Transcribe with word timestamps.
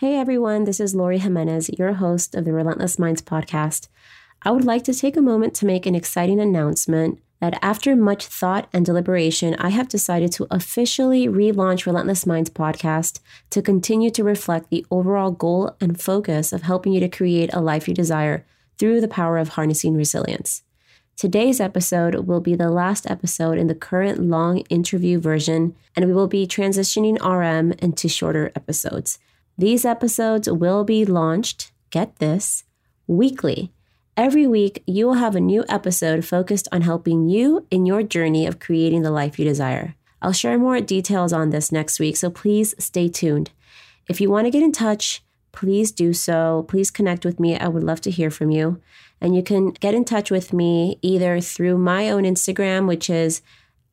Hey 0.00 0.14
everyone, 0.14 0.62
this 0.62 0.78
is 0.78 0.94
Lori 0.94 1.18
Jimenez, 1.18 1.70
your 1.76 1.94
host 1.94 2.36
of 2.36 2.44
the 2.44 2.52
Relentless 2.52 3.00
Minds 3.00 3.20
podcast. 3.20 3.88
I 4.42 4.52
would 4.52 4.64
like 4.64 4.84
to 4.84 4.94
take 4.94 5.16
a 5.16 5.20
moment 5.20 5.54
to 5.54 5.66
make 5.66 5.86
an 5.86 5.96
exciting 5.96 6.38
announcement 6.38 7.20
that 7.40 7.58
after 7.62 7.96
much 7.96 8.28
thought 8.28 8.68
and 8.72 8.86
deliberation, 8.86 9.56
I 9.58 9.70
have 9.70 9.88
decided 9.88 10.30
to 10.34 10.46
officially 10.52 11.26
relaunch 11.26 11.84
Relentless 11.84 12.26
Minds 12.26 12.48
podcast 12.48 13.18
to 13.50 13.60
continue 13.60 14.08
to 14.10 14.22
reflect 14.22 14.70
the 14.70 14.86
overall 14.88 15.32
goal 15.32 15.74
and 15.80 16.00
focus 16.00 16.52
of 16.52 16.62
helping 16.62 16.92
you 16.92 17.00
to 17.00 17.08
create 17.08 17.52
a 17.52 17.60
life 17.60 17.88
you 17.88 17.94
desire 17.94 18.46
through 18.78 19.00
the 19.00 19.08
power 19.08 19.36
of 19.36 19.48
harnessing 19.48 19.96
resilience. 19.96 20.62
Today's 21.16 21.58
episode 21.60 22.14
will 22.28 22.40
be 22.40 22.54
the 22.54 22.70
last 22.70 23.10
episode 23.10 23.58
in 23.58 23.66
the 23.66 23.74
current 23.74 24.20
long 24.20 24.58
interview 24.70 25.18
version, 25.18 25.74
and 25.96 26.06
we 26.06 26.14
will 26.14 26.28
be 26.28 26.46
transitioning 26.46 27.18
RM 27.20 27.72
into 27.80 28.08
shorter 28.08 28.52
episodes. 28.54 29.18
These 29.58 29.84
episodes 29.84 30.48
will 30.48 30.84
be 30.84 31.04
launched, 31.04 31.72
get 31.90 32.20
this, 32.20 32.62
weekly. 33.08 33.72
Every 34.16 34.46
week, 34.46 34.84
you 34.86 35.08
will 35.08 35.14
have 35.14 35.34
a 35.34 35.40
new 35.40 35.64
episode 35.68 36.24
focused 36.24 36.68
on 36.70 36.82
helping 36.82 37.28
you 37.28 37.66
in 37.68 37.84
your 37.84 38.04
journey 38.04 38.46
of 38.46 38.60
creating 38.60 39.02
the 39.02 39.10
life 39.10 39.36
you 39.36 39.44
desire. 39.44 39.96
I'll 40.22 40.32
share 40.32 40.58
more 40.58 40.80
details 40.80 41.32
on 41.32 41.50
this 41.50 41.72
next 41.72 41.98
week, 41.98 42.16
so 42.16 42.30
please 42.30 42.72
stay 42.78 43.08
tuned. 43.08 43.50
If 44.08 44.20
you 44.20 44.30
want 44.30 44.46
to 44.46 44.52
get 44.52 44.62
in 44.62 44.70
touch, 44.70 45.24
please 45.50 45.90
do 45.90 46.12
so. 46.12 46.64
Please 46.68 46.92
connect 46.92 47.24
with 47.24 47.40
me. 47.40 47.58
I 47.58 47.66
would 47.66 47.82
love 47.82 48.00
to 48.02 48.12
hear 48.12 48.30
from 48.30 48.52
you. 48.52 48.80
And 49.20 49.34
you 49.34 49.42
can 49.42 49.70
get 49.70 49.92
in 49.92 50.04
touch 50.04 50.30
with 50.30 50.52
me 50.52 51.00
either 51.02 51.40
through 51.40 51.78
my 51.78 52.10
own 52.10 52.22
Instagram, 52.22 52.86
which 52.86 53.10
is 53.10 53.42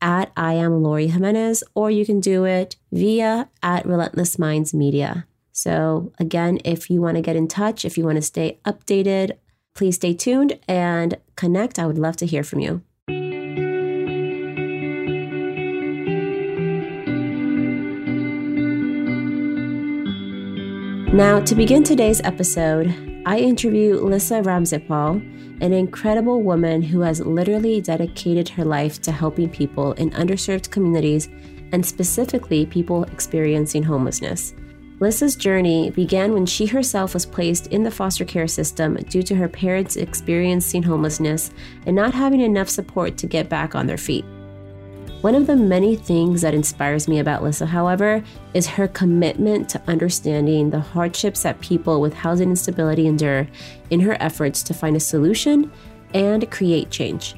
at 0.00 0.30
I 0.36 0.52
am 0.52 0.80
Lori 0.84 1.08
Jimenez, 1.08 1.64
or 1.74 1.90
you 1.90 2.06
can 2.06 2.20
do 2.20 2.44
it 2.44 2.76
via 2.92 3.48
at 3.64 3.84
Relentless 3.84 4.38
Minds 4.38 4.72
Media. 4.72 5.26
So, 5.56 6.12
again, 6.18 6.58
if 6.66 6.90
you 6.90 7.00
want 7.00 7.16
to 7.16 7.22
get 7.22 7.34
in 7.34 7.48
touch, 7.48 7.86
if 7.86 7.96
you 7.96 8.04
want 8.04 8.16
to 8.16 8.22
stay 8.22 8.60
updated, 8.66 9.38
please 9.74 9.94
stay 9.96 10.12
tuned 10.12 10.58
and 10.68 11.16
connect. 11.34 11.78
I 11.78 11.86
would 11.86 11.96
love 11.96 12.14
to 12.18 12.26
hear 12.26 12.44
from 12.44 12.60
you. 12.60 12.82
Now, 21.14 21.40
to 21.40 21.54
begin 21.54 21.82
today's 21.82 22.20
episode, 22.20 22.94
I 23.24 23.38
interview 23.38 23.94
Lissa 23.94 24.42
Ramsepaul, 24.42 25.62
an 25.62 25.72
incredible 25.72 26.42
woman 26.42 26.82
who 26.82 27.00
has 27.00 27.20
literally 27.20 27.80
dedicated 27.80 28.50
her 28.50 28.64
life 28.66 29.00
to 29.00 29.10
helping 29.10 29.48
people 29.48 29.94
in 29.94 30.10
underserved 30.10 30.70
communities 30.70 31.30
and 31.72 31.84
specifically 31.84 32.66
people 32.66 33.04
experiencing 33.04 33.82
homelessness. 33.82 34.52
Lissa's 34.98 35.36
journey 35.36 35.90
began 35.90 36.32
when 36.32 36.46
she 36.46 36.64
herself 36.64 37.12
was 37.12 37.26
placed 37.26 37.66
in 37.66 37.82
the 37.82 37.90
foster 37.90 38.24
care 38.24 38.48
system 38.48 38.94
due 39.10 39.22
to 39.22 39.34
her 39.34 39.48
parents 39.48 39.96
experiencing 39.96 40.82
homelessness 40.82 41.50
and 41.84 41.94
not 41.94 42.14
having 42.14 42.40
enough 42.40 42.70
support 42.70 43.18
to 43.18 43.26
get 43.26 43.50
back 43.50 43.74
on 43.74 43.86
their 43.86 43.98
feet. 43.98 44.24
One 45.20 45.34
of 45.34 45.46
the 45.46 45.56
many 45.56 45.96
things 45.96 46.40
that 46.40 46.54
inspires 46.54 47.08
me 47.08 47.18
about 47.18 47.42
Lissa, 47.42 47.66
however, 47.66 48.24
is 48.54 48.66
her 48.66 48.88
commitment 48.88 49.68
to 49.70 49.82
understanding 49.86 50.70
the 50.70 50.80
hardships 50.80 51.42
that 51.42 51.60
people 51.60 52.00
with 52.00 52.14
housing 52.14 52.48
instability 52.48 53.06
endure 53.06 53.46
in 53.90 54.00
her 54.00 54.16
efforts 54.20 54.62
to 54.62 54.74
find 54.74 54.96
a 54.96 55.00
solution 55.00 55.70
and 56.14 56.50
create 56.50 56.90
change. 56.90 57.34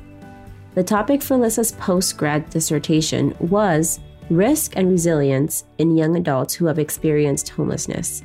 The 0.74 0.84
topic 0.84 1.22
for 1.22 1.36
Lissa's 1.36 1.72
post 1.72 2.16
grad 2.16 2.50
dissertation 2.50 3.34
was 3.40 3.98
risk 4.30 4.76
and 4.76 4.90
resilience 4.90 5.64
in 5.78 5.96
young 5.96 6.16
adults 6.16 6.54
who 6.54 6.66
have 6.66 6.78
experienced 6.78 7.48
homelessness. 7.48 8.22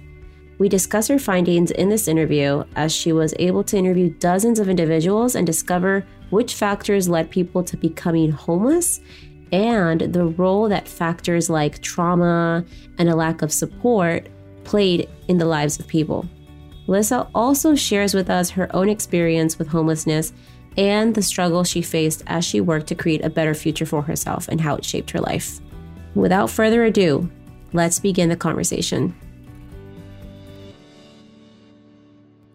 We 0.59 0.69
discuss 0.69 1.07
her 1.07 1.19
findings 1.19 1.71
in 1.71 1.89
this 1.89 2.07
interview 2.07 2.63
as 2.75 2.93
she 2.93 3.11
was 3.11 3.33
able 3.39 3.63
to 3.65 3.77
interview 3.77 4.09
dozens 4.09 4.59
of 4.59 4.69
individuals 4.69 5.35
and 5.35 5.45
discover 5.45 6.05
which 6.29 6.53
factors 6.53 7.09
led 7.09 7.29
people 7.31 7.63
to 7.63 7.77
becoming 7.77 8.31
homeless 8.31 8.99
and 9.52 10.02
the 10.02 10.25
role 10.25 10.69
that 10.69 10.87
factors 10.87 11.49
like 11.49 11.81
trauma 11.81 12.65
and 12.97 13.09
a 13.09 13.15
lack 13.15 13.42
of 13.42 13.52
support 13.52 14.27
played 14.63 15.09
in 15.27 15.37
the 15.37 15.45
lives 15.45 15.80
of 15.80 15.87
people. 15.87 16.27
Lissa 16.87 17.27
also 17.33 17.75
shares 17.75 18.13
with 18.13 18.30
us 18.30 18.49
her 18.49 18.73
own 18.75 18.89
experience 18.89 19.58
with 19.58 19.67
homelessness 19.67 20.33
and 20.77 21.13
the 21.13 21.21
struggle 21.21 21.63
she 21.63 21.81
faced 21.81 22.23
as 22.27 22.43
she 22.43 22.61
worked 22.61 22.87
to 22.87 22.95
create 22.95 23.23
a 23.23 23.30
better 23.30 23.53
future 23.53 23.86
for 23.86 24.02
herself 24.02 24.47
and 24.47 24.59
how 24.59 24.75
it 24.75 24.83
shaped 24.83 25.11
her 25.11 25.19
life. 25.19 25.59
Without 26.15 26.49
further 26.49 26.83
ado, 26.83 27.29
let's 27.73 27.99
begin 27.99 28.29
the 28.29 28.35
conversation. 28.35 29.15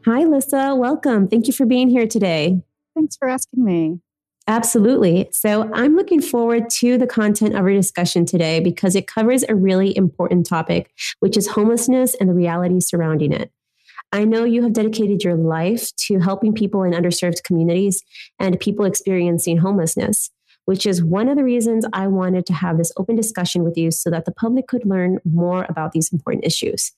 Hi, 0.06 0.24
Lissa. 0.24 0.74
Welcome. 0.74 1.28
Thank 1.28 1.48
you 1.48 1.52
for 1.52 1.66
being 1.66 1.88
here 1.88 2.06
today. 2.06 2.62
Thanks 2.94 3.16
for 3.16 3.28
asking 3.28 3.64
me. 3.64 4.00
Absolutely. 4.46 5.28
So, 5.32 5.70
I'm 5.74 5.94
looking 5.94 6.22
forward 6.22 6.70
to 6.70 6.96
the 6.96 7.06
content 7.06 7.54
of 7.54 7.60
our 7.60 7.72
discussion 7.72 8.24
today 8.24 8.60
because 8.60 8.96
it 8.96 9.06
covers 9.06 9.44
a 9.46 9.54
really 9.54 9.94
important 9.94 10.46
topic, 10.46 10.90
which 11.20 11.36
is 11.36 11.48
homelessness 11.48 12.14
and 12.14 12.30
the 12.30 12.34
reality 12.34 12.80
surrounding 12.80 13.32
it. 13.32 13.52
I 14.10 14.24
know 14.24 14.44
you 14.44 14.62
have 14.62 14.72
dedicated 14.72 15.22
your 15.22 15.34
life 15.34 15.94
to 16.06 16.18
helping 16.20 16.54
people 16.54 16.82
in 16.82 16.92
underserved 16.92 17.42
communities 17.42 18.02
and 18.38 18.58
people 18.58 18.86
experiencing 18.86 19.58
homelessness 19.58 20.30
which 20.68 20.84
is 20.84 21.02
one 21.02 21.30
of 21.30 21.36
the 21.38 21.44
reasons 21.44 21.86
I 21.94 22.08
wanted 22.08 22.44
to 22.44 22.52
have 22.52 22.76
this 22.76 22.92
open 22.98 23.16
discussion 23.16 23.64
with 23.64 23.78
you 23.78 23.90
so 23.90 24.10
that 24.10 24.26
the 24.26 24.32
public 24.32 24.66
could 24.66 24.84
learn 24.84 25.18
more 25.24 25.64
about 25.66 25.92
these 25.92 26.12
important 26.12 26.44
issues. 26.44 26.92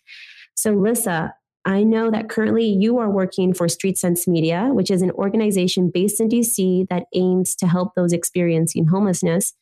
So, 0.56 0.72
Lissa, 0.72 1.34
I 1.64 1.84
know 1.84 2.10
that 2.10 2.28
currently 2.28 2.66
you 2.66 2.98
are 2.98 3.08
working 3.08 3.54
for 3.54 3.68
Street 3.68 3.96
Sense 3.96 4.26
Media, 4.26 4.70
which 4.72 4.90
is 4.90 5.02
an 5.02 5.12
organization 5.12 5.88
based 5.88 6.20
in 6.20 6.28
DC 6.28 6.88
that 6.88 7.04
aims 7.14 7.54
to 7.54 7.68
help 7.68 7.94
those 7.94 8.12
experiencing 8.12 8.88
homelessness. 8.88 9.54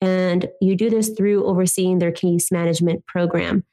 And 0.00 0.46
you 0.60 0.76
do 0.76 0.88
this 0.88 1.08
through 1.08 1.46
overseeing 1.46 1.98
their 1.98 2.12
case 2.12 2.52
management 2.52 3.06
program. 3.06 3.64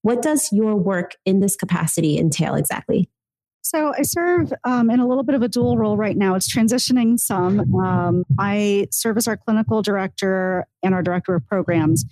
What 0.00 0.22
does 0.22 0.48
your 0.52 0.74
work 0.74 1.16
in 1.26 1.40
this 1.40 1.54
capacity 1.54 2.16
entail 2.16 2.54
exactly? 2.54 3.10
So 3.62 3.94
I 3.96 4.02
serve 4.02 4.52
um, 4.64 4.90
in 4.90 4.98
a 4.98 5.06
little 5.06 5.22
bit 5.22 5.36
of 5.36 5.42
a 5.42 5.48
dual 5.48 5.78
role 5.78 5.96
right 5.96 6.16
now. 6.16 6.34
It's 6.34 6.52
transitioning 6.52 7.18
some. 7.18 7.72
Um, 7.76 8.24
I 8.38 8.88
serve 8.90 9.16
as 9.16 9.28
our 9.28 9.36
clinical 9.36 9.82
director 9.82 10.66
and 10.82 10.94
our 10.94 11.02
director 11.02 11.36
of 11.36 11.46
programs. 11.46 12.04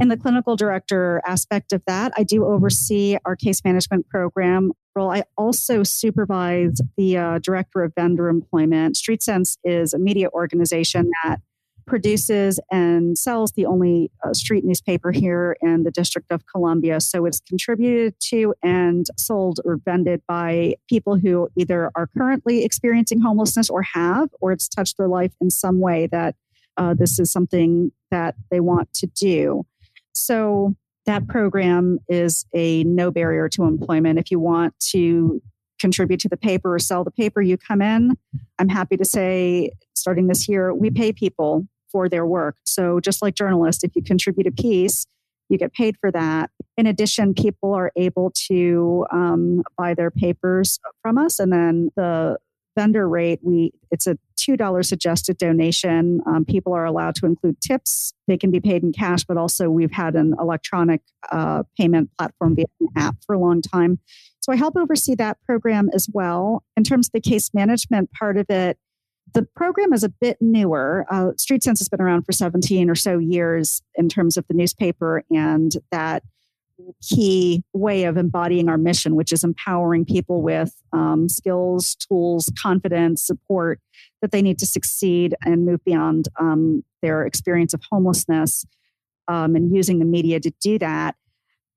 In 0.00 0.08
the 0.08 0.16
clinical 0.16 0.56
director 0.56 1.22
aspect 1.24 1.72
of 1.72 1.82
that, 1.86 2.12
I 2.16 2.24
do 2.24 2.44
oversee 2.44 3.16
our 3.24 3.36
case 3.36 3.62
management 3.64 4.08
program 4.08 4.72
role. 4.96 5.12
I 5.12 5.22
also 5.38 5.84
supervise 5.84 6.80
the 6.96 7.16
uh, 7.16 7.38
director 7.38 7.84
of 7.84 7.92
vendor 7.94 8.28
employment. 8.28 8.96
Street 8.96 9.22
Sense 9.22 9.58
is 9.62 9.94
a 9.94 9.98
media 9.98 10.28
organization 10.30 11.10
that 11.22 11.38
produces 11.86 12.58
and 12.70 13.16
sells 13.16 13.52
the 13.52 13.64
only 13.64 14.10
uh, 14.24 14.34
street 14.34 14.64
newspaper 14.64 15.12
here 15.12 15.56
in 15.62 15.84
the 15.84 15.90
District 15.90 16.30
of 16.30 16.44
Columbia. 16.46 17.00
So 17.00 17.26
it's 17.26 17.40
contributed 17.40 18.14
to 18.30 18.54
and 18.62 19.06
sold 19.16 19.60
or 19.64 19.78
vended 19.84 20.22
by 20.26 20.74
people 20.88 21.16
who 21.16 21.48
either 21.56 21.90
are 21.94 22.08
currently 22.18 22.64
experiencing 22.64 23.20
homelessness 23.20 23.70
or 23.70 23.82
have, 23.82 24.30
or 24.40 24.52
it's 24.52 24.68
touched 24.68 24.96
their 24.98 25.08
life 25.08 25.32
in 25.40 25.50
some 25.50 25.80
way 25.80 26.06
that 26.08 26.34
uh, 26.76 26.94
this 26.94 27.18
is 27.18 27.30
something 27.32 27.92
that 28.10 28.34
they 28.50 28.60
want 28.60 28.92
to 28.94 29.06
do. 29.06 29.64
So 30.12 30.74
that 31.06 31.28
program 31.28 32.00
is 32.08 32.44
a 32.54 32.84
no 32.84 33.10
barrier 33.10 33.48
to 33.50 33.64
employment. 33.64 34.18
If 34.18 34.30
you 34.30 34.40
want 34.40 34.74
to 34.90 35.40
contribute 35.78 36.20
to 36.20 36.28
the 36.28 36.36
paper 36.36 36.74
or 36.74 36.78
sell 36.78 37.04
the 37.04 37.10
paper, 37.10 37.40
you 37.40 37.56
come 37.56 37.80
in. 37.80 38.16
I'm 38.58 38.68
happy 38.68 38.96
to 38.96 39.04
say, 39.04 39.70
starting 39.94 40.26
this 40.26 40.48
year, 40.48 40.74
we 40.74 40.90
pay 40.90 41.12
people 41.12 41.66
for 41.90 42.08
their 42.08 42.26
work. 42.26 42.56
So, 42.64 43.00
just 43.00 43.22
like 43.22 43.34
journalists, 43.34 43.84
if 43.84 43.94
you 43.94 44.02
contribute 44.02 44.46
a 44.46 44.52
piece, 44.52 45.06
you 45.48 45.58
get 45.58 45.72
paid 45.72 45.96
for 46.00 46.10
that. 46.10 46.50
In 46.76 46.86
addition, 46.86 47.34
people 47.34 47.72
are 47.74 47.92
able 47.96 48.32
to 48.48 49.06
um, 49.12 49.62
buy 49.78 49.94
their 49.94 50.10
papers 50.10 50.78
from 51.02 51.18
us, 51.18 51.38
and 51.38 51.52
then 51.52 51.90
the 51.96 52.38
vendor 52.76 53.08
rate 53.08 53.40
we 53.42 53.72
it's 53.90 54.06
a 54.06 54.18
two 54.36 54.56
dollar 54.56 54.82
suggested 54.82 55.38
donation. 55.38 56.20
Um, 56.26 56.44
people 56.44 56.72
are 56.74 56.84
allowed 56.84 57.14
to 57.16 57.26
include 57.26 57.60
tips. 57.60 58.12
They 58.28 58.36
can 58.36 58.50
be 58.50 58.60
paid 58.60 58.82
in 58.82 58.92
cash, 58.92 59.24
but 59.24 59.36
also 59.36 59.70
we've 59.70 59.92
had 59.92 60.14
an 60.14 60.34
electronic 60.38 61.00
uh, 61.32 61.62
payment 61.78 62.10
platform 62.18 62.54
via 62.54 62.66
an 62.80 62.88
app 62.96 63.16
for 63.26 63.34
a 63.34 63.38
long 63.38 63.62
time. 63.62 63.98
So 64.40 64.52
I 64.52 64.56
help 64.56 64.76
oversee 64.76 65.16
that 65.16 65.38
program 65.44 65.90
as 65.92 66.08
well. 66.12 66.62
In 66.76 66.84
terms 66.84 67.08
of 67.08 67.12
the 67.12 67.20
case 67.20 67.50
management 67.52 68.12
part 68.12 68.36
of 68.36 68.46
it, 68.48 68.78
the 69.34 69.42
program 69.54 69.92
is 69.92 70.04
a 70.04 70.08
bit 70.08 70.38
newer. 70.40 71.04
Uh, 71.10 71.32
Street 71.36 71.62
Sense 71.62 71.80
has 71.80 71.88
been 71.88 72.00
around 72.00 72.22
for 72.22 72.32
17 72.32 72.88
or 72.88 72.94
so 72.94 73.18
years 73.18 73.82
in 73.94 74.08
terms 74.08 74.36
of 74.36 74.46
the 74.48 74.54
newspaper 74.54 75.22
and 75.30 75.72
that 75.90 76.22
key 77.02 77.62
way 77.72 78.04
of 78.04 78.16
embodying 78.16 78.68
our 78.68 78.78
mission, 78.78 79.14
which 79.14 79.32
is 79.32 79.42
empowering 79.42 80.04
people 80.04 80.42
with 80.42 80.74
um, 80.92 81.28
skills, 81.28 81.94
tools, 81.96 82.52
confidence, 82.60 83.26
support 83.26 83.80
that 84.20 84.30
they 84.30 84.42
need 84.42 84.58
to 84.58 84.66
succeed 84.66 85.34
and 85.42 85.64
move 85.64 85.82
beyond 85.84 86.28
um, 86.38 86.84
their 87.02 87.24
experience 87.24 87.74
of 87.74 87.82
homelessness 87.90 88.64
um, 89.28 89.56
and 89.56 89.74
using 89.74 89.98
the 89.98 90.04
media 90.04 90.40
to 90.40 90.52
do 90.60 90.78
that. 90.78 91.16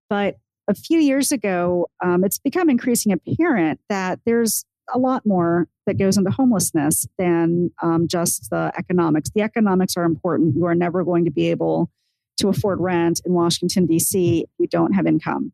But 0.09 0.37
a 0.67 0.73
few 0.73 0.99
years 0.99 1.31
ago, 1.31 1.89
um, 2.03 2.23
it's 2.23 2.37
become 2.37 2.69
increasingly 2.69 3.19
apparent 3.27 3.79
that 3.89 4.19
there's 4.25 4.65
a 4.93 4.99
lot 4.99 5.25
more 5.25 5.67
that 5.85 5.97
goes 5.97 6.17
into 6.17 6.31
homelessness 6.31 7.07
than 7.17 7.71
um, 7.81 8.07
just 8.07 8.49
the 8.49 8.71
economics. 8.77 9.29
The 9.33 9.41
economics 9.41 9.97
are 9.97 10.03
important. 10.03 10.55
You 10.55 10.65
are 10.65 10.75
never 10.75 11.03
going 11.03 11.25
to 11.25 11.31
be 11.31 11.49
able 11.49 11.91
to 12.37 12.49
afford 12.49 12.79
rent 12.79 13.21
in 13.25 13.33
Washington, 13.33 13.85
D.C. 13.85 14.41
if 14.41 14.49
you 14.57 14.67
don't 14.67 14.93
have 14.93 15.05
income. 15.05 15.51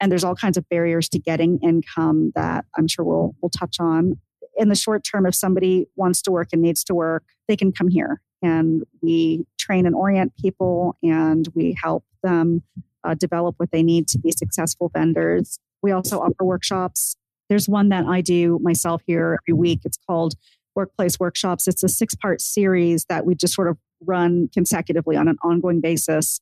And 0.00 0.10
there's 0.10 0.24
all 0.24 0.34
kinds 0.34 0.56
of 0.56 0.68
barriers 0.68 1.08
to 1.10 1.18
getting 1.18 1.58
income 1.58 2.32
that 2.34 2.64
I'm 2.76 2.88
sure 2.88 3.04
we'll, 3.04 3.34
we'll 3.40 3.50
touch 3.50 3.76
on. 3.80 4.18
In 4.56 4.68
the 4.68 4.74
short 4.74 5.04
term, 5.04 5.26
if 5.26 5.34
somebody 5.34 5.86
wants 5.96 6.22
to 6.22 6.30
work 6.30 6.48
and 6.52 6.62
needs 6.62 6.84
to 6.84 6.94
work, 6.94 7.24
they 7.48 7.56
can 7.56 7.72
come 7.72 7.88
here. 7.88 8.20
And 8.42 8.84
we 9.02 9.44
train 9.58 9.86
and 9.86 9.94
orient 9.94 10.34
people 10.36 10.96
and 11.02 11.48
we 11.54 11.76
help 11.80 12.04
them 12.22 12.62
uh, 13.04 13.14
develop 13.14 13.56
what 13.58 13.70
they 13.70 13.82
need 13.82 14.08
to 14.08 14.18
be 14.18 14.30
successful 14.30 14.90
vendors. 14.94 15.58
We 15.82 15.92
also 15.92 16.20
offer 16.20 16.44
workshops 16.44 17.16
there's 17.50 17.68
one 17.68 17.90
that 17.90 18.06
I 18.06 18.22
do 18.22 18.58
myself 18.62 19.02
here 19.06 19.38
every 19.42 19.58
week. 19.58 19.80
It's 19.84 19.98
called 20.08 20.34
Workplace 20.74 21.20
Workshops. 21.20 21.68
It's 21.68 21.82
a 21.82 21.88
six 21.88 22.14
part 22.14 22.40
series 22.40 23.04
that 23.10 23.26
we 23.26 23.34
just 23.34 23.52
sort 23.52 23.68
of 23.68 23.76
run 24.06 24.48
consecutively 24.54 25.16
on 25.16 25.28
an 25.28 25.36
ongoing 25.42 25.80
basis 25.82 26.40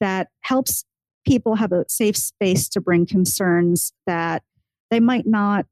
that 0.00 0.28
helps 0.42 0.84
people 1.26 1.56
have 1.56 1.72
a 1.72 1.84
safe 1.88 2.16
space 2.16 2.68
to 2.70 2.80
bring 2.80 3.04
concerns 3.04 3.92
that 4.06 4.42
they 4.90 5.00
might 5.00 5.26
not 5.26 5.66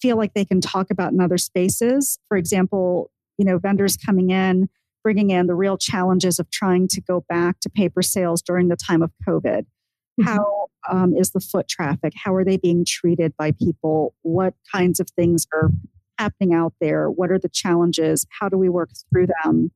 feel 0.00 0.16
like 0.16 0.34
they 0.34 0.44
can 0.44 0.60
talk 0.60 0.90
about 0.90 1.12
in 1.12 1.20
other 1.20 1.38
spaces. 1.38 2.18
For 2.28 2.36
example, 2.36 3.10
you 3.38 3.44
know, 3.44 3.58
vendors 3.58 3.96
coming 3.96 4.30
in, 4.30 4.68
bringing 5.02 5.30
in 5.30 5.46
the 5.46 5.54
real 5.54 5.78
challenges 5.78 6.38
of 6.38 6.50
trying 6.50 6.88
to 6.88 7.00
go 7.00 7.24
back 7.28 7.60
to 7.60 7.70
paper 7.70 8.02
sales 8.02 8.42
during 8.42 8.68
the 8.68 8.76
time 8.76 9.02
of 9.02 9.10
COVID. 9.26 9.62
Mm-hmm. 10.20 10.24
How 10.24 10.65
um, 10.88 11.14
is 11.16 11.30
the 11.30 11.40
foot 11.40 11.68
traffic? 11.68 12.12
How 12.16 12.34
are 12.34 12.44
they 12.44 12.56
being 12.56 12.84
treated 12.86 13.34
by 13.36 13.52
people? 13.52 14.14
What 14.22 14.54
kinds 14.72 15.00
of 15.00 15.08
things 15.10 15.46
are 15.52 15.70
happening 16.18 16.54
out 16.54 16.74
there? 16.80 17.10
What 17.10 17.30
are 17.30 17.38
the 17.38 17.48
challenges? 17.48 18.26
How 18.40 18.48
do 18.48 18.56
we 18.56 18.68
work 18.68 18.90
through 19.10 19.28
them? 19.42 19.70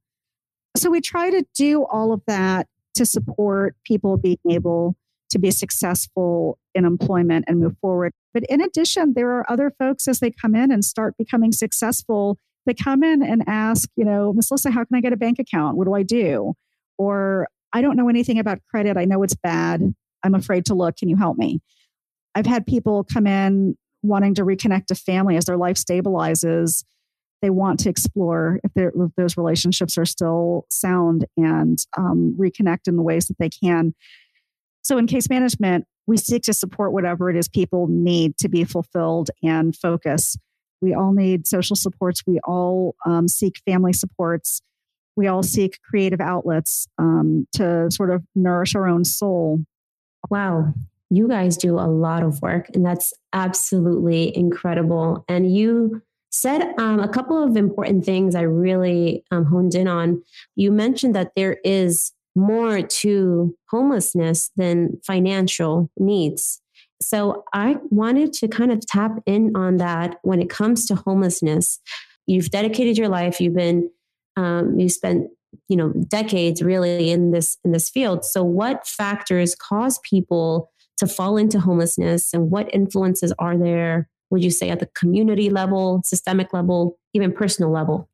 So 0.77 0.91
we 0.91 1.01
try 1.01 1.31
to 1.31 1.45
do 1.55 1.85
all 1.85 2.13
of 2.13 2.23
that 2.27 2.67
to 2.95 3.05
support 3.05 3.77
people 3.85 4.17
being 4.17 4.39
able 4.49 4.97
to 5.31 5.39
be 5.39 5.51
successful 5.51 6.59
in 6.75 6.85
employment 6.85 7.45
and 7.49 7.61
move 7.61 7.77
forward. 7.81 8.13
But 8.35 8.45
in 8.49 8.61
addition, 8.61 9.15
there 9.15 9.31
are 9.31 9.51
other 9.51 9.73
folks 9.79 10.09
as 10.09 10.21
they 10.21 10.31
come 10.31 10.55
in 10.55 10.71
and 10.71 10.85
start 10.85 11.17
becoming 11.17 11.53
successful. 11.53 12.39
They 12.67 12.75
come 12.75 13.03
in 13.03 13.23
and 13.23 13.43
ask, 13.47 13.89
you 13.97 14.05
know, 14.05 14.33
Miss 14.33 14.51
Lisa, 14.51 14.71
how 14.71 14.85
can 14.85 14.97
I 14.97 15.01
get 15.01 15.13
a 15.13 15.17
bank 15.17 15.39
account? 15.39 15.77
What 15.77 15.87
do 15.87 15.95
I 15.95 16.03
do? 16.03 16.55
Or 16.99 17.49
I 17.73 17.81
don't 17.81 17.97
know 17.97 18.09
anything 18.09 18.39
about 18.39 18.59
credit. 18.71 18.97
I 18.97 19.05
know 19.05 19.23
it's 19.23 19.35
bad. 19.35 19.95
I'm 20.23 20.35
afraid 20.35 20.67
to 20.67 20.75
look. 20.75 20.97
Can 20.97 21.09
you 21.09 21.17
help 21.17 21.37
me? 21.37 21.61
I've 22.35 22.47
had 22.47 22.67
people 22.67 23.05
come 23.05 23.27
in 23.27 23.77
wanting 24.03 24.35
to 24.35 24.43
reconnect 24.43 24.87
to 24.87 24.95
family 24.95 25.37
as 25.37 25.45
their 25.45 25.57
life 25.57 25.77
stabilizes. 25.77 26.85
They 27.43 27.51
want 27.51 27.81
to 27.81 27.91
explore 27.91 28.61
if, 28.65 28.73
if 28.77 29.15
those 29.17 29.37
relationships 29.37 29.97
are 29.99 30.05
still 30.05 30.67
sound 30.71 31.25
and 31.37 31.79
um, 31.97 32.37
reconnect 32.39 32.87
in 32.87 32.97
the 32.97 33.03
ways 33.03 33.27
that 33.27 33.39
they 33.39 33.49
can. 33.49 33.95
So, 34.83 34.99
in 34.99 35.07
case 35.07 35.29
management, 35.29 35.87
we 36.07 36.17
seek 36.17 36.43
to 36.45 36.53
support 36.53 36.93
whatever 36.93 37.31
it 37.31 37.37
is 37.37 37.49
people 37.49 37.87
need 37.89 38.37
to 38.39 38.49
be 38.49 38.65
fulfilled 38.65 39.31
and 39.43 39.77
focus. 39.77 40.37
We 40.81 40.95
all 40.95 41.13
need 41.13 41.47
social 41.47 41.77
supports. 41.77 42.23
We 42.27 42.41
all 42.45 42.95
um, 43.05 43.29
seek 43.29 43.61
family 43.67 43.93
supports. 43.93 44.63
We 45.17 45.27
all 45.27 45.43
seek 45.43 45.79
creative 45.83 46.21
outlets 46.21 46.87
um, 46.99 47.47
to 47.53 47.91
sort 47.91 48.11
of 48.11 48.25
nourish 48.35 48.75
our 48.75 48.89
own 48.89 49.05
soul 49.05 49.61
wow, 50.29 50.73
you 51.11 51.29
guys 51.29 51.57
do 51.57 51.79
a 51.79 51.89
lot 51.89 52.23
of 52.23 52.41
work, 52.43 52.69
and 52.75 52.85
that's 52.85 53.13
absolutely 53.33 54.37
incredible. 54.37 55.25
And 55.29 55.55
you 55.55 56.03
said 56.31 56.73
um, 56.79 57.01
a 57.01 57.09
couple 57.09 57.43
of 57.43 57.57
important 57.57 58.05
things 58.05 58.35
I 58.35 58.43
really 58.43 59.25
um, 59.31 59.45
honed 59.45 59.75
in 59.75 59.89
on. 59.89 60.23
You 60.55 60.71
mentioned 60.71 61.15
that 61.17 61.33
there 61.35 61.59
is 61.65 62.13
more 62.37 62.83
to 62.83 63.57
homelessness 63.71 64.51
than 64.57 65.01
financial 65.05 65.91
needs. 65.99 66.63
So 67.03 67.45
I 67.53 67.77
wanted 67.91 68.33
to 68.35 68.49
kind 68.49 68.71
of 68.71 68.87
tap 68.87 69.13
in 69.27 69.57
on 69.57 69.79
that 69.79 70.19
when 70.23 70.41
it 70.41 70.51
comes 70.51 70.87
to 70.87 70.95
homelessness. 70.95 71.81
You've 72.27 72.51
dedicated 72.51 72.97
your 72.97 73.09
life, 73.09 73.41
you've 73.41 73.55
been, 73.55 73.91
um, 74.37 74.79
you 74.79 74.89
spent 74.89 75.29
you 75.69 75.77
know 75.77 75.93
decades 76.09 76.63
really 76.63 77.11
in 77.11 77.31
this 77.31 77.59
in 77.65 77.73
this 77.73 77.89
field. 77.89 78.25
So 78.25 78.43
what 78.43 78.87
factors 78.87 79.55
cause 79.55 79.99
people 80.01 80.71
to 80.99 81.07
fall 81.07 81.37
into 81.37 81.61
homelessness 81.61 82.33
and 82.35 82.51
what 82.51 82.73
influences 82.75 83.33
are 83.39 83.57
there 83.57 84.09
would 84.31 84.45
you 84.45 84.51
say 84.51 84.71
at 84.71 84.79
the 84.79 84.87
community 84.87 85.51
level 85.51 86.01
systemic 86.05 86.53
level 86.53 86.99
even 87.15 87.33
personal 87.33 87.71
level? 87.71 88.09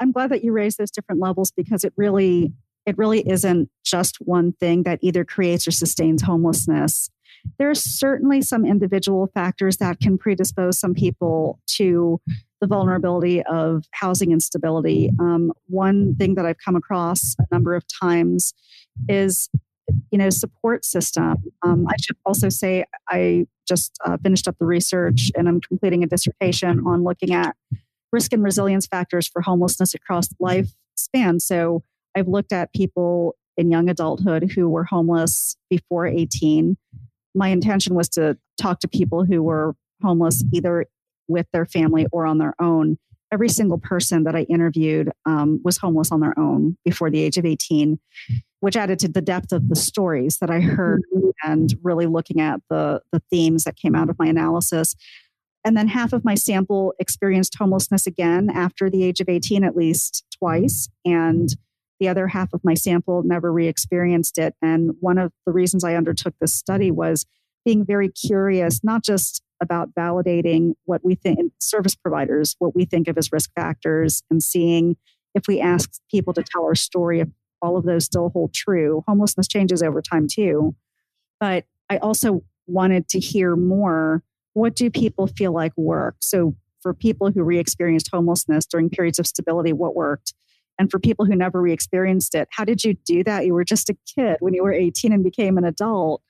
I'm 0.00 0.12
glad 0.12 0.30
that 0.30 0.44
you 0.44 0.52
raised 0.52 0.78
those 0.78 0.90
different 0.90 1.20
levels 1.20 1.50
because 1.50 1.84
it 1.84 1.92
really 1.96 2.52
it 2.84 2.98
really 2.98 3.20
isn't 3.28 3.70
just 3.84 4.16
one 4.20 4.52
thing 4.52 4.82
that 4.82 4.98
either 5.02 5.24
creates 5.24 5.68
or 5.68 5.70
sustains 5.70 6.22
homelessness. 6.22 7.10
There 7.58 7.70
are 7.70 7.74
certainly 7.76 8.42
some 8.42 8.66
individual 8.66 9.30
factors 9.34 9.76
that 9.78 10.00
can 10.00 10.18
predispose 10.18 10.78
some 10.78 10.94
people 10.94 11.60
to 11.76 12.20
the 12.62 12.68
vulnerability 12.68 13.42
of 13.42 13.84
housing 13.90 14.30
instability. 14.30 15.10
Um, 15.18 15.52
one 15.66 16.14
thing 16.14 16.36
that 16.36 16.46
I've 16.46 16.58
come 16.64 16.76
across 16.76 17.34
a 17.40 17.44
number 17.50 17.74
of 17.74 17.84
times 18.00 18.54
is 19.08 19.50
you 20.12 20.18
know 20.18 20.30
support 20.30 20.84
system. 20.84 21.34
Um, 21.62 21.86
i 21.88 21.94
should 22.00 22.16
also 22.24 22.48
say 22.48 22.84
i 23.08 23.46
just 23.68 23.98
uh, 24.06 24.16
finished 24.22 24.46
up 24.46 24.56
the 24.58 24.64
research 24.64 25.32
and 25.36 25.48
i'm 25.48 25.60
completing 25.60 26.04
a 26.04 26.06
dissertation 26.06 26.80
on 26.86 27.02
looking 27.02 27.34
at 27.34 27.56
risk 28.12 28.32
and 28.32 28.44
resilience 28.44 28.86
factors 28.86 29.26
for 29.26 29.42
homelessness 29.42 29.92
across 29.92 30.28
lifespan. 30.40 31.42
So 31.42 31.82
i've 32.14 32.28
looked 32.28 32.52
at 32.52 32.72
people 32.72 33.34
in 33.56 33.72
young 33.72 33.90
adulthood 33.90 34.52
who 34.52 34.68
were 34.68 34.84
homeless 34.84 35.56
before 35.68 36.06
18 36.06 36.76
my 37.34 37.48
intention 37.48 37.96
was 37.96 38.08
to 38.10 38.38
talk 38.56 38.78
to 38.80 38.88
people 38.88 39.24
who 39.24 39.42
were 39.42 39.74
homeless 40.00 40.44
either 40.52 40.86
with 41.28 41.46
their 41.52 41.66
family 41.66 42.06
or 42.12 42.26
on 42.26 42.38
their 42.38 42.54
own. 42.60 42.98
Every 43.32 43.48
single 43.48 43.78
person 43.78 44.24
that 44.24 44.36
I 44.36 44.42
interviewed 44.42 45.10
um, 45.24 45.60
was 45.64 45.78
homeless 45.78 46.12
on 46.12 46.20
their 46.20 46.38
own 46.38 46.76
before 46.84 47.10
the 47.10 47.22
age 47.22 47.38
of 47.38 47.46
18, 47.46 47.98
which 48.60 48.76
added 48.76 48.98
to 49.00 49.08
the 49.08 49.22
depth 49.22 49.52
of 49.52 49.68
the 49.68 49.76
stories 49.76 50.38
that 50.38 50.50
I 50.50 50.60
heard 50.60 51.02
mm-hmm. 51.14 51.50
and 51.50 51.74
really 51.82 52.06
looking 52.06 52.40
at 52.40 52.60
the, 52.68 53.00
the 53.10 53.22
themes 53.30 53.64
that 53.64 53.76
came 53.76 53.94
out 53.94 54.10
of 54.10 54.18
my 54.18 54.26
analysis. 54.26 54.94
And 55.64 55.76
then 55.76 55.88
half 55.88 56.12
of 56.12 56.24
my 56.24 56.34
sample 56.34 56.92
experienced 56.98 57.56
homelessness 57.56 58.06
again 58.06 58.50
after 58.50 58.90
the 58.90 59.04
age 59.04 59.20
of 59.20 59.28
18, 59.28 59.64
at 59.64 59.76
least 59.76 60.24
twice. 60.36 60.88
And 61.04 61.48
the 62.00 62.08
other 62.08 62.26
half 62.26 62.52
of 62.52 62.64
my 62.64 62.74
sample 62.74 63.22
never 63.22 63.52
re 63.52 63.68
experienced 63.68 64.36
it. 64.36 64.54
And 64.60 64.92
one 65.00 65.18
of 65.18 65.32
the 65.46 65.52
reasons 65.52 65.84
I 65.84 65.94
undertook 65.94 66.34
this 66.40 66.52
study 66.52 66.90
was 66.90 67.24
being 67.64 67.84
very 67.84 68.08
curious, 68.08 68.82
not 68.82 69.04
just 69.04 69.42
about 69.62 69.94
validating 69.94 70.74
what 70.84 71.04
we 71.04 71.14
think, 71.14 71.52
service 71.58 71.94
providers, 71.94 72.56
what 72.58 72.74
we 72.74 72.84
think 72.84 73.08
of 73.08 73.16
as 73.16 73.32
risk 73.32 73.50
factors, 73.54 74.22
and 74.30 74.42
seeing 74.42 74.96
if 75.34 75.44
we 75.48 75.60
ask 75.60 76.00
people 76.10 76.34
to 76.34 76.42
tell 76.42 76.64
our 76.64 76.74
story, 76.74 77.20
if 77.20 77.28
all 77.62 77.76
of 77.76 77.84
those 77.84 78.04
still 78.04 78.28
hold 78.30 78.52
true. 78.52 79.04
Homelessness 79.06 79.48
changes 79.48 79.82
over 79.82 80.02
time 80.02 80.26
too. 80.30 80.74
But 81.40 81.64
I 81.88 81.98
also 81.98 82.42
wanted 82.66 83.08
to 83.08 83.20
hear 83.20 83.56
more 83.56 84.22
what 84.54 84.76
do 84.76 84.90
people 84.90 85.26
feel 85.26 85.52
like 85.52 85.72
worked? 85.76 86.24
So, 86.24 86.54
for 86.80 86.92
people 86.92 87.30
who 87.30 87.42
re 87.42 87.58
experienced 87.58 88.10
homelessness 88.12 88.66
during 88.66 88.90
periods 88.90 89.18
of 89.18 89.26
stability, 89.26 89.72
what 89.72 89.94
worked? 89.94 90.34
And 90.78 90.90
for 90.90 90.98
people 90.98 91.24
who 91.24 91.36
never 91.36 91.60
re 91.60 91.72
experienced 91.72 92.34
it, 92.34 92.48
how 92.50 92.64
did 92.64 92.84
you 92.84 92.94
do 92.94 93.22
that? 93.24 93.46
You 93.46 93.54
were 93.54 93.64
just 93.64 93.88
a 93.88 93.96
kid 94.14 94.36
when 94.40 94.52
you 94.52 94.62
were 94.62 94.72
18 94.72 95.12
and 95.12 95.22
became 95.22 95.56
an 95.58 95.64
adult. 95.64 96.22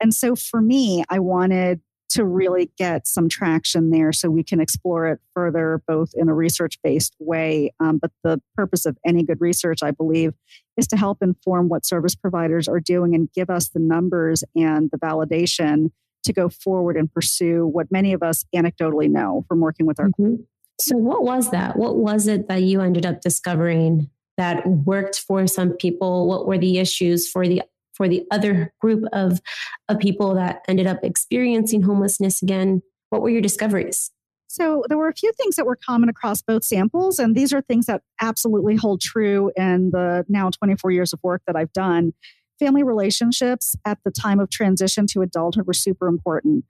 And 0.00 0.12
so 0.12 0.34
for 0.34 0.60
me, 0.60 1.04
I 1.08 1.20
wanted 1.20 1.80
to 2.10 2.24
really 2.24 2.70
get 2.76 3.06
some 3.06 3.28
traction 3.28 3.90
there 3.90 4.12
so 4.12 4.30
we 4.30 4.44
can 4.44 4.60
explore 4.60 5.06
it 5.08 5.20
further, 5.34 5.82
both 5.86 6.10
in 6.14 6.28
a 6.28 6.34
research 6.34 6.78
based 6.82 7.16
way. 7.18 7.72
Um, 7.80 7.98
but 7.98 8.12
the 8.22 8.40
purpose 8.56 8.86
of 8.86 8.96
any 9.04 9.22
good 9.22 9.40
research, 9.40 9.78
I 9.82 9.90
believe, 9.90 10.32
is 10.76 10.86
to 10.88 10.96
help 10.96 11.22
inform 11.22 11.68
what 11.68 11.86
service 11.86 12.14
providers 12.14 12.68
are 12.68 12.80
doing 12.80 13.14
and 13.14 13.32
give 13.32 13.50
us 13.50 13.68
the 13.70 13.80
numbers 13.80 14.44
and 14.54 14.90
the 14.92 14.98
validation 14.98 15.90
to 16.24 16.32
go 16.32 16.48
forward 16.48 16.96
and 16.96 17.12
pursue 17.12 17.66
what 17.66 17.90
many 17.90 18.12
of 18.12 18.22
us 18.22 18.44
anecdotally 18.54 19.10
know 19.10 19.44
from 19.48 19.60
working 19.60 19.86
with 19.86 20.00
our. 20.00 20.08
Mm-hmm. 20.08 20.36
So, 20.80 20.96
what 20.96 21.22
was 21.22 21.50
that? 21.50 21.76
What 21.76 21.96
was 21.96 22.26
it 22.26 22.48
that 22.48 22.62
you 22.62 22.80
ended 22.80 23.06
up 23.06 23.20
discovering 23.20 24.10
that 24.36 24.66
worked 24.66 25.20
for 25.20 25.46
some 25.46 25.72
people? 25.72 26.26
What 26.26 26.46
were 26.46 26.58
the 26.58 26.78
issues 26.78 27.28
for 27.28 27.46
the 27.46 27.62
for 27.94 28.08
the 28.08 28.24
other 28.30 28.72
group 28.80 29.04
of, 29.12 29.40
of 29.88 29.98
people 29.98 30.34
that 30.34 30.62
ended 30.68 30.86
up 30.86 30.98
experiencing 31.02 31.82
homelessness 31.82 32.42
again? 32.42 32.82
What 33.10 33.22
were 33.22 33.30
your 33.30 33.40
discoveries? 33.40 34.10
So 34.54 34.84
there 34.88 34.98
were 34.98 35.08
a 35.08 35.14
few 35.14 35.32
things 35.32 35.56
that 35.56 35.66
were 35.66 35.76
common 35.76 36.08
across 36.08 36.40
both 36.40 36.62
samples, 36.62 37.18
and 37.18 37.34
these 37.34 37.52
are 37.52 37.60
things 37.60 37.86
that 37.86 38.02
absolutely 38.20 38.76
hold 38.76 39.00
true 39.00 39.50
in 39.56 39.90
the 39.90 40.24
now 40.28 40.48
24 40.50 40.92
years 40.92 41.12
of 41.12 41.18
work 41.24 41.42
that 41.46 41.56
I've 41.56 41.72
done. 41.72 42.12
family 42.60 42.84
relationships 42.84 43.74
at 43.84 43.98
the 44.04 44.12
time 44.12 44.38
of 44.38 44.48
transition 44.48 45.08
to 45.08 45.22
adulthood 45.22 45.66
were 45.66 45.72
super 45.72 46.06
important. 46.06 46.64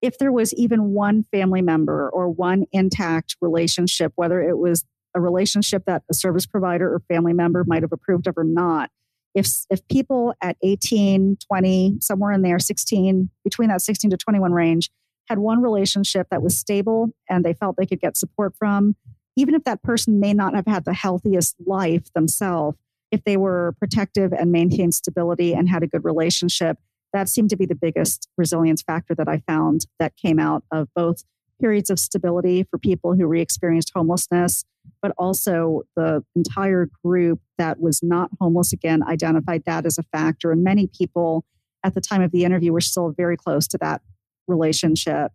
If 0.00 0.18
there 0.18 0.30
was 0.30 0.54
even 0.54 0.90
one 0.90 1.24
family 1.32 1.60
member 1.60 2.08
or 2.08 2.28
one 2.28 2.66
intact 2.70 3.36
relationship, 3.40 4.12
whether 4.14 4.40
it 4.40 4.58
was 4.58 4.84
a 5.12 5.20
relationship 5.20 5.84
that 5.86 6.02
a 6.08 6.14
service 6.14 6.46
provider 6.46 6.92
or 6.92 7.00
family 7.08 7.32
member 7.32 7.64
might 7.66 7.82
have 7.82 7.92
approved 7.92 8.28
of 8.28 8.38
or 8.38 8.44
not, 8.44 8.90
if, 9.34 9.48
if 9.70 9.86
people 9.88 10.34
at 10.42 10.56
18, 10.62 11.38
20, 11.48 11.98
somewhere 12.00 12.32
in 12.32 12.42
there, 12.42 12.58
16, 12.58 13.30
between 13.42 13.68
that 13.68 13.80
16 13.80 14.10
to 14.10 14.16
21 14.16 14.52
range, 14.52 14.90
had 15.28 15.38
one 15.38 15.62
relationship 15.62 16.28
that 16.30 16.42
was 16.42 16.56
stable 16.56 17.08
and 17.28 17.44
they 17.44 17.54
felt 17.54 17.76
they 17.76 17.86
could 17.86 18.00
get 18.00 18.16
support 18.16 18.54
from, 18.58 18.94
even 19.36 19.54
if 19.54 19.64
that 19.64 19.82
person 19.82 20.20
may 20.20 20.32
not 20.32 20.54
have 20.54 20.66
had 20.66 20.84
the 20.84 20.92
healthiest 20.92 21.56
life 21.66 22.12
themselves, 22.14 22.78
if 23.10 23.24
they 23.24 23.36
were 23.36 23.74
protective 23.78 24.32
and 24.32 24.52
maintained 24.52 24.94
stability 24.94 25.52
and 25.52 25.68
had 25.68 25.82
a 25.82 25.86
good 25.86 26.04
relationship, 26.04 26.78
that 27.12 27.28
seemed 27.28 27.50
to 27.50 27.56
be 27.56 27.66
the 27.66 27.74
biggest 27.74 28.28
resilience 28.36 28.82
factor 28.82 29.14
that 29.14 29.28
I 29.28 29.38
found 29.46 29.86
that 29.98 30.16
came 30.16 30.38
out 30.38 30.64
of 30.72 30.88
both 30.94 31.24
periods 31.60 31.90
of 31.90 31.98
stability 31.98 32.64
for 32.70 32.78
people 32.78 33.14
who 33.14 33.26
re 33.26 33.40
experienced 33.40 33.92
homelessness, 33.94 34.64
but 35.02 35.12
also 35.18 35.82
the 35.96 36.24
entire 36.34 36.88
group 37.04 37.40
that 37.58 37.80
was 37.80 38.02
not 38.02 38.30
homeless 38.40 38.72
again 38.72 39.02
identified 39.06 39.62
that 39.66 39.86
as 39.86 39.98
a 39.98 40.02
factor. 40.02 40.52
And 40.52 40.64
many 40.64 40.86
people 40.86 41.44
at 41.84 41.94
the 41.94 42.00
time 42.00 42.22
of 42.22 42.32
the 42.32 42.44
interview 42.44 42.72
were 42.72 42.80
still 42.80 43.10
very 43.10 43.36
close 43.36 43.68
to 43.68 43.78
that 43.78 44.00
relationship. 44.46 45.32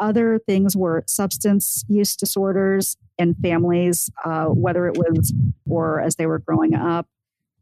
Other 0.00 0.38
things 0.38 0.76
were 0.76 1.02
substance 1.06 1.84
use 1.88 2.14
disorders 2.14 2.96
in 3.18 3.34
families, 3.34 4.10
uh, 4.24 4.46
whether 4.46 4.86
it 4.86 4.96
was 4.96 5.34
or 5.68 6.00
as 6.00 6.16
they 6.16 6.26
were 6.26 6.38
growing 6.38 6.74
up. 6.74 7.08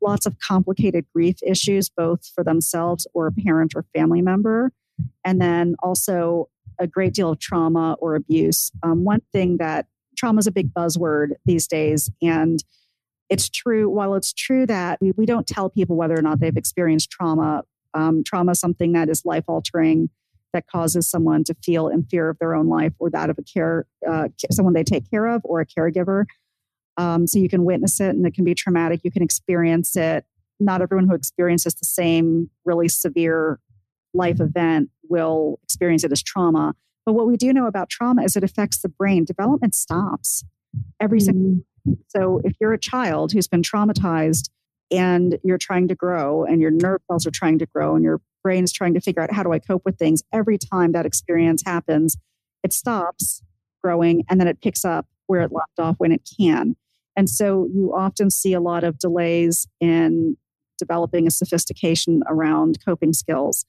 Lots 0.02 0.26
of 0.26 0.38
complicated 0.38 1.06
grief 1.14 1.36
issues, 1.42 1.88
both 1.88 2.26
for 2.34 2.44
themselves 2.44 3.06
or 3.14 3.28
a 3.28 3.32
parent 3.32 3.72
or 3.74 3.86
family 3.94 4.20
member. 4.20 4.72
And 5.24 5.40
then 5.40 5.76
also 5.82 6.48
a 6.78 6.86
great 6.86 7.14
deal 7.14 7.30
of 7.30 7.38
trauma 7.38 7.96
or 8.00 8.14
abuse. 8.14 8.70
Um, 8.82 9.04
one 9.04 9.22
thing 9.32 9.56
that 9.58 9.86
trauma 10.16 10.38
is 10.38 10.46
a 10.46 10.52
big 10.52 10.72
buzzword 10.72 11.30
these 11.44 11.66
days. 11.66 12.10
And 12.22 12.62
it's 13.28 13.48
true, 13.48 13.88
while 13.88 14.14
it's 14.14 14.32
true 14.32 14.66
that 14.66 14.98
we, 15.00 15.12
we 15.16 15.26
don't 15.26 15.46
tell 15.46 15.68
people 15.68 15.96
whether 15.96 16.18
or 16.18 16.22
not 16.22 16.40
they've 16.40 16.56
experienced 16.56 17.10
trauma, 17.10 17.64
um, 17.94 18.22
trauma 18.24 18.52
is 18.52 18.60
something 18.60 18.92
that 18.92 19.08
is 19.08 19.24
life 19.24 19.44
altering 19.48 20.10
that 20.52 20.66
causes 20.68 21.08
someone 21.08 21.44
to 21.44 21.54
feel 21.62 21.88
in 21.88 22.04
fear 22.04 22.28
of 22.28 22.38
their 22.38 22.54
own 22.54 22.68
life 22.68 22.92
or 22.98 23.10
that 23.10 23.28
of 23.28 23.38
a 23.38 23.42
care 23.42 23.86
uh, 24.08 24.28
someone 24.50 24.72
they 24.72 24.84
take 24.84 25.10
care 25.10 25.26
of 25.26 25.42
or 25.44 25.60
a 25.60 25.66
caregiver. 25.66 26.24
Um, 26.96 27.26
so 27.26 27.38
you 27.38 27.48
can 27.48 27.64
witness 27.64 28.00
it, 28.00 28.10
and 28.10 28.26
it 28.26 28.32
can 28.32 28.44
be 28.44 28.54
traumatic. 28.54 29.00
You 29.04 29.10
can 29.10 29.22
experience 29.22 29.96
it. 29.96 30.24
Not 30.58 30.80
everyone 30.80 31.08
who 31.08 31.14
experiences 31.14 31.74
the 31.74 31.84
same 31.84 32.48
really 32.64 32.88
severe 32.88 33.60
life 34.16 34.40
event 34.40 34.90
will 35.08 35.58
experience 35.62 36.04
it 36.04 36.12
as 36.12 36.22
trauma. 36.22 36.74
But 37.04 37.12
what 37.12 37.26
we 37.26 37.36
do 37.36 37.52
know 37.52 37.66
about 37.66 37.88
trauma 37.88 38.24
is 38.24 38.36
it 38.36 38.42
affects 38.42 38.80
the 38.80 38.88
brain. 38.88 39.24
Development 39.24 39.74
stops 39.74 40.44
every 41.00 41.20
single. 41.20 41.62
Mm. 41.86 41.98
So 42.08 42.40
if 42.44 42.54
you're 42.60 42.72
a 42.72 42.78
child 42.78 43.32
who's 43.32 43.46
been 43.46 43.62
traumatized 43.62 44.50
and 44.90 45.38
you're 45.44 45.58
trying 45.58 45.88
to 45.88 45.94
grow, 45.94 46.44
and 46.44 46.60
your 46.60 46.70
nerve 46.70 47.00
cells 47.08 47.26
are 47.26 47.32
trying 47.32 47.58
to 47.58 47.66
grow, 47.66 47.94
and 47.94 48.04
your 48.04 48.20
brain 48.42 48.64
is 48.64 48.72
trying 48.72 48.94
to 48.94 49.00
figure 49.00 49.22
out 49.22 49.32
how 49.32 49.42
do 49.42 49.52
I 49.52 49.58
cope 49.58 49.82
with 49.84 49.98
things. 49.98 50.22
Every 50.32 50.58
time 50.58 50.92
that 50.92 51.06
experience 51.06 51.62
happens, 51.66 52.16
it 52.62 52.72
stops 52.72 53.42
growing 53.82 54.24
and 54.28 54.40
then 54.40 54.48
it 54.48 54.60
picks 54.60 54.84
up 54.84 55.06
where 55.26 55.40
it 55.40 55.52
left 55.52 55.78
off 55.78 55.96
when 55.98 56.12
it 56.12 56.28
can. 56.38 56.76
And 57.16 57.28
so 57.30 57.68
you 57.72 57.92
often 57.94 58.30
see 58.30 58.52
a 58.52 58.60
lot 58.60 58.84
of 58.84 58.98
delays 58.98 59.66
in 59.80 60.36
developing 60.78 61.26
a 61.26 61.30
sophistication 61.30 62.22
around 62.28 62.78
coping 62.84 63.12
skills. 63.12 63.64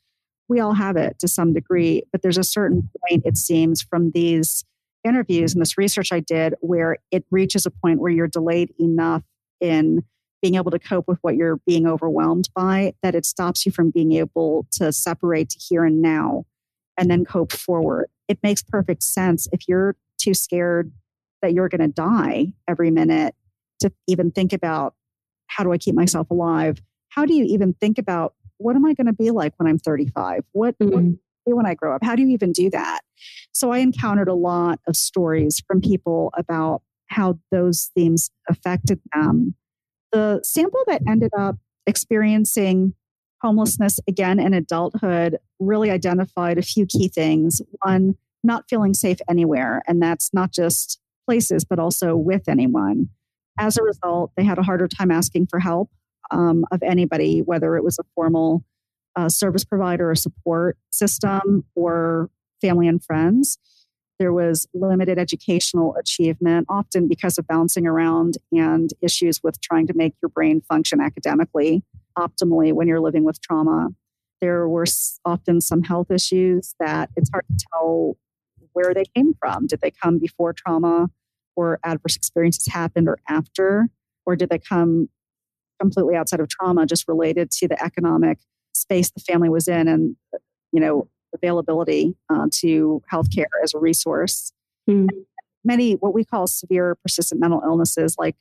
We 0.50 0.60
all 0.60 0.74
have 0.74 0.96
it 0.96 1.20
to 1.20 1.28
some 1.28 1.54
degree, 1.54 2.04
but 2.12 2.22
there's 2.22 2.38
a 2.38 2.44
certain 2.44 2.90
point, 3.08 3.24
it 3.26 3.38
seems, 3.38 3.82
from 3.82 4.12
these 4.12 4.64
interviews 5.04 5.54
and 5.54 5.62
this 5.62 5.78
research 5.78 6.12
I 6.12 6.20
did 6.20 6.56
where 6.60 6.98
it 7.12 7.26
reaches 7.32 7.66
a 7.66 7.72
point 7.72 8.00
where 8.00 8.12
you're 8.12 8.28
delayed 8.28 8.74
enough 8.80 9.24
in 9.60 10.04
being 10.42 10.56
able 10.56 10.72
to 10.72 10.80
cope 10.80 11.08
with 11.08 11.18
what 11.22 11.36
you're 11.36 11.60
being 11.66 11.88
overwhelmed 11.88 12.50
by, 12.56 12.94
that 13.02 13.16
it 13.16 13.26
stops 13.26 13.66
you 13.66 13.72
from 13.72 13.90
being 13.90 14.14
able 14.14 14.68
to 14.72 14.92
separate 14.92 15.50
to 15.50 15.60
here 15.60 15.84
and 15.84 16.02
now 16.02 16.46
and 16.98 17.10
then 17.10 17.26
cope 17.26 17.52
forward. 17.52 18.08
It 18.28 18.40
makes 18.44 18.62
perfect 18.62 19.04
sense 19.04 19.48
if 19.52 19.68
you're 19.68 19.96
too 20.18 20.34
scared 20.34 20.92
that 21.42 21.54
you're 21.54 21.70
going 21.70 21.82
to 21.82 21.88
die 21.88 22.54
every 22.68 22.92
minute 22.92 23.36
to 23.80 23.92
even 24.08 24.32
think 24.32 24.54
about 24.54 24.96
how 25.48 25.64
do 25.64 25.72
I 25.72 25.78
keep 25.78 25.96
myself 25.96 26.30
alive? 26.30 26.82
How 27.10 27.26
do 27.26 27.34
you 27.34 27.46
even 27.46 27.74
think 27.74 27.98
about 27.98 28.34
what 28.58 28.76
am 28.76 28.86
I 28.86 28.94
going 28.94 29.08
to 29.08 29.14
be 29.14 29.32
like 29.32 29.54
when 29.58 29.68
I'm 29.68 29.80
35? 29.80 30.44
What, 30.52 30.78
mm-hmm. 30.80 31.12
what 31.46 31.56
when 31.56 31.66
I 31.66 31.76
grow 31.76 31.96
up? 31.96 32.04
How 32.04 32.16
do 32.16 32.24
you 32.24 32.30
even 32.30 32.52
do 32.52 32.70
that? 32.72 33.02
So 33.54 33.72
I 33.72 33.80
encountered 33.80 34.28
a 34.28 34.34
lot 34.34 34.80
of 34.88 34.96
stories 34.96 35.62
from 35.66 35.82
people 35.82 36.32
about 36.38 36.82
how 37.08 37.40
those 37.52 37.90
themes 37.96 38.30
affected 38.50 39.00
them 39.14 39.56
the 40.12 40.42
sample 40.44 40.82
that 40.88 41.02
ended 41.08 41.32
up 41.38 41.58
experiencing 41.86 42.94
homelessness 43.42 44.00
again 44.08 44.40
in 44.40 44.54
adulthood 44.54 45.38
really 45.60 45.92
identified 45.92 46.58
a 46.58 46.64
few 46.64 46.86
key 46.86 47.08
things. 47.08 47.62
One, 47.84 48.16
not 48.44 48.66
feeling 48.70 48.94
safe 48.94 49.20
anywhere, 49.30 49.84
and 49.88 50.02
that's 50.02 50.34
not 50.34 50.52
just 50.52 51.00
places, 51.26 51.66
but 51.66 51.80
also 51.80 52.16
with 52.16 52.48
anyone. 52.48 53.10
As 53.60 53.78
a 53.78 53.84
result, 53.84 54.32
they 54.38 54.44
had 54.44 54.58
a 54.58 54.64
harder 54.64 54.88
time 54.88 55.12
asking 55.12 55.48
for 55.48 55.60
help 55.60 55.90
um, 56.32 56.66
of 56.72 56.82
anybody, 56.84 57.42
whether 57.42 57.76
it 57.76 57.84
was 57.84 58.00
a 58.00 58.04
formal 58.16 58.64
uh, 59.16 59.30
service 59.30 59.64
provider 59.64 60.12
or 60.12 60.16
support 60.16 60.78
system 60.92 61.66
or 61.76 62.30
family 62.62 62.88
and 62.88 63.04
friends. 63.04 63.58
There 64.20 64.34
was 64.34 64.68
limited 64.74 65.20
educational 65.20 65.96
achievement, 65.96 66.66
often 66.70 67.08
because 67.08 67.38
of 67.38 67.48
bouncing 67.48 67.86
around 67.86 68.36
and 68.52 68.90
issues 69.02 69.42
with 69.44 69.62
trying 69.62 69.86
to 69.88 69.94
make 69.96 70.16
your 70.22 70.30
brain 70.30 70.62
function 70.62 71.00
academically 71.00 71.84
optimally 72.18 72.74
when 72.74 72.88
you're 72.88 73.00
living 73.00 73.24
with 73.24 73.40
trauma. 73.42 73.90
There 74.42 74.68
were 74.68 74.86
often 75.24 75.62
some 75.62 75.84
health 75.84 76.10
issues 76.10 76.76
that 76.80 77.10
it's 77.16 77.30
hard 77.30 77.46
to 77.48 77.66
tell 77.72 78.18
where 78.74 78.94
they 78.94 79.06
came 79.16 79.34
from. 79.40 79.68
Did 79.68 79.82
they 79.82 79.92
come 79.92 80.20
before 80.20 80.54
trauma 80.54 81.10
or 81.56 81.80
adverse 81.84 82.16
experiences 82.16 82.72
happened 82.72 83.08
or 83.08 83.20
after? 83.28 83.90
Or 84.26 84.36
did 84.36 84.50
they 84.50 84.60
come 84.60 85.10
completely 85.80 86.16
outside 86.16 86.40
of 86.40 86.48
trauma, 86.50 86.86
just 86.86 87.08
related 87.08 87.52
to 87.52 87.68
the 87.68 87.82
economic 87.84 88.40
space 88.74 89.10
the 89.12 89.20
family 89.20 89.50
was 89.50 89.68
in 89.68 89.88
and, 89.88 90.16
you 90.72 90.80
know, 90.80 91.08
availability 91.34 92.16
uh, 92.30 92.48
to 92.52 93.02
healthcare 93.12 93.46
as 93.64 93.74
a 93.74 93.80
resource. 93.80 94.52
Mm. 94.90 95.08
Many 95.64 95.94
what 95.94 96.14
we 96.14 96.24
call 96.24 96.48
severe 96.48 96.96
persistent 97.04 97.42
mental 97.42 97.62
illnesses 97.66 98.16
like 98.18 98.36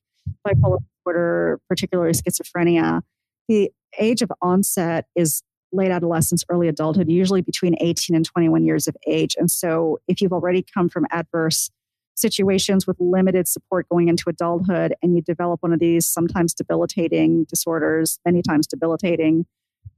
bipolar 0.47 0.78
disorder, 1.05 1.61
particularly 1.69 2.12
schizophrenia, 2.12 3.02
the 3.49 3.71
age 3.99 4.23
of 4.23 4.31
onset 4.43 5.07
is 5.14 5.43
late 5.73 5.90
adolescence, 5.90 6.45
early 6.49 6.69
adulthood, 6.69 7.11
usually 7.11 7.43
between 7.43 7.75
18 7.81 8.14
and 8.14 8.25
21 8.25 8.64
years 8.64 8.87
of 8.87 8.97
age. 9.07 9.35
And 9.38 9.50
so 9.50 9.99
if 10.09 10.21
you've 10.21 10.33
already 10.33 10.64
come 10.75 10.88
from 10.88 11.07
adverse 11.11 11.71
situations 12.16 12.87
with 12.87 12.96
limited 12.99 13.46
support 13.46 13.88
going 13.88 14.08
into 14.08 14.25
adulthood 14.28 14.94
and 15.02 15.14
you 15.14 15.23
develop 15.23 15.62
one 15.62 15.73
of 15.73 15.78
these 15.78 16.06
sometimes 16.06 16.54
debilitating 16.54 17.44
disorders, 17.44 18.18
many 18.25 18.42
times 18.42 18.66
debilitating 18.66 19.46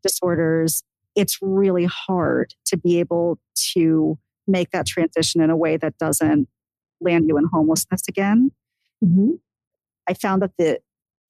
disorders, 0.02 0.82
it's 1.14 1.38
really 1.40 1.86
hard 1.86 2.54
to 2.66 2.76
be 2.76 2.98
able 2.98 3.38
to 3.54 4.18
make 4.46 4.70
that 4.70 4.86
transition 4.86 5.40
in 5.40 5.50
a 5.50 5.56
way 5.56 5.76
that 5.76 5.96
doesn't 5.98 6.48
land 7.00 7.26
you 7.28 7.36
in 7.38 7.44
homelessness 7.52 8.02
again. 8.08 8.50
Mm-hmm. 9.04 9.32
I 10.08 10.14
found 10.14 10.42
that 10.42 10.52
the 10.58 10.80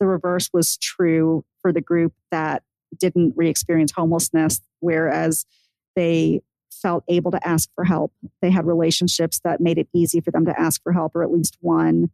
the 0.00 0.07
reverse 0.07 0.49
was 0.52 0.76
true 0.76 1.45
for 1.61 1.73
the 1.73 1.80
group 1.80 2.12
that 2.30 2.62
didn't 2.97 3.35
re-experience 3.37 3.90
homelessness, 3.90 4.61
whereas 4.78 5.45
they 5.97 6.40
felt 6.80 7.04
able 7.08 7.30
to 7.30 7.49
ask 7.49 7.68
for 7.75 7.85
help. 7.85 8.12
They 8.40 8.50
had 8.50 8.66
relationships 8.66 9.40
that 9.44 9.61
made 9.61 9.78
it 9.78 9.88
easy 9.94 10.20
for 10.20 10.30
them 10.30 10.44
to 10.47 10.58
ask 10.58 10.82
for 10.82 10.92
help, 10.92 11.14
or 11.14 11.23
at 11.23 11.30
least 11.30 11.56
one. 11.61 12.11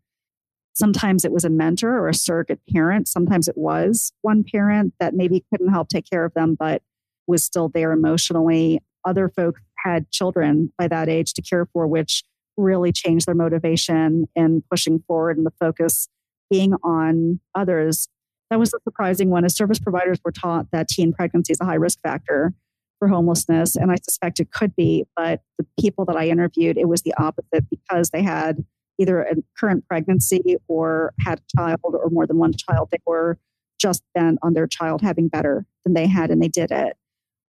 Sometimes 0.75 1.25
it 1.25 1.33
was 1.33 1.45
a 1.45 1.51
mentor 1.51 1.97
or 1.97 2.09
a 2.09 2.15
surrogate 2.15 2.61
parent. 2.73 3.07
Sometimes 3.07 3.47
it 3.47 3.57
was 3.57 4.13
one 4.23 4.45
parent 4.45 4.95
that 4.99 5.15
maybe 5.15 5.45
couldn't 5.51 5.69
help 5.69 5.89
take 5.89 6.09
care 6.09 6.25
of 6.25 6.35
them, 6.35 6.57
but 6.59 6.83
was 7.27 7.45
still 7.45 7.69
there 7.69 7.93
emotionally. 7.93 8.81
Other 9.05 9.29
folks 9.29 9.61
had 9.85 10.11
children 10.11 10.73
by 10.77 10.89
that 10.89 11.09
age 11.09 11.35
to 11.35 11.43
care 11.43 11.67
for, 11.73 11.87
which 11.87 12.25
really 12.57 12.93
changed 12.93 13.27
their 13.27 13.35
motivation 13.35 14.29
and 14.35 14.63
pushing 14.69 15.03
forward 15.07 15.37
and 15.37 15.47
the 15.47 15.53
focus 15.61 16.09
being 16.51 16.75
on 16.83 17.41
others. 17.55 18.09
That 18.51 18.59
was 18.59 18.75
a 18.75 18.79
surprising 18.85 19.31
one. 19.31 19.45
As 19.45 19.57
service 19.57 19.79
providers 19.79 20.19
were 20.25 20.33
taught 20.33 20.67
that 20.73 20.89
teen 20.89 21.13
pregnancy 21.13 21.53
is 21.53 21.61
a 21.61 21.65
high 21.65 21.75
risk 21.75 22.01
factor 22.03 22.53
for 22.99 23.09
homelessness, 23.09 23.77
and 23.77 23.91
I 23.91 23.97
suspect 23.97 24.41
it 24.41 24.51
could 24.53 24.75
be, 24.77 25.05
but 25.17 25.43
the 25.59 25.67
people 25.81 26.05
that 26.07 26.17
I 26.17 26.29
interviewed, 26.29 26.79
it 26.79 26.89
was 26.89 27.03
the 27.03 27.15
opposite 27.19 27.69
because 27.71 28.11
they 28.11 28.23
had 28.23 28.65
either 28.99 29.23
a 29.23 29.35
current 29.59 29.87
pregnancy 29.89 30.57
or 30.69 31.13
had 31.21 31.41
a 31.41 31.57
child 31.57 31.81
or 31.85 32.09
more 32.11 32.27
than 32.27 32.39
one 32.39 32.53
child. 32.53 32.89
They 32.91 32.99
were 33.07 33.39
just 33.79 34.03
bent 34.15 34.39
on 34.43 34.55
their 34.55 34.67
child 34.67 35.03
having 35.03 35.29
better 35.29 35.67
than 35.85 35.95
they 35.95 36.07
had, 36.07 36.31
and 36.31 36.43
they 36.43 36.49
did 36.49 36.71
it. 36.71 36.97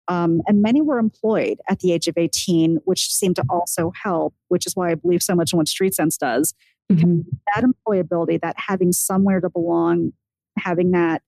Um, 0.08 0.42
and 0.48 0.62
many 0.62 0.82
were 0.82 1.00
employed 1.00 1.60
at 1.70 1.80
the 1.80 1.92
age 1.92 2.08
of 2.08 2.18
18, 2.18 2.80
which 2.86 3.12
seemed 3.12 3.36
to 3.38 3.44
also 3.50 3.92
help, 4.04 4.36
which 4.50 4.68
is 4.68 4.76
why 4.76 4.92
I 4.92 4.96
believe 4.96 5.24
so 5.24 5.36
much 5.36 5.52
in 5.52 5.58
what 5.58 5.68
Street 5.68 5.96
Sense 5.96 6.18
does. 6.18 6.54
Mm-hmm. 6.92 7.22
That 7.54 7.64
employability, 7.64 8.40
that 8.42 8.56
having 8.58 8.92
somewhere 8.92 9.40
to 9.40 9.50
belong, 9.50 10.14
having 10.60 10.92
that 10.92 11.24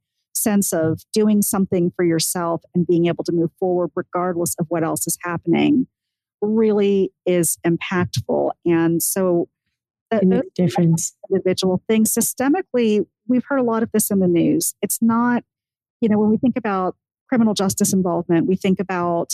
sense 0.48 0.72
of 0.72 1.02
doing 1.12 1.42
something 1.42 1.92
for 1.96 2.06
yourself 2.06 2.62
and 2.74 2.88
being 2.88 3.08
able 3.08 3.24
to 3.26 3.34
move 3.34 3.52
forward 3.60 3.92
regardless 3.96 4.56
of 4.60 4.66
what 4.70 4.82
else 4.82 5.06
is 5.06 5.18
happening 5.22 5.88
really 6.42 7.12
is 7.26 7.58
impactful. 7.66 8.52
And 8.66 9.04
so 9.04 9.50
the 10.10 10.44
difference 10.56 11.14
individual 11.30 11.84
things 11.90 12.14
systemically, 12.14 13.06
we've 13.28 13.44
heard 13.50 13.60
a 13.60 13.64
lot 13.64 13.84
of 13.84 13.92
this 13.92 14.10
in 14.10 14.20
the 14.20 14.28
news. 14.28 14.74
It's 14.82 15.00
not, 15.02 15.44
you 16.00 16.08
know, 16.08 16.18
when 16.18 16.30
we 16.30 16.38
think 16.38 16.56
about 16.56 16.96
criminal 17.28 17.54
justice 17.54 17.92
involvement, 17.92 18.48
we 18.48 18.56
think 18.56 18.80
about 18.80 19.32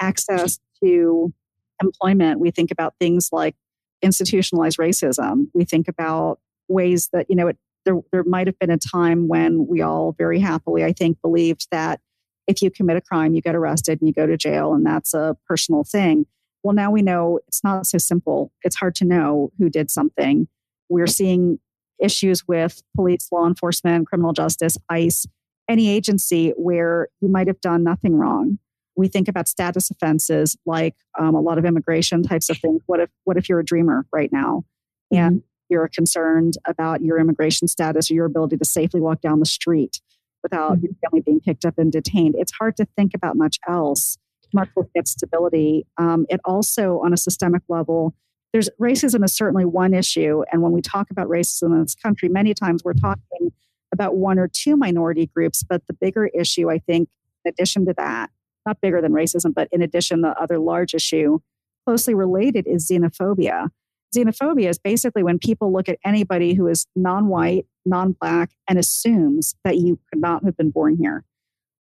access 0.00 0.58
to 0.82 1.32
employment, 1.80 2.40
we 2.40 2.50
think 2.50 2.72
about 2.72 2.94
things 2.98 3.28
like 3.30 3.54
institutionalized 4.02 4.78
racism, 4.78 5.46
we 5.54 5.64
think 5.64 5.86
about 5.86 6.40
ways 6.66 7.10
that, 7.12 7.26
you 7.28 7.36
know, 7.36 7.46
it, 7.46 7.58
there, 7.84 8.00
there 8.12 8.24
might 8.24 8.46
have 8.46 8.58
been 8.58 8.70
a 8.70 8.78
time 8.78 9.28
when 9.28 9.66
we 9.66 9.80
all 9.80 10.14
very 10.16 10.40
happily, 10.40 10.84
I 10.84 10.92
think, 10.92 11.20
believed 11.22 11.68
that 11.70 12.00
if 12.46 12.62
you 12.62 12.70
commit 12.70 12.96
a 12.96 13.00
crime, 13.00 13.34
you 13.34 13.42
get 13.42 13.54
arrested 13.54 14.00
and 14.00 14.08
you 14.08 14.14
go 14.14 14.26
to 14.26 14.36
jail, 14.36 14.72
and 14.74 14.84
that's 14.84 15.14
a 15.14 15.36
personal 15.46 15.84
thing. 15.84 16.26
Well, 16.62 16.74
now 16.74 16.90
we 16.90 17.02
know 17.02 17.40
it's 17.46 17.62
not 17.62 17.86
so 17.86 17.98
simple. 17.98 18.52
It's 18.62 18.76
hard 18.76 18.94
to 18.96 19.04
know 19.04 19.52
who 19.58 19.68
did 19.68 19.90
something. 19.90 20.48
We're 20.88 21.06
seeing 21.06 21.58
issues 22.02 22.46
with 22.48 22.82
police, 22.96 23.28
law 23.30 23.46
enforcement, 23.46 24.06
criminal 24.06 24.32
justice, 24.32 24.76
ICE, 24.88 25.26
any 25.68 25.88
agency 25.88 26.52
where 26.56 27.08
you 27.20 27.28
might 27.28 27.46
have 27.46 27.60
done 27.60 27.84
nothing 27.84 28.14
wrong. 28.14 28.58
We 28.96 29.08
think 29.08 29.28
about 29.28 29.46
status 29.46 29.90
offenses 29.90 30.56
like 30.66 30.96
um, 31.18 31.34
a 31.34 31.40
lot 31.40 31.58
of 31.58 31.64
immigration 31.64 32.22
types 32.22 32.48
of 32.50 32.58
things. 32.58 32.82
What 32.86 33.00
if 33.00 33.10
what 33.24 33.36
if 33.36 33.48
you're 33.48 33.60
a 33.60 33.64
dreamer 33.64 34.06
right 34.12 34.32
now 34.32 34.64
and 35.12 35.40
mm-hmm 35.40 35.44
you're 35.68 35.88
concerned 35.88 36.54
about 36.66 37.02
your 37.02 37.18
immigration 37.18 37.68
status 37.68 38.10
or 38.10 38.14
your 38.14 38.26
ability 38.26 38.56
to 38.56 38.64
safely 38.64 39.00
walk 39.00 39.20
down 39.20 39.40
the 39.40 39.46
street 39.46 40.00
without 40.42 40.72
mm-hmm. 40.72 40.86
your 40.86 40.94
family 41.02 41.20
being 41.20 41.40
picked 41.40 41.64
up 41.64 41.74
and 41.78 41.92
detained. 41.92 42.34
It's 42.38 42.52
hard 42.52 42.76
to 42.76 42.86
think 42.96 43.12
about 43.14 43.36
much 43.36 43.58
else, 43.68 44.18
much 44.52 44.68
with 44.76 44.88
its 44.94 45.12
stability. 45.12 45.86
Um, 45.96 46.26
it 46.28 46.40
also, 46.44 47.00
on 47.04 47.12
a 47.12 47.16
systemic 47.16 47.62
level, 47.68 48.14
there's 48.52 48.70
racism 48.80 49.24
is 49.24 49.34
certainly 49.34 49.64
one 49.64 49.92
issue. 49.92 50.42
And 50.52 50.62
when 50.62 50.72
we 50.72 50.80
talk 50.80 51.10
about 51.10 51.28
racism 51.28 51.74
in 51.74 51.82
this 51.82 51.94
country, 51.94 52.28
many 52.28 52.54
times 52.54 52.82
we're 52.82 52.94
talking 52.94 53.52
about 53.92 54.16
one 54.16 54.38
or 54.38 54.48
two 54.48 54.76
minority 54.76 55.26
groups. 55.26 55.62
But 55.62 55.86
the 55.86 55.92
bigger 55.92 56.26
issue, 56.26 56.70
I 56.70 56.78
think, 56.78 57.08
in 57.44 57.50
addition 57.50 57.84
to 57.86 57.94
that, 57.98 58.30
not 58.66 58.80
bigger 58.80 59.00
than 59.00 59.12
racism, 59.12 59.54
but 59.54 59.68
in 59.72 59.82
addition, 59.82 60.22
the 60.22 60.38
other 60.40 60.58
large 60.58 60.94
issue 60.94 61.40
closely 61.86 62.14
related 62.14 62.66
is 62.66 62.88
xenophobia. 62.88 63.68
Xenophobia 64.16 64.68
is 64.68 64.78
basically 64.78 65.22
when 65.22 65.38
people 65.38 65.72
look 65.72 65.88
at 65.88 65.98
anybody 66.04 66.54
who 66.54 66.66
is 66.66 66.86
non 66.96 67.28
white, 67.28 67.66
non 67.84 68.12
black, 68.12 68.50
and 68.68 68.78
assumes 68.78 69.54
that 69.64 69.78
you 69.78 69.98
could 70.10 70.20
not 70.20 70.44
have 70.44 70.56
been 70.56 70.70
born 70.70 70.96
here. 70.96 71.24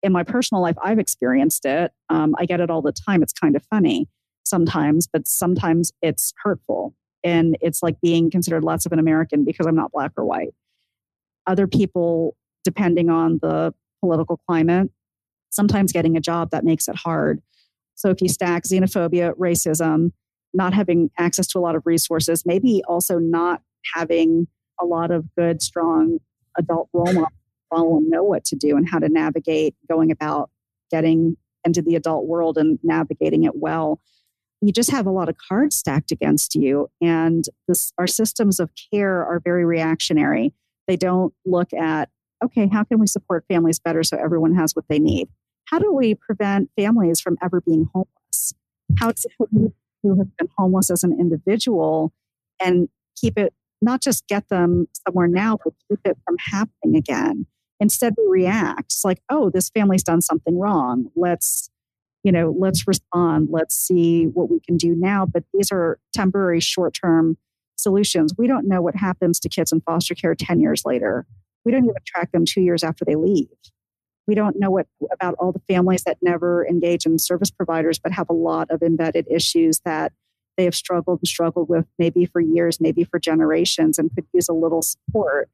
In 0.03 0.13
my 0.13 0.23
personal 0.23 0.63
life, 0.63 0.77
I've 0.83 0.99
experienced 0.99 1.65
it. 1.65 1.93
Um, 2.09 2.35
I 2.39 2.47
get 2.47 2.61
it 2.61 2.71
all 2.71 2.83
the 2.83 2.93
time. 2.93 3.23
It's 3.23 3.33
kind 3.33 3.57
of 3.57 3.65
funny 3.65 4.09
sometimes, 4.45 5.07
but 5.07 5.27
sometimes 5.27 5.93
it's 6.03 6.33
hurtful. 6.43 6.95
And 7.25 7.57
it's 7.61 7.83
like 7.83 8.01
being 8.01 8.31
considered 8.31 8.65
less 8.65 8.85
of 8.85 8.93
an 8.93 8.99
American 8.99 9.45
because 9.45 9.67
I'm 9.67 9.77
not 9.77 9.93
black 9.93 10.13
or 10.17 10.25
white. 10.25 10.55
Other 11.47 11.67
people, 11.67 12.37
depending 12.65 13.11
on 13.11 13.39
the 13.41 13.73
political 14.01 14.37
climate, 14.37 14.91
sometimes 15.51 15.93
getting 15.93 16.17
a 16.17 16.21
job 16.21 16.51
that 16.51 16.65
makes 16.65 16.89
it 16.89 16.97
hard. 16.97 17.41
So 17.95 18.11
if 18.11 18.21
you 18.21 18.29
stack 18.29 18.65
xenophobia, 18.65 19.35
racism, 19.37 20.13
not 20.55 20.75
having 20.75 21.11
access 21.19 21.47
to 21.49 21.59
a 21.59 21.61
lot 21.61 21.75
of 21.75 21.83
resources, 21.85 22.45
maybe 22.45 22.83
also 22.87 23.19
not 23.19 23.63
having 23.95 24.47
a 24.81 24.85
lot 24.85 25.11
of 25.11 25.27
good, 25.37 25.63
strong 25.63 26.19
adult 26.57 26.89
role 26.93 27.13
models 27.13 28.03
know 28.07 28.23
what 28.23 28.45
to 28.45 28.57
do 28.57 28.77
and 28.77 28.89
how 28.89 28.99
to 28.99 29.09
navigate 29.09 29.75
going 29.89 30.11
about 30.11 30.51
getting 30.91 31.37
into 31.65 31.81
the 31.81 31.97
adult 31.97 32.27
world 32.27 32.59
and 32.59 32.79
navigating 32.83 33.45
it 33.45 33.57
well. 33.57 34.01
You 34.61 34.73
just 34.73 34.91
have 34.91 35.07
a 35.07 35.11
lot 35.11 35.29
of 35.29 35.37
cards 35.49 35.77
stacked 35.77 36.13
against 36.13 36.55
you. 36.55 36.89
And 37.01 37.45
this, 37.67 37.93
our 37.99 38.07
systems 38.07 38.61
of 38.61 38.71
care 38.93 39.25
are 39.25 39.41
very 39.43 39.65
reactionary. 39.65 40.53
They 40.87 40.97
don't 40.97 41.33
look 41.45 41.73
at, 41.73 42.11
okay, 42.45 42.69
how 42.69 42.85
can 42.85 42.99
we 42.99 43.07
support 43.07 43.45
families 43.49 43.79
better 43.79 44.03
so 44.03 44.17
everyone 44.17 44.55
has 44.55 44.77
what 44.77 44.85
they 44.89 44.99
need? 44.99 45.29
How 45.65 45.79
do 45.79 45.93
we 45.93 46.15
prevent 46.15 46.71
families 46.77 47.21
from 47.21 47.39
ever 47.43 47.61
being 47.61 47.89
homeless? 47.93 48.55
How 48.99 49.13
do 49.13 49.73
who 50.03 50.19
have 50.19 50.37
been 50.37 50.49
homeless 50.57 50.91
as 50.91 51.05
an 51.05 51.17
individual 51.19 52.13
and 52.61 52.89
keep 53.17 53.39
it 53.39 53.53
not 53.83 54.01
just 54.01 54.27
get 54.29 54.49
them 54.49 54.87
somewhere 55.07 55.27
now, 55.27 55.59
but 55.65 55.75
keep 55.89 55.99
it 56.05 56.17
from 56.25 56.37
happening 56.39 56.97
again. 56.97 57.47
Instead, 57.81 58.15
we 58.17 58.25
react. 58.29 58.95
Like, 59.05 59.21
oh, 59.29 59.51
this 59.51 59.71
family's 59.71 60.05
done 60.05 60.21
something 60.21 60.57
wrong. 60.57 61.11
Let's, 61.17 61.69
you 62.23 62.31
know, 62.31 62.55
let's 62.57 62.87
respond. 62.87 63.49
Let's 63.51 63.75
see 63.75 64.27
what 64.27 64.49
we 64.49 64.61
can 64.61 64.77
do 64.77 64.95
now. 64.95 65.27
But 65.27 65.43
these 65.53 65.73
are 65.73 65.99
temporary, 66.15 66.61
short 66.61 66.95
term 66.95 67.37
solutions. 67.77 68.35
We 68.39 68.47
don't 68.47 68.69
know 68.69 68.81
what 68.81 68.95
happens 68.95 69.41
to 69.41 69.49
kids 69.49 69.73
in 69.73 69.81
foster 69.81 70.15
care 70.15 70.37
10 70.37 70.61
years 70.61 70.85
later. 70.85 71.27
We 71.65 71.73
don't 71.73 71.85
even 71.85 71.97
track 72.07 72.31
them 72.31 72.45
two 72.45 72.61
years 72.61 72.85
after 72.85 73.05
they 73.05 73.17
leave. 73.17 73.49
We 74.27 74.35
don't 74.35 74.59
know 74.59 74.71
what 74.71 74.87
about 75.11 75.35
all 75.39 75.53
the 75.53 75.63
families 75.69 76.05
that 76.05 76.19
never 76.23 76.67
engage 76.67 77.07
in 77.07 77.19
service 77.19 77.51
providers 77.51 77.99
but 77.99 78.13
have 78.13 78.29
a 78.31 78.35
lot 78.35 78.71
of 78.71 78.83
embedded 78.83 79.27
issues 79.31 79.81
that 79.85 80.13
they 80.57 80.65
have 80.65 80.75
struggled 80.75 81.21
and 81.21 81.29
struggled 81.29 81.69
with 81.69 81.87
maybe 81.99 82.27
for 82.27 82.41
years, 82.41 82.81
maybe 82.81 83.05
for 83.05 83.19
generations, 83.19 83.99
and 83.99 84.11
could 84.15 84.27
use 84.33 84.49
a 84.49 84.53
little 84.53 84.83
support 84.83 85.49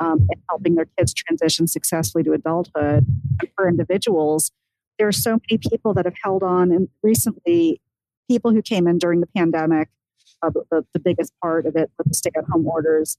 um, 0.00 0.26
in 0.30 0.42
helping 0.48 0.74
their 0.74 0.88
kids 0.98 1.14
transition 1.14 1.66
successfully 1.66 2.24
to 2.24 2.32
adulthood. 2.32 3.06
And 3.40 3.48
for 3.54 3.68
individuals, 3.68 4.50
there 4.98 5.08
are 5.08 5.12
so 5.12 5.38
many 5.48 5.58
people 5.58 5.94
that 5.94 6.04
have 6.04 6.16
held 6.22 6.42
on, 6.42 6.72
and 6.72 6.88
recently, 7.02 7.80
people 8.28 8.50
who 8.50 8.62
came 8.62 8.86
in 8.86 8.98
during 8.98 9.20
the 9.20 9.26
pandemic, 9.26 9.88
uh, 10.42 10.50
the, 10.70 10.84
the 10.92 11.00
biggest 11.00 11.32
part 11.40 11.66
of 11.66 11.76
it 11.76 11.90
with 11.98 12.08
the 12.08 12.14
stay 12.14 12.30
at 12.36 12.44
home 12.44 12.66
orders, 12.66 13.16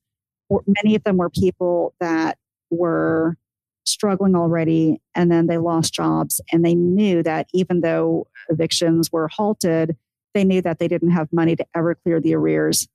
many 0.68 0.96
of 0.96 1.04
them 1.04 1.18
were 1.18 1.30
people 1.30 1.94
that 2.00 2.38
were 2.70 3.38
struggling 3.86 4.36
already 4.36 5.02
and 5.16 5.32
then 5.32 5.48
they 5.48 5.58
lost 5.58 5.94
jobs 5.94 6.40
and 6.52 6.64
they 6.64 6.76
knew 6.76 7.22
that 7.22 7.48
even 7.54 7.82
though 7.82 8.28
evictions 8.50 9.12
were 9.12 9.28
halted 9.28 9.96
they 10.34 10.44
knew 10.44 10.62
that 10.62 10.80
they 10.80 10.88
didn't 10.88 11.12
have 11.12 11.32
money 11.32 11.56
to 11.56 11.66
ever 11.76 11.96
clear 11.96 12.20
the 12.20 12.34
arrears 12.34 12.88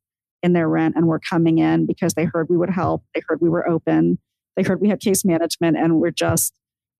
in 0.43 0.53
their 0.53 0.69
rent 0.69 0.95
and 0.97 1.07
were 1.07 1.21
coming 1.21 1.59
in 1.59 1.87
because 1.87 2.15
they 2.15 2.25
heard 2.25 2.49
we 2.49 2.57
would 2.57 2.71
help 2.71 3.03
they 3.15 3.23
heard 3.29 3.41
we 3.41 3.51
were 3.51 3.69
open 3.69 4.19
they 4.57 4.63
heard 4.63 4.81
we 4.81 4.89
had 4.89 5.01
case 5.01 5.25
management 5.25 5.77
and 5.77 6.01
were 6.01 6.11
just 6.11 6.55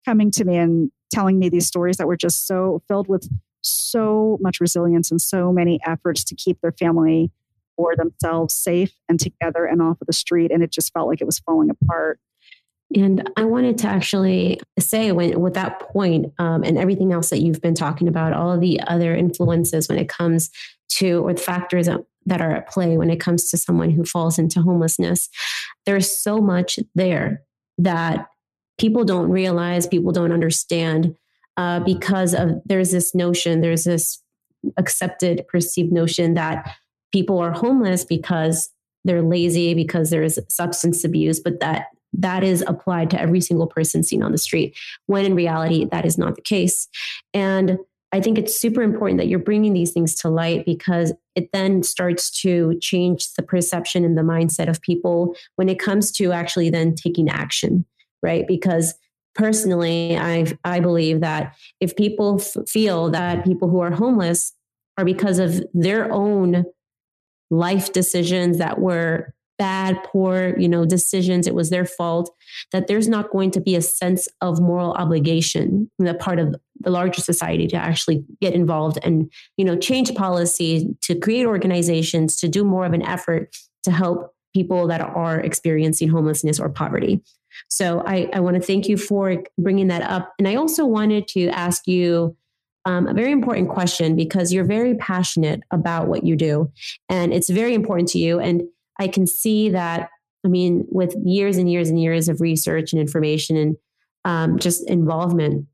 coming 0.05 0.31
to 0.31 0.45
me 0.45 0.57
and 0.57 0.91
telling 1.11 1.39
me 1.39 1.49
these 1.49 1.67
stories 1.67 1.97
that 1.97 2.07
were 2.07 2.17
just 2.17 2.47
so 2.47 2.83
filled 2.89 3.09
with 3.09 3.29
so 3.63 4.39
much 4.41 4.61
resilience 4.61 5.11
and 5.11 5.21
so 5.21 5.53
many 5.53 5.81
efforts 5.85 6.23
to 6.25 6.35
keep 6.35 6.61
their 6.61 6.73
family 6.73 7.31
or 7.77 7.97
themselves 7.97 8.55
safe 8.55 8.93
and 9.09 9.19
together 9.19 9.65
and 9.65 9.81
off 9.81 10.01
of 10.01 10.07
the 10.07 10.13
street 10.13 10.51
and 10.51 10.63
it 10.63 10.71
just 10.71 10.93
felt 10.93 11.09
like 11.09 11.21
it 11.21 11.27
was 11.27 11.39
falling 11.39 11.71
apart 11.71 12.21
and 12.95 13.31
I 13.37 13.45
wanted 13.45 13.79
to 13.79 13.87
actually 13.87 14.61
say, 14.79 15.13
when 15.13 15.39
with 15.41 15.55
that 15.55 15.81
point, 15.81 16.33
um, 16.39 16.63
and 16.65 16.79
everything 16.79 17.13
else 17.13 17.31
that 17.31 17.41
you've 17.41 17.61
been 17.61 17.75
talking 17.75 18.09
about, 18.09 18.33
all 18.33 18.53
of 18.53 18.61
the 18.61 18.81
other 18.83 19.15
influences 19.15 19.89
when 19.89 19.99
it 19.99 20.09
comes 20.09 20.51
to, 20.93 21.25
or 21.27 21.35
the 21.35 21.41
factors 21.41 21.87
that 21.87 22.01
that 22.27 22.41
are 22.43 22.57
at 22.57 22.69
play 22.69 22.99
when 22.99 23.11
it 23.11 23.21
comes 23.21 23.51
to 23.51 23.57
someone 23.57 23.91
who 23.91 24.05
falls 24.05 24.39
into 24.39 24.61
homelessness, 24.61 25.31
there's 25.87 26.17
so 26.17 26.41
much 26.41 26.79
there 26.95 27.43
that 27.79 28.27
people 28.79 29.05
don't 29.05 29.31
realize, 29.31 29.87
people 29.87 30.13
don't 30.13 30.33
understand, 30.33 31.17
uh, 31.57 31.81
because 31.81 32.35
of 32.35 32.61
there's 32.67 32.91
this 32.91 33.15
notion, 33.15 33.61
there's 33.61 33.85
this 33.85 34.23
accepted, 34.77 35.47
perceived 35.49 35.91
notion 35.91 36.35
that 36.35 36.77
people 37.13 37.39
are 37.39 37.53
homeless 37.53 38.05
because 38.05 38.71
they're 39.05 39.23
lazy, 39.23 39.73
because 39.73 40.11
there's 40.11 40.39
substance 40.49 41.05
abuse, 41.05 41.41
but 41.41 41.61
that 41.61 41.87
that 42.13 42.43
is 42.43 42.65
applied 42.67 43.11
to 43.11 43.21
every 43.21 43.41
single 43.41 43.67
person 43.67 44.03
seen 44.03 44.23
on 44.23 44.33
the 44.33 44.39
street, 44.39 44.77
when 45.07 45.25
in 45.25 45.35
reality, 45.35 45.85
that 45.91 46.05
is 46.05 46.19
not 46.19 46.37
the 46.37 46.43
case. 46.43 46.89
And 47.35 47.79
I 48.11 48.21
think 48.21 48.39
it's 48.39 48.59
super 48.59 48.83
important 48.83 49.19
that 49.19 49.29
you're 49.29 49.39
bringing 49.39 49.75
these 49.75 49.93
things 49.93 50.15
to 50.17 50.31
light 50.31 50.65
because 50.65 51.13
it 51.35 51.51
then 51.53 51.83
starts 51.83 52.31
to 52.43 52.79
change 52.81 53.35
the 53.35 53.43
perception 53.43 54.05
and 54.05 54.17
the 54.17 54.23
mindset 54.23 54.69
of 54.69 54.81
people 54.81 55.37
when 55.57 55.69
it 55.69 55.79
comes 55.79 56.11
to 56.13 56.33
actually 56.33 56.71
then 56.71 56.95
taking 56.95 57.29
action, 57.29 57.85
right? 58.23 58.47
Because 58.49 58.95
personally, 59.35 60.17
I 60.17 60.47
I 60.65 60.81
believe 60.81 61.21
that 61.21 61.55
if 61.81 61.97
people 61.97 62.41
f- 62.41 62.69
feel 62.69 63.11
that 63.11 63.45
people 63.45 63.69
who 63.69 63.81
are 63.81 63.91
homeless 63.91 64.55
are 64.97 65.05
because 65.05 65.39
of 65.39 65.63
their 65.75 66.11
own 66.11 66.65
life 67.51 67.93
decisions 67.93 68.59
that 68.59 68.81
were 68.81 69.35
bad, 69.59 70.03
poor, 70.05 70.55
you 70.59 70.69
know, 70.69 70.85
decisions, 70.85 71.47
it 71.47 71.55
was 71.55 71.71
their 71.71 71.85
fault, 71.85 72.35
that 72.73 72.87
there's 72.87 73.09
not 73.09 73.31
going 73.31 73.51
to 73.51 73.61
be 73.61 73.75
a 73.75 73.83
sense 73.83 74.29
of 74.41 74.61
moral 74.61 74.93
obligation 74.93 75.91
on 75.99 76.07
the 76.07 76.15
part 76.15 76.39
of 76.39 76.55
the 76.81 76.91
larger 76.91 77.21
society 77.21 77.67
to 77.67 77.77
actually 77.77 78.25
get 78.41 78.55
involved 78.55 78.99
and, 79.03 79.31
you 79.57 79.65
know, 79.65 79.77
change 79.77 80.15
policy, 80.15 80.97
to 81.03 81.19
create 81.19 81.47
organizations, 81.47 82.37
to 82.37 82.49
do 82.49 82.65
more 82.65 82.87
of 82.87 82.93
an 82.93 83.03
effort 83.03 83.55
to 83.83 83.91
help 83.91 84.35
people 84.55 84.87
that 84.87 85.01
are 85.01 85.41
experiencing 85.41 86.09
homelessness 86.09 86.59
or 86.59 86.69
poverty. 86.69 87.21
So 87.69 88.03
I, 88.07 88.29
I 88.33 88.41
want 88.41 88.57
to 88.57 88.63
thank 88.63 88.89
you 88.89 88.97
for 88.97 89.43
bringing 89.59 89.89
that 89.89 90.03
up. 90.03 90.33
And 90.39 90.47
I 90.47 90.55
also 90.55 90.85
wanted 90.85 91.27
to 91.29 91.49
ask 91.49 91.87
you 91.87 92.37
um, 92.85 93.07
a 93.07 93.15
very 93.15 93.33
important 93.33 93.69
question 93.69 94.17
because 94.17 94.53
you're 94.53 94.65
very 94.65 94.95
passionate 94.95 95.61
about 95.71 96.09
what 96.09 96.25
you 96.25 96.37
do 96.37 96.73
and 97.09 97.35
it's 97.35 97.51
very 97.51 97.75
important 97.75 98.09
to 98.11 98.19
you. 98.19 98.39
And 98.41 98.63
I 98.99 99.09
can 99.09 99.27
see 99.27 99.71
that, 99.71 100.11
I 100.45 100.49
mean, 100.49 100.87
with 100.91 101.15
years 101.25 101.57
and 101.57 101.71
years 101.71 101.89
and 101.89 102.01
years 102.01 102.29
of 102.29 102.41
research 102.41 102.93
and 102.93 103.01
information 103.01 103.57
and 103.57 103.77
um, 104.25 104.59
just 104.59 104.89
involvement, 104.89 105.67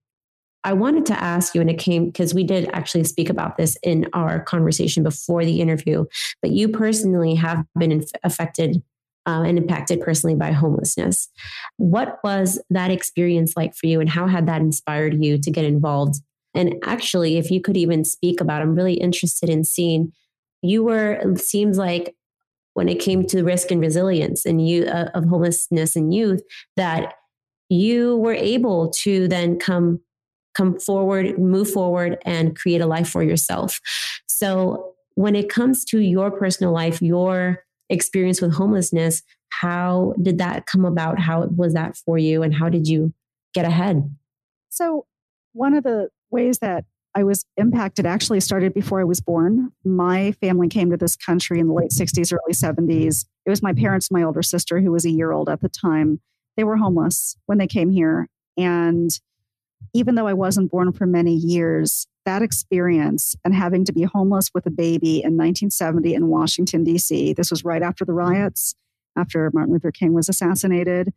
I 0.65 0.73
wanted 0.73 1.05
to 1.07 1.23
ask 1.23 1.55
you, 1.55 1.61
and 1.61 1.69
it 1.69 1.79
came 1.79 2.07
because 2.07 2.33
we 2.33 2.43
did 2.43 2.71
actually 2.73 3.05
speak 3.05 3.29
about 3.29 3.59
this 3.59 3.77
in 3.83 4.09
our 4.15 4.41
conversation 4.41 5.03
before 5.03 5.45
the 5.45 5.61
interview, 5.61 6.07
but 6.41 6.53
you 6.53 6.69
personally 6.69 7.35
have 7.35 7.65
been 7.79 7.93
inf- 7.93 8.11
affected 8.23 8.83
uh, 9.27 9.43
and 9.43 9.59
impacted 9.59 10.01
personally 10.01 10.37
by 10.37 10.53
homelessness. 10.53 11.29
What 11.77 12.19
was 12.25 12.63
that 12.71 12.91
experience 12.91 13.53
like 13.57 13.75
for 13.75 13.87
you, 13.87 14.01
and 14.01 14.09
how 14.09 14.27
had 14.27 14.47
that 14.47 14.63
inspired 14.63 15.23
you 15.23 15.37
to 15.39 15.51
get 15.51 15.67
involved? 15.67 16.17
And 16.55 16.77
actually, 16.85 17.37
if 17.37 17.51
you 17.51 17.61
could 17.61 17.77
even 17.77 18.05
speak 18.05 18.41
about, 18.41 18.63
I'm 18.63 18.75
really 18.75 18.95
interested 18.95 19.51
in 19.51 19.65
seeing 19.65 20.13
you 20.63 20.83
were, 20.83 21.13
it 21.13 21.41
seems 21.41 21.77
like 21.77 22.15
when 22.75 22.89
it 22.89 23.01
came 23.01 23.27
to 23.27 23.43
risk 23.43 23.71
and 23.71 23.81
resilience 23.81 24.45
and 24.45 24.67
you 24.67 24.85
uh, 24.85 25.11
of 25.15 25.25
homelessness 25.25 25.97
and 25.97 26.13
youth, 26.13 26.43
that 26.77 27.15
you 27.69 28.17
were 28.19 28.35
able 28.35 28.91
to 28.91 29.27
then 29.29 29.59
come 29.59 30.01
come 30.55 30.79
forward, 30.79 31.37
move 31.37 31.69
forward, 31.69 32.19
and 32.25 32.57
create 32.57 32.81
a 32.81 32.87
life 32.87 33.09
for 33.09 33.25
yourself. 33.25 33.81
So 34.29 34.95
when 35.15 35.35
it 35.35 35.49
comes 35.49 35.85
to 35.87 35.99
your 35.99 36.31
personal 36.31 36.73
life, 36.73 37.03
your 37.03 37.65
experience 37.89 38.41
with 38.41 38.55
homelessness, 38.55 39.23
how 39.49 40.15
did 40.21 40.39
that 40.39 40.67
come 40.67 40.85
about? 40.85 41.19
How 41.19 41.47
was 41.47 41.75
that 41.75 41.97
for 41.97 42.19
you? 42.19 42.43
And 42.43 42.55
how 42.55 42.69
did 42.69 42.89
you 42.89 43.13
get 43.53 43.65
ahead? 43.65 44.09
So, 44.71 45.07
one 45.53 45.75
of 45.75 45.85
the 45.85 46.09
ways 46.31 46.59
that 46.59 46.85
I 47.15 47.23
was 47.23 47.45
impacted 47.57 48.07
actually 48.07 48.41
started 48.41 48.75
before 48.75 49.01
I 49.01 49.05
was 49.05 49.21
born. 49.21 49.71
My 49.85 50.33
family 50.33 50.69
came 50.69 50.91
to 50.91 50.97
this 50.97 51.17
country 51.17 51.61
in 51.61 51.69
the 51.69 51.73
late 51.73 51.91
60s, 51.91 52.33
early 52.33 52.53
70s. 52.53 53.27
It 53.47 53.51
was 53.51 53.63
my 53.63 53.73
parents, 53.73 54.11
my 54.11 54.23
older 54.23 54.43
sister, 54.43 54.81
who 54.81 54.91
was 54.91 55.05
a 55.05 55.11
year 55.11 55.31
old 55.31 55.49
at 55.49 55.61
the 55.61 55.69
time. 55.69 56.21
They 56.57 56.65
were 56.65 56.77
homeless 56.77 57.37
when 57.47 57.59
they 57.59 57.67
came 57.69 57.91
here. 57.91 58.29
And 58.57 59.11
even 59.93 60.17
though 60.17 60.27
I 60.27 60.33
wasn't 60.33 60.71
born 60.71 60.93
for 60.93 61.07
many 61.07 61.35
years, 61.35 62.07
that 62.25 62.43
experience 62.43 63.37
and 63.45 63.55
having 63.55 63.85
to 63.85 63.93
be 63.93 64.03
homeless 64.03 64.51
with 64.55 64.67
a 64.67 64.71
baby 64.71 65.17
in 65.17 65.37
1970 65.37 66.15
in 66.15 66.29
Washington, 66.29 66.83
D.C., 66.83 67.35
this 67.35 67.51
was 67.51 67.65
right 67.65 67.83
after 67.83 68.05
the 68.05 68.13
riots, 68.13 68.75
after 69.17 69.51
Martin 69.53 69.73
Luther 69.73 69.93
King 69.93 70.15
was 70.15 70.29
assassinated. 70.29 71.13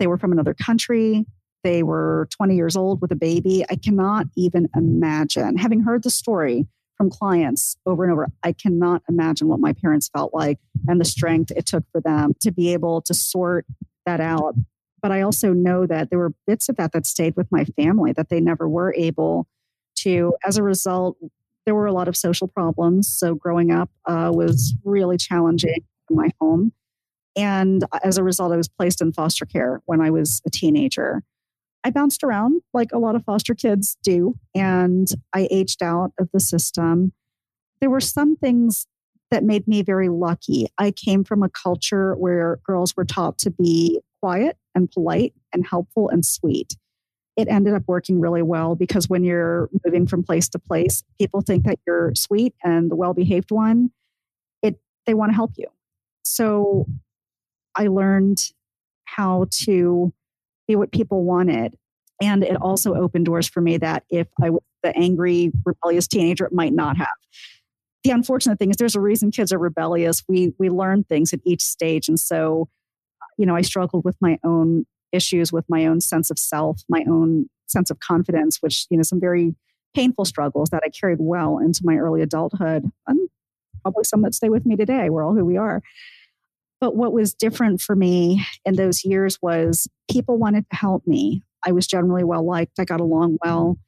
They 0.00 0.06
were 0.06 0.18
from 0.18 0.32
another 0.32 0.54
country. 0.54 1.26
They 1.64 1.82
were 1.82 2.28
20 2.30 2.54
years 2.54 2.76
old 2.76 3.00
with 3.00 3.10
a 3.12 3.16
baby. 3.16 3.64
I 3.68 3.76
cannot 3.76 4.26
even 4.36 4.68
imagine, 4.74 5.56
having 5.56 5.80
heard 5.80 6.02
the 6.02 6.10
story 6.10 6.66
from 6.96 7.10
clients 7.10 7.76
over 7.86 8.04
and 8.04 8.12
over, 8.12 8.28
I 8.42 8.52
cannot 8.52 9.02
imagine 9.08 9.48
what 9.48 9.60
my 9.60 9.72
parents 9.72 10.08
felt 10.08 10.34
like 10.34 10.58
and 10.88 11.00
the 11.00 11.04
strength 11.04 11.52
it 11.54 11.64
took 11.66 11.84
for 11.92 12.00
them 12.00 12.34
to 12.40 12.50
be 12.50 12.72
able 12.72 13.00
to 13.02 13.14
sort 13.14 13.66
that 14.04 14.20
out. 14.20 14.54
But 15.00 15.12
I 15.12 15.22
also 15.22 15.52
know 15.52 15.86
that 15.86 16.10
there 16.10 16.18
were 16.18 16.34
bits 16.46 16.68
of 16.68 16.76
that 16.76 16.92
that 16.92 17.06
stayed 17.06 17.36
with 17.36 17.50
my 17.52 17.64
family 17.64 18.12
that 18.12 18.28
they 18.28 18.40
never 18.40 18.68
were 18.68 18.92
able 18.94 19.46
to. 20.00 20.34
As 20.44 20.56
a 20.56 20.62
result, 20.62 21.16
there 21.66 21.74
were 21.74 21.86
a 21.86 21.92
lot 21.92 22.08
of 22.08 22.16
social 22.16 22.48
problems. 22.48 23.08
So 23.08 23.34
growing 23.34 23.70
up 23.70 23.90
uh, 24.06 24.32
was 24.34 24.74
really 24.84 25.18
challenging 25.18 25.84
in 26.10 26.16
my 26.16 26.30
home. 26.40 26.72
And 27.36 27.84
as 28.02 28.18
a 28.18 28.24
result, 28.24 28.52
I 28.52 28.56
was 28.56 28.68
placed 28.68 29.00
in 29.00 29.12
foster 29.12 29.44
care 29.44 29.80
when 29.84 30.00
I 30.00 30.10
was 30.10 30.42
a 30.44 30.50
teenager. 30.50 31.22
I 31.88 31.90
bounced 31.90 32.22
around 32.22 32.60
like 32.74 32.92
a 32.92 32.98
lot 32.98 33.16
of 33.16 33.24
foster 33.24 33.54
kids 33.54 33.96
do, 34.02 34.34
and 34.54 35.08
I 35.34 35.48
aged 35.50 35.82
out 35.82 36.12
of 36.20 36.28
the 36.34 36.38
system. 36.38 37.12
There 37.80 37.88
were 37.88 37.98
some 38.00 38.36
things 38.36 38.86
that 39.30 39.42
made 39.42 39.66
me 39.66 39.80
very 39.80 40.10
lucky. 40.10 40.66
I 40.76 40.90
came 40.90 41.24
from 41.24 41.42
a 41.42 41.48
culture 41.48 42.14
where 42.16 42.58
girls 42.62 42.94
were 42.94 43.06
taught 43.06 43.38
to 43.38 43.50
be 43.50 44.00
quiet 44.20 44.58
and 44.74 44.90
polite 44.90 45.32
and 45.54 45.66
helpful 45.66 46.10
and 46.10 46.26
sweet 46.26 46.76
it 47.38 47.46
ended 47.48 47.72
up 47.72 47.84
working 47.86 48.20
really 48.20 48.42
well 48.42 48.74
because 48.74 49.08
when 49.08 49.22
you're 49.22 49.70
moving 49.84 50.08
from 50.08 50.24
place 50.24 50.48
to 50.48 50.58
place, 50.58 51.04
people 51.20 51.40
think 51.40 51.64
that 51.64 51.78
you're 51.86 52.12
sweet 52.16 52.52
and 52.64 52.90
the 52.90 52.96
well-behaved 52.96 53.52
one. 53.52 53.92
It 54.60 54.80
they 55.06 55.14
want 55.14 55.30
to 55.30 55.36
help 55.36 55.52
you. 55.56 55.68
So 56.24 56.86
I 57.76 57.86
learned 57.86 58.40
how 59.04 59.46
to 59.62 60.12
be 60.68 60.76
what 60.76 60.92
people 60.92 61.24
wanted. 61.24 61.76
And 62.22 62.44
it 62.44 62.56
also 62.56 62.94
opened 62.94 63.26
doors 63.26 63.48
for 63.48 63.60
me 63.60 63.78
that 63.78 64.04
if 64.10 64.28
I 64.42 64.50
was 64.50 64.62
the 64.82 64.96
angry, 64.96 65.50
rebellious 65.64 66.06
teenager, 66.06 66.44
it 66.46 66.52
might 66.52 66.72
not 66.72 66.96
have. 66.96 67.08
The 68.04 68.10
unfortunate 68.10 68.58
thing 68.58 68.70
is 68.70 68.76
there's 68.76 68.94
a 68.94 69.00
reason 69.00 69.32
kids 69.32 69.52
are 69.52 69.58
rebellious. 69.58 70.22
We 70.28 70.52
we 70.58 70.70
learn 70.70 71.04
things 71.04 71.32
at 71.32 71.40
each 71.44 71.62
stage. 71.62 72.08
And 72.08 72.18
so, 72.20 72.68
you 73.36 73.46
know, 73.46 73.56
I 73.56 73.62
struggled 73.62 74.04
with 74.04 74.16
my 74.20 74.38
own 74.44 74.86
issues 75.12 75.52
with 75.52 75.64
my 75.68 75.86
own 75.86 76.00
sense 76.00 76.30
of 76.30 76.38
self, 76.38 76.82
my 76.88 77.04
own 77.08 77.48
sense 77.66 77.90
of 77.90 77.98
confidence, 78.00 78.58
which, 78.60 78.86
you 78.90 78.96
know, 78.96 79.02
some 79.02 79.20
very 79.20 79.54
painful 79.94 80.24
struggles 80.24 80.70
that 80.70 80.82
I 80.84 80.90
carried 80.90 81.18
well 81.20 81.58
into 81.58 81.80
my 81.84 81.96
early 81.96 82.22
adulthood 82.22 82.90
and 83.06 83.28
probably 83.82 84.04
some 84.04 84.22
that 84.22 84.34
stay 84.34 84.48
with 84.48 84.66
me 84.66 84.76
today. 84.76 85.10
We're 85.10 85.24
all 85.24 85.34
who 85.34 85.44
we 85.44 85.56
are. 85.56 85.82
But 86.80 86.94
what 86.94 87.12
was 87.12 87.34
different 87.34 87.80
for 87.80 87.96
me 87.96 88.44
in 88.64 88.76
those 88.76 89.04
years 89.04 89.38
was 89.42 89.88
people 90.10 90.38
wanted 90.38 90.68
to 90.70 90.76
help 90.76 91.06
me. 91.06 91.42
I 91.64 91.72
was 91.72 91.86
generally 91.86 92.24
well 92.24 92.46
liked, 92.46 92.78
I 92.78 92.84
got 92.84 93.00
along 93.00 93.38
well. 93.44 93.78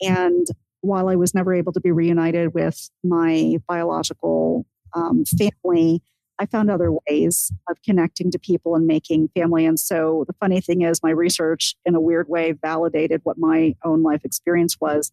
And 0.00 0.46
while 0.80 1.08
I 1.08 1.16
was 1.16 1.34
never 1.34 1.52
able 1.52 1.72
to 1.72 1.80
be 1.80 1.92
reunited 1.92 2.54
with 2.54 2.90
my 3.04 3.58
biological 3.68 4.64
um, 4.94 5.24
family, 5.24 6.02
I 6.38 6.46
found 6.46 6.70
other 6.70 6.90
ways 7.06 7.52
of 7.68 7.76
connecting 7.84 8.30
to 8.30 8.38
people 8.38 8.74
and 8.74 8.86
making 8.86 9.28
family. 9.36 9.66
And 9.66 9.78
so 9.78 10.24
the 10.26 10.32
funny 10.40 10.62
thing 10.62 10.80
is, 10.80 11.02
my 11.02 11.10
research, 11.10 11.76
in 11.84 11.94
a 11.94 12.00
weird 12.00 12.30
way, 12.30 12.52
validated 12.52 13.20
what 13.24 13.36
my 13.36 13.74
own 13.84 14.02
life 14.02 14.24
experience 14.24 14.78
was. 14.80 15.12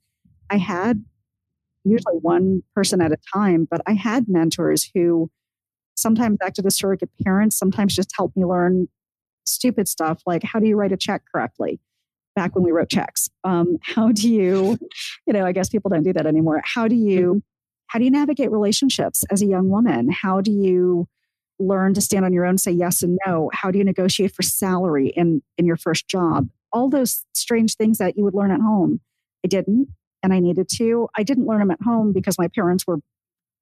I 0.50 0.56
had 0.56 1.04
usually 1.84 2.16
one 2.16 2.64
person 2.74 3.02
at 3.02 3.12
a 3.12 3.18
time, 3.34 3.68
but 3.70 3.82
I 3.86 3.94
had 3.94 4.30
mentors 4.30 4.90
who 4.96 5.30
sometimes 5.98 6.38
acted 6.42 6.66
as 6.66 6.78
surrogate 6.78 7.10
parents, 7.24 7.58
sometimes 7.58 7.96
just 7.96 8.16
helped 8.16 8.38
me 8.38 8.46
learn 8.46 8.88
stupid 9.46 9.88
stuff 9.88 10.22
like 10.26 10.44
how 10.44 10.60
do 10.60 10.68
you 10.68 10.76
write 10.76 10.92
a 10.92 10.98
check 10.98 11.24
correctly? 11.32 11.80
Back 12.36 12.56
when 12.56 12.64
we 12.64 12.72
wrote 12.72 12.90
checks, 12.90 13.30
um, 13.44 13.78
how 13.84 14.12
do 14.12 14.30
you, 14.30 14.78
you 15.26 15.34
know, 15.34 15.46
I 15.46 15.52
guess 15.52 15.70
people 15.70 15.90
don't 15.90 16.04
do 16.04 16.14
that 16.14 16.28
anymore. 16.28 16.62
How 16.64 16.88
do 16.88 16.96
you, 16.96 17.22
mm-hmm. 17.22 17.38
how 17.88 18.00
do 18.00 18.06
you 18.06 18.12
navigate 18.12 18.52
relationships 18.52 19.24
as 19.32 19.42
a 19.42 19.48
young 19.48 19.70
woman? 19.70 20.12
How 20.12 20.42
do 20.42 20.52
you 20.52 21.08
learn 21.60 21.96
to 21.96 22.02
stand 22.02 22.24
on 22.24 22.34
your 22.34 22.46
own, 22.46 22.58
say 22.58 22.72
yes 22.72 23.02
and 23.02 23.18
no? 23.26 23.50
How 23.54 23.72
do 23.72 23.80
you 23.80 23.84
negotiate 23.84 24.36
for 24.36 24.44
salary 24.44 25.08
in, 25.16 25.42
in 25.58 25.66
your 25.66 25.78
first 25.78 26.08
job? 26.08 26.50
All 26.72 26.90
those 26.90 27.26
strange 27.34 27.76
things 27.76 27.98
that 27.98 28.18
you 28.18 28.24
would 28.24 28.36
learn 28.36 28.52
at 28.52 28.62
home. 28.62 29.00
I 29.44 29.48
didn't, 29.48 29.88
and 30.22 30.34
I 30.34 30.40
needed 30.40 30.68
to. 30.78 31.08
I 31.16 31.24
didn't 31.24 31.48
learn 31.48 31.60
them 31.60 31.72
at 31.72 31.82
home 31.82 32.12
because 32.12 32.38
my 32.38 32.50
parents 32.50 32.86
were 32.86 33.00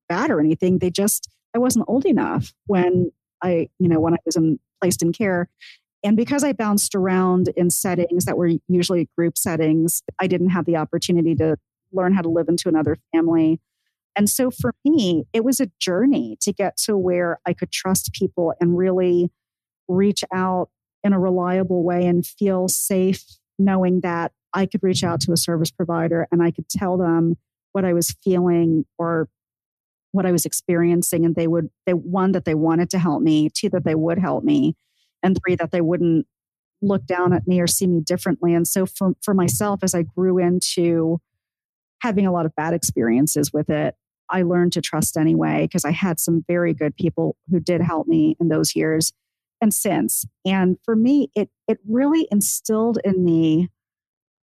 bad 0.10 0.32
or 0.32 0.39
anything. 0.39 0.80
They 0.80 0.89
just, 0.89 1.30
I 1.56 1.58
wasn't 1.58 1.86
old 1.88 2.06
enough 2.06 2.54
when 2.68 3.12
I, 3.41 3.70
you 3.80 3.88
know, 3.88 4.00
when 4.00 4.13
I 4.13 4.18
was 4.26 4.36
in, 4.36 4.60
placed 4.82 5.02
in 5.02 5.13
care. 5.13 5.48
And 6.04 6.18
because 6.18 6.44
I 6.44 6.52
bounced 6.52 6.94
around 6.94 7.50
in 7.56 7.70
settings 7.70 8.26
that 8.26 8.38
were 8.38 8.52
usually 8.68 9.10
group 9.18 9.38
settings, 9.38 10.04
I 10.20 10.28
didn't 10.28 10.50
have 10.50 10.65
the 10.65 10.76
opportunity 10.76 11.34
to 11.36 11.56
learn 11.94 12.13
how 12.13 12.22
to 12.22 12.30
live 12.30 12.50
into 12.50 12.68
another 12.68 12.98
family. 13.13 13.60
And 14.15 14.30
so 14.30 14.52
for 14.52 14.74
me, 14.84 15.26
it 15.34 15.44
was 15.44 15.60
a 15.60 15.72
journey 15.80 16.38
to 16.41 16.52
get 16.52 16.78
to 16.78 16.98
where 16.98 17.39
I 17.46 17.54
could 17.54 17.72
trust 17.72 18.12
people 18.13 18.54
and 18.60 18.78
really 18.78 19.32
reach 19.88 20.24
out 20.34 20.70
in 21.04 21.13
a 21.13 21.20
reliable 21.20 21.84
way 21.84 22.06
and 22.06 22.26
feel 22.26 22.68
safe 22.68 23.24
knowing 23.58 24.02
that 24.02 24.34
I 24.54 24.65
could 24.65 24.84
reach 24.84 25.04
out 25.04 25.22
to 25.22 25.32
a 25.32 25.38
service 25.38 25.72
provider 25.72 26.28
and 26.32 26.44
I 26.44 26.52
could 26.52 26.68
tell 26.68 26.98
them 26.98 27.38
what 27.72 27.86
I 27.86 27.94
was 27.94 28.15
feeling 28.24 28.86
or 28.98 29.30
what 30.15 30.25
I 30.25 30.32
was 30.32 30.45
experiencing 30.45 31.25
and 31.25 31.36
they 31.36 31.47
would 31.47 31.69
they 31.86 31.93
one 31.93 32.32
that 32.32 32.45
they 32.45 32.56
wanted 32.56 32.89
to 32.91 32.99
help 32.99 33.21
me, 33.21 33.49
two 33.49 33.69
that 33.69 33.84
they 33.84 33.91
mm-hmm. 33.91 34.01
would 34.01 34.19
help 34.19 34.43
me, 34.43 34.75
and 35.21 35.38
three 35.38 35.56
that 35.56 35.71
they 35.71 35.82
wouldn't 35.82 36.25
look 36.82 37.06
down 37.06 37.34
at 37.34 37.47
me 37.47 37.60
or 37.60 37.67
see 37.67 37.88
me 37.88 38.01
differently. 38.01 38.54
And 38.54 38.67
so 38.67 38.86
for 38.86 39.13
for 39.21 39.34
myself 39.34 39.82
as 39.84 39.93
I 39.93 40.04
grew 40.04 40.38
into 40.38 41.19
having 42.01 42.25
a 42.25 42.32
lot 42.32 42.45
of 42.45 42.56
bad 42.56 42.73
experiences 42.73 43.51
with 43.51 43.69
it, 43.69 43.95
I 44.30 44.43
learned 44.43 44.73
to 44.73 44.82
trust 44.82 45.17
anyway 45.17 45.63
because 45.63 45.86
I 45.86 45.91
had 45.91 46.19
some 46.19 46.43
very 46.47 46.73
good 46.73 46.95
people 46.95 47.36
who 47.51 47.60
did 47.60 47.82
help 47.82 48.08
me 48.08 48.38
in 48.39 48.47
those 48.47 48.75
years 48.75 49.12
and 49.62 49.73
since. 49.73 50.25
And 50.45 50.78
for 50.84 50.95
me, 50.95 51.30
it 51.36 51.49
it 51.67 51.80
really 51.88 52.28
instilled 52.32 52.99
in 53.04 53.23
me 53.23 53.69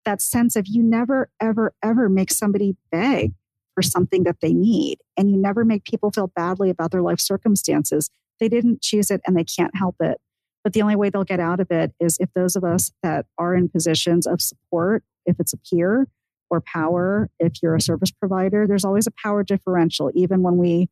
that 0.05 0.21
sense 0.21 0.55
of 0.55 0.67
you 0.67 0.83
never, 0.83 1.29
ever, 1.41 1.73
ever 1.83 2.07
make 2.09 2.31
somebody 2.31 2.75
beg 2.91 3.33
for 3.75 3.81
something 3.81 4.23
that 4.23 4.37
they 4.41 4.53
need. 4.53 4.97
And 5.17 5.29
you 5.29 5.37
never 5.37 5.63
make 5.63 5.83
people 5.83 6.11
feel 6.11 6.31
badly 6.35 6.69
about 6.69 6.91
their 6.91 7.01
life 7.01 7.19
circumstances. 7.19 8.09
They 8.39 8.49
didn't 8.49 8.81
choose 8.81 9.11
it 9.11 9.21
and 9.27 9.37
they 9.37 9.43
can't 9.43 9.75
help 9.75 9.97
it. 9.99 10.17
But 10.63 10.73
the 10.73 10.81
only 10.81 10.95
way 10.95 11.11
they'll 11.11 11.23
get 11.23 11.39
out 11.39 11.59
of 11.59 11.69
it 11.69 11.93
is 11.99 12.17
if 12.19 12.29
those 12.33 12.55
of 12.55 12.63
us 12.63 12.91
that 13.03 13.27
are 13.37 13.53
in 13.53 13.69
positions 13.69 14.25
of 14.25 14.41
support, 14.41 15.03
if 15.25 15.35
it's 15.39 15.53
a 15.53 15.57
peer 15.57 16.07
or 16.49 16.61
power, 16.61 17.29
if 17.39 17.53
you're 17.61 17.75
a 17.75 17.81
service 17.81 18.11
provider, 18.11 18.65
there's 18.65 18.85
always 18.85 19.05
a 19.05 19.11
power 19.23 19.43
differential. 19.43 20.11
Even 20.15 20.41
when 20.41 20.57
we 20.57 20.89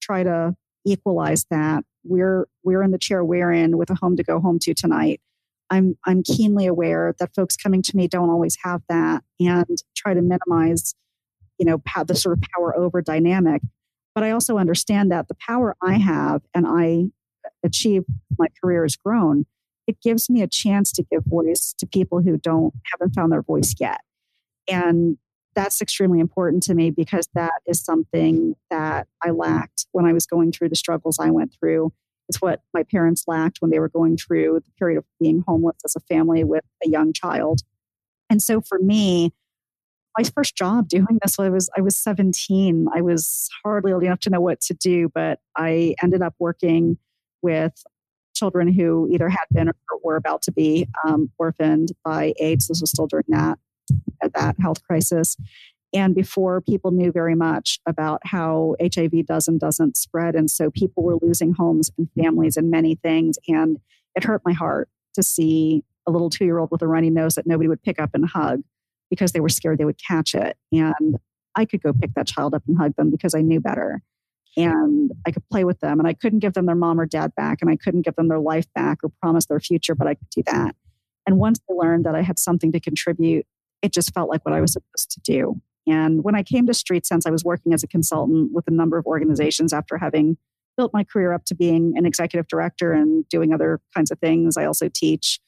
try 0.00 0.22
to 0.22 0.54
equalize 0.84 1.44
that, 1.50 1.84
we're 2.04 2.46
we're 2.62 2.82
in 2.82 2.92
the 2.92 2.98
chair 2.98 3.24
we're 3.24 3.50
in 3.50 3.76
with 3.76 3.90
a 3.90 3.96
home 3.96 4.16
to 4.16 4.22
go 4.22 4.40
home 4.40 4.60
to 4.60 4.74
tonight. 4.74 5.20
I'm 5.70 5.98
I'm 6.04 6.22
keenly 6.22 6.66
aware 6.66 7.14
that 7.18 7.34
folks 7.34 7.56
coming 7.56 7.82
to 7.82 7.96
me 7.96 8.06
don't 8.06 8.30
always 8.30 8.56
have 8.62 8.82
that 8.88 9.24
and 9.40 9.82
try 9.96 10.14
to 10.14 10.22
minimize, 10.22 10.94
you 11.58 11.66
know, 11.66 11.82
the 12.06 12.14
sort 12.14 12.38
of 12.38 12.44
power 12.54 12.76
over 12.76 13.00
dynamic. 13.02 13.62
But 14.14 14.24
I 14.24 14.30
also 14.30 14.58
understand 14.58 15.10
that 15.10 15.28
the 15.28 15.34
power 15.34 15.76
I 15.82 15.94
have 15.94 16.42
and 16.54 16.66
I 16.66 17.06
achieve 17.62 18.04
my 18.38 18.48
career 18.62 18.82
has 18.82 18.96
grown, 18.96 19.46
it 19.86 20.00
gives 20.02 20.30
me 20.30 20.42
a 20.42 20.46
chance 20.46 20.90
to 20.92 21.02
give 21.02 21.24
voice 21.24 21.74
to 21.78 21.86
people 21.86 22.22
who 22.22 22.36
don't 22.36 22.74
haven't 22.92 23.14
found 23.14 23.32
their 23.32 23.42
voice 23.42 23.74
yet. 23.78 24.00
And 24.68 25.18
that's 25.54 25.80
extremely 25.80 26.20
important 26.20 26.62
to 26.64 26.74
me 26.74 26.90
because 26.90 27.28
that 27.34 27.62
is 27.66 27.82
something 27.82 28.54
that 28.70 29.06
I 29.22 29.30
lacked 29.30 29.86
when 29.92 30.04
I 30.04 30.12
was 30.12 30.26
going 30.26 30.52
through 30.52 30.68
the 30.68 30.76
struggles 30.76 31.18
I 31.18 31.30
went 31.30 31.54
through 31.58 31.92
it's 32.28 32.40
what 32.40 32.62
my 32.74 32.82
parents 32.82 33.24
lacked 33.26 33.58
when 33.60 33.70
they 33.70 33.78
were 33.78 33.88
going 33.88 34.16
through 34.16 34.60
the 34.64 34.70
period 34.78 34.98
of 34.98 35.04
being 35.20 35.44
homeless 35.46 35.76
as 35.84 35.96
a 35.96 36.00
family 36.00 36.44
with 36.44 36.64
a 36.84 36.88
young 36.88 37.12
child. 37.12 37.60
And 38.28 38.42
so 38.42 38.60
for 38.60 38.78
me, 38.78 39.32
my 40.16 40.24
first 40.34 40.56
job 40.56 40.88
doing 40.88 41.18
this 41.22 41.38
I 41.38 41.48
was 41.48 41.68
I 41.76 41.80
was 41.80 41.96
17. 41.96 42.86
I 42.94 43.00
was 43.00 43.48
hardly 43.64 43.92
old 43.92 44.02
enough 44.02 44.20
to 44.20 44.30
know 44.30 44.40
what 44.40 44.60
to 44.62 44.74
do, 44.74 45.10
but 45.14 45.40
I 45.56 45.94
ended 46.02 46.22
up 46.22 46.34
working 46.38 46.98
with 47.42 47.82
children 48.34 48.72
who 48.72 49.08
either 49.10 49.28
had 49.28 49.46
been 49.50 49.68
or 49.68 49.74
were 50.02 50.16
about 50.16 50.42
to 50.42 50.52
be 50.52 50.86
um, 51.06 51.30
orphaned 51.38 51.92
by 52.04 52.34
AIDS. 52.38 52.68
This 52.68 52.80
was 52.80 52.90
still 52.90 53.06
during 53.06 53.24
that 53.28 53.58
that 54.34 54.56
health 54.60 54.82
crisis, 54.82 55.36
and 55.92 56.14
before 56.14 56.60
people 56.60 56.90
knew 56.90 57.12
very 57.12 57.34
much 57.34 57.78
about 57.86 58.20
how 58.24 58.74
HIV 58.80 59.26
does 59.26 59.48
and 59.48 59.60
doesn't 59.60 59.96
spread. 59.96 60.34
And 60.34 60.50
so 60.50 60.70
people 60.70 61.02
were 61.02 61.18
losing 61.20 61.52
homes 61.52 61.90
and 61.96 62.08
families 62.18 62.56
and 62.56 62.70
many 62.70 62.96
things. 62.96 63.38
And 63.48 63.78
it 64.14 64.24
hurt 64.24 64.42
my 64.44 64.52
heart 64.52 64.88
to 65.14 65.22
see 65.22 65.84
a 66.06 66.10
little 66.10 66.30
two 66.30 66.44
year 66.44 66.58
old 66.58 66.70
with 66.70 66.82
a 66.82 66.86
runny 66.86 67.10
nose 67.10 67.34
that 67.34 67.46
nobody 67.46 67.68
would 67.68 67.82
pick 67.82 68.00
up 68.00 68.10
and 68.14 68.26
hug 68.28 68.62
because 69.10 69.32
they 69.32 69.40
were 69.40 69.48
scared 69.48 69.78
they 69.78 69.84
would 69.84 70.00
catch 70.02 70.34
it. 70.34 70.56
And 70.72 71.18
I 71.54 71.64
could 71.64 71.82
go 71.82 71.92
pick 71.92 72.14
that 72.14 72.26
child 72.26 72.54
up 72.54 72.62
and 72.66 72.76
hug 72.76 72.94
them 72.96 73.10
because 73.10 73.34
I 73.34 73.40
knew 73.40 73.60
better. 73.60 74.02
And 74.56 75.12
I 75.26 75.32
could 75.32 75.46
play 75.50 75.64
with 75.64 75.80
them, 75.80 75.98
and 75.98 76.08
I 76.08 76.14
couldn't 76.14 76.38
give 76.38 76.54
them 76.54 76.64
their 76.64 76.74
mom 76.74 76.98
or 76.98 77.04
dad 77.04 77.34
back, 77.34 77.58
and 77.60 77.70
I 77.70 77.76
couldn't 77.76 78.02
give 78.02 78.16
them 78.16 78.28
their 78.28 78.38
life 78.38 78.66
back 78.74 78.98
or 79.02 79.10
promise 79.20 79.46
their 79.46 79.60
future, 79.60 79.94
but 79.94 80.06
I 80.06 80.14
could 80.14 80.30
do 80.30 80.42
that. 80.46 80.74
And 81.26 81.36
once 81.36 81.60
I 81.68 81.74
learned 81.74 82.06
that 82.06 82.14
I 82.14 82.22
had 82.22 82.38
something 82.38 82.72
to 82.72 82.80
contribute, 82.80 83.46
it 83.82 83.92
just 83.92 84.14
felt 84.14 84.30
like 84.30 84.46
what 84.46 84.54
I 84.54 84.62
was 84.62 84.72
supposed 84.72 85.10
to 85.10 85.20
do. 85.20 85.60
And 85.86 86.24
when 86.24 86.34
I 86.34 86.42
came 86.42 86.66
to 86.66 86.74
Street 86.74 87.04
Sense, 87.04 87.26
I 87.26 87.30
was 87.30 87.44
working 87.44 87.74
as 87.74 87.82
a 87.82 87.86
consultant 87.86 88.52
with 88.52 88.66
a 88.66 88.70
number 88.70 88.96
of 88.96 89.06
organizations 89.06 89.72
after 89.72 89.98
having 89.98 90.38
built 90.76 90.92
my 90.92 91.04
career 91.04 91.32
up 91.32 91.44
to 91.46 91.54
being 91.54 91.94
an 91.96 92.06
executive 92.06 92.48
director 92.48 92.92
and 92.92 93.28
doing 93.28 93.52
other 93.52 93.80
kinds 93.94 94.10
of 94.10 94.18
things. 94.18 94.56
I 94.56 94.64
also 94.64 94.88
teach 94.92 95.38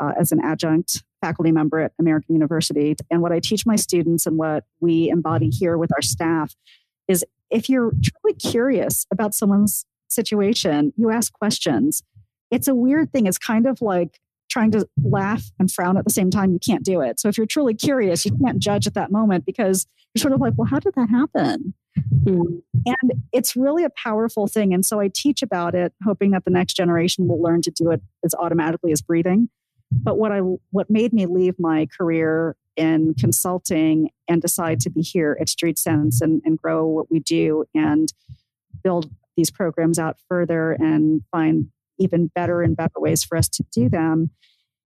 uh, 0.00 0.12
as 0.18 0.32
an 0.32 0.40
adjunct 0.42 1.02
faculty 1.20 1.52
member 1.52 1.80
at 1.80 1.92
American 1.98 2.34
University. 2.34 2.94
And 3.10 3.22
what 3.22 3.32
I 3.32 3.40
teach 3.40 3.66
my 3.66 3.76
students 3.76 4.26
and 4.26 4.36
what 4.36 4.64
we 4.80 5.08
embody 5.08 5.48
here 5.48 5.78
with 5.78 5.90
our 5.92 6.02
staff 6.02 6.54
is 7.08 7.24
if 7.50 7.68
you're 7.68 7.90
truly 7.90 8.36
curious 8.38 9.06
about 9.12 9.34
someone's 9.34 9.86
situation, 10.08 10.92
you 10.96 11.10
ask 11.10 11.32
questions. 11.32 12.02
It's 12.50 12.68
a 12.68 12.74
weird 12.74 13.12
thing. 13.12 13.26
It's 13.26 13.38
kind 13.38 13.66
of 13.66 13.80
like 13.80 14.20
trying 14.48 14.70
to 14.70 14.88
laugh 15.02 15.50
and 15.58 15.70
frown 15.70 15.96
at 15.96 16.04
the 16.04 16.12
same 16.12 16.30
time, 16.30 16.52
you 16.52 16.58
can't 16.58 16.84
do 16.84 17.00
it. 17.00 17.20
So 17.20 17.28
if 17.28 17.36
you're 17.36 17.46
truly 17.46 17.74
curious, 17.74 18.24
you 18.24 18.32
can't 18.44 18.58
judge 18.58 18.86
at 18.86 18.94
that 18.94 19.10
moment 19.10 19.44
because 19.44 19.86
you're 20.14 20.20
sort 20.20 20.32
of 20.32 20.40
like, 20.40 20.54
well, 20.56 20.66
how 20.66 20.78
did 20.78 20.94
that 20.94 21.10
happen? 21.10 21.74
And 22.26 23.12
it's 23.32 23.56
really 23.56 23.84
a 23.84 23.90
powerful 23.90 24.46
thing. 24.46 24.72
And 24.72 24.84
so 24.84 25.00
I 25.00 25.10
teach 25.12 25.42
about 25.42 25.74
it, 25.74 25.92
hoping 26.04 26.30
that 26.30 26.44
the 26.44 26.50
next 26.50 26.74
generation 26.74 27.26
will 27.28 27.42
learn 27.42 27.62
to 27.62 27.70
do 27.70 27.90
it 27.90 28.00
as 28.24 28.34
automatically 28.34 28.92
as 28.92 29.02
breathing. 29.02 29.48
But 29.90 30.18
what 30.18 30.32
I 30.32 30.40
what 30.70 30.90
made 30.90 31.12
me 31.12 31.26
leave 31.26 31.54
my 31.58 31.86
career 31.86 32.56
in 32.76 33.14
consulting 33.14 34.10
and 34.28 34.42
decide 34.42 34.80
to 34.80 34.90
be 34.90 35.00
here 35.00 35.36
at 35.40 35.48
Street 35.48 35.78
Sense 35.78 36.20
and, 36.20 36.42
and 36.44 36.58
grow 36.58 36.86
what 36.86 37.10
we 37.10 37.20
do 37.20 37.64
and 37.74 38.12
build 38.82 39.10
these 39.36 39.50
programs 39.50 39.98
out 39.98 40.18
further 40.28 40.72
and 40.72 41.22
find 41.30 41.68
even 41.98 42.30
better 42.34 42.62
and 42.62 42.76
better 42.76 42.98
ways 42.98 43.24
for 43.24 43.36
us 43.38 43.48
to 43.48 43.64
do 43.72 43.88
them 43.88 44.30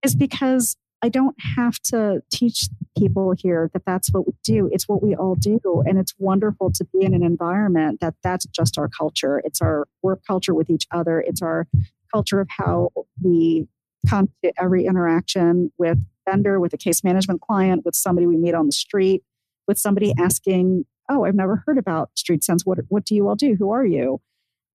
is 0.04 0.14
because 0.14 0.76
I 1.02 1.08
don't 1.08 1.36
have 1.56 1.78
to 1.84 2.22
teach 2.30 2.68
people 2.96 3.32
here 3.36 3.70
that 3.72 3.84
that's 3.86 4.12
what 4.12 4.26
we 4.26 4.34
do. 4.44 4.68
It's 4.70 4.86
what 4.86 5.02
we 5.02 5.14
all 5.14 5.34
do. 5.34 5.60
And 5.86 5.98
it's 5.98 6.14
wonderful 6.18 6.70
to 6.72 6.84
be 6.92 7.04
in 7.04 7.14
an 7.14 7.22
environment 7.22 8.00
that 8.00 8.14
that's 8.22 8.44
just 8.46 8.78
our 8.78 8.88
culture. 8.88 9.40
It's 9.44 9.62
our 9.62 9.88
work 10.02 10.20
culture 10.26 10.54
with 10.54 10.68
each 10.68 10.86
other. 10.90 11.20
It's 11.20 11.40
our 11.40 11.66
culture 12.12 12.40
of 12.40 12.48
how 12.50 12.90
we 13.22 13.66
come 14.08 14.28
to 14.44 14.52
every 14.58 14.86
interaction 14.86 15.72
with 15.78 15.98
vendor, 16.28 16.60
with 16.60 16.72
a 16.72 16.78
case 16.78 17.02
management 17.04 17.40
client, 17.40 17.84
with 17.84 17.94
somebody 17.94 18.26
we 18.26 18.36
meet 18.36 18.54
on 18.54 18.66
the 18.66 18.72
street, 18.72 19.22
with 19.66 19.78
somebody 19.78 20.12
asking, 20.18 20.84
Oh, 21.08 21.24
I've 21.24 21.34
never 21.34 21.64
heard 21.66 21.76
about 21.76 22.10
Street 22.14 22.44
Sense. 22.44 22.64
What, 22.64 22.78
what 22.88 23.04
do 23.04 23.16
you 23.16 23.28
all 23.28 23.34
do? 23.34 23.56
Who 23.58 23.70
are 23.72 23.84
you? 23.84 24.20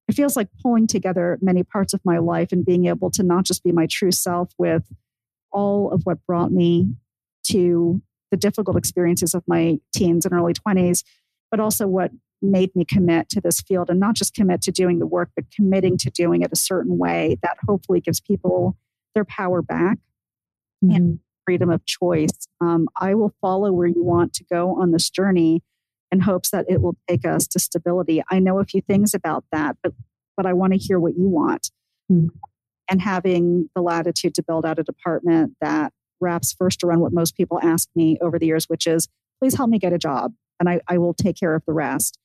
it 0.08 0.16
feels 0.16 0.36
like 0.36 0.50
pulling 0.62 0.88
together 0.88 1.38
many 1.42 1.64
parts 1.64 1.94
of 1.94 2.02
my 2.06 2.18
life 2.18 2.52
and 2.52 2.66
being 2.66 2.86
able 2.86 3.10
to 3.12 3.24
not 3.24 3.44
just 3.44 3.64
be 3.64 3.72
my 3.72 3.88
true 3.90 4.12
self 4.12 4.52
with 4.58 4.84
all 5.52 5.92
of 5.92 6.02
what 6.04 6.26
brought 6.28 6.52
me 6.52 6.90
to 7.44 8.02
the 8.32 8.38
difficult 8.38 8.78
experiences 8.78 9.34
of 9.34 9.44
my 9.48 9.80
teens 9.94 10.26
and 10.26 10.34
early 10.34 10.54
20s, 10.54 11.04
but 11.50 11.60
also 11.60 11.88
what 11.88 12.12
made 12.42 12.76
me 12.76 12.86
commit 12.86 13.30
to 13.30 13.42
this 13.42 13.62
field 13.62 13.90
and 13.90 14.00
not 14.00 14.16
just 14.16 14.34
commit 14.34 14.62
to 14.62 14.72
doing 14.72 15.00
the 15.00 15.08
work, 15.08 15.30
but 15.36 15.46
committing 15.56 15.98
to 15.98 16.10
doing 16.12 16.42
it 16.42 16.52
a 16.52 16.56
certain 16.56 16.98
way 16.98 17.38
that 17.42 17.58
hopefully 17.68 18.02
gives 18.02 18.20
people 18.20 18.78
their 19.16 19.26
power 19.26 19.62
back 19.62 19.98
mm-hmm. 20.84 20.96
and 20.96 21.20
freedom 21.46 21.70
of 21.70 21.86
choice. 21.86 22.48
Um, 22.62 22.88
I 23.00 23.16
will 23.16 23.34
follow 23.42 23.72
where 23.72 23.88
you 23.88 24.04
want 24.04 24.34
to 24.34 24.44
go 24.44 24.80
on 24.80 24.92
this 24.92 25.10
journey 25.10 25.64
in 26.12 26.22
hopes 26.22 26.52
that 26.52 26.66
it 26.70 26.82
will 26.82 26.96
take 27.10 27.26
us 27.26 27.48
to 27.48 27.60
stability. 27.60 28.22
I 28.30 28.40
know 28.40 28.60
a 28.60 28.66
few 28.66 28.82
things 28.82 29.14
about 29.14 29.46
that, 29.52 29.78
but 29.82 29.94
but 30.38 30.46
I 30.46 30.54
want 30.54 30.74
to 30.74 30.80
hear 30.80 31.00
what 31.00 31.18
you 31.18 31.30
want. 31.30 31.72
Mm. 32.12 32.28
And 32.90 33.02
having 33.02 33.70
the 33.74 33.82
latitude 33.82 34.36
to 34.36 34.44
build 34.44 34.66
out 34.66 34.78
a 34.78 34.84
department 34.84 35.56
that 35.62 35.94
wraps 36.20 36.54
first 36.54 36.84
around 36.84 37.00
what 37.00 37.14
most 37.14 37.36
people 37.36 37.60
ask 37.64 37.90
me 37.96 38.18
over 38.22 38.38
the 38.38 38.46
years, 38.46 38.66
which 38.66 38.86
is, 38.86 39.08
please 39.40 39.56
help 39.56 39.70
me 39.70 39.80
get 39.80 39.94
a 39.94 39.98
job 39.98 40.34
and 40.60 40.70
I, 40.70 40.82
I 40.88 40.98
will 40.98 41.14
take 41.14 41.38
care 41.38 41.56
of 41.56 41.64
the 41.66 41.74
rest. 41.74 42.20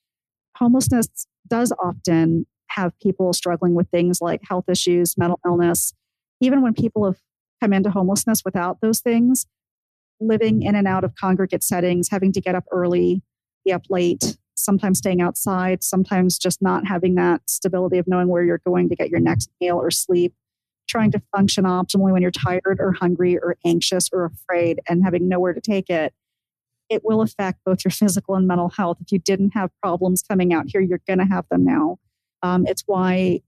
Homelessness 0.59 1.09
does 1.49 1.73
often 1.83 2.47
have 2.71 2.99
people 3.01 3.33
struggling 3.33 3.75
with 3.75 3.89
things 3.91 4.21
like 4.21 4.43
health 4.49 4.69
issues, 4.69 5.17
mental 5.17 5.41
illness. 5.45 5.93
Even 6.41 6.63
when 6.63 6.75
people 6.75 7.05
have 7.05 7.19
come 7.63 7.73
into 7.73 7.91
homelessness 7.91 8.43
without 8.45 8.81
those 8.81 9.01
things, 9.01 9.47
living 10.21 10.63
in 10.63 10.75
and 10.75 10.87
out 10.87 11.05
of 11.05 11.15
congregate 11.15 11.63
settings, 11.63 12.09
having 12.11 12.33
to 12.33 12.41
get 12.41 12.55
up 12.55 12.65
early, 12.71 13.23
be 13.65 13.73
up 13.73 13.83
late, 13.89 14.37
sometimes 14.55 14.99
staying 14.99 15.21
outside, 15.21 15.83
sometimes 15.83 16.39
just 16.39 16.61
not 16.63 16.87
having 16.87 17.15
that 17.15 17.41
stability 17.47 17.99
of 17.99 18.07
knowing 18.07 18.29
where 18.29 18.43
you're 18.43 18.61
going 18.67 18.89
to 18.89 18.97
get 18.97 19.11
your 19.11 19.21
next 19.21 19.51
meal 19.61 19.77
or 19.77 19.91
sleep, 19.91 20.35
trying 20.89 21.11
to 21.13 21.23
function 21.35 21.65
optimally 21.65 22.13
when 22.13 22.23
you're 22.23 22.31
tired 22.31 22.79
or 22.79 22.93
hungry 22.93 23.39
or 23.39 23.57
anxious 23.65 24.09
or 24.13 24.25
afraid 24.25 24.81
and 24.89 25.05
having 25.05 25.29
nowhere 25.29 25.53
to 25.53 25.61
take 25.61 25.89
it. 25.89 26.13
It 26.89 27.03
will 27.05 27.23
affect 27.23 27.61
both 27.65 27.85
your 27.85 27.93
physical 27.93 28.35
and 28.35 28.47
mental 28.47 28.69
health. 28.69 28.99
If 29.01 29.13
you 29.13 29.21
didn't 29.21 29.53
have 29.55 29.71
problems 29.81 30.23
coming 30.23 30.53
out 30.53 30.67
here, 30.69 30.81
you're 30.81 31.01
going 31.07 31.21
to 31.21 31.25
have 31.25 31.47
them 31.51 31.65
now. 31.65 31.99
Um, 32.43 32.67
it's 32.67 32.83
why 32.87 33.43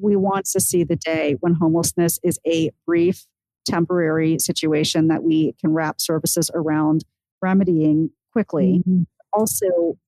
we 0.00 0.16
want 0.16 0.46
to 0.46 0.60
see 0.60 0.84
the 0.84 0.96
day 0.96 1.36
when 1.40 1.54
homelessness 1.54 2.18
is 2.22 2.38
a 2.46 2.70
brief, 2.86 3.26
temporary 3.66 4.38
situation 4.38 5.08
that 5.08 5.22
we 5.22 5.54
can 5.60 5.72
wrap 5.72 6.00
services 6.00 6.50
around 6.54 7.04
remedying 7.42 8.10
quickly. 8.32 8.82
Mm-hmm 8.86 9.02
also, 9.36 9.98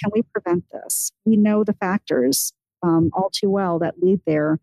can 0.00 0.10
we 0.14 0.22
prevent 0.22 0.64
this? 0.72 1.12
We 1.24 1.36
know 1.36 1.64
the 1.64 1.72
factors 1.74 2.52
um, 2.82 3.10
all 3.12 3.30
too 3.30 3.50
well 3.50 3.78
that 3.80 3.96
lead 4.00 4.20
there. 4.26 4.60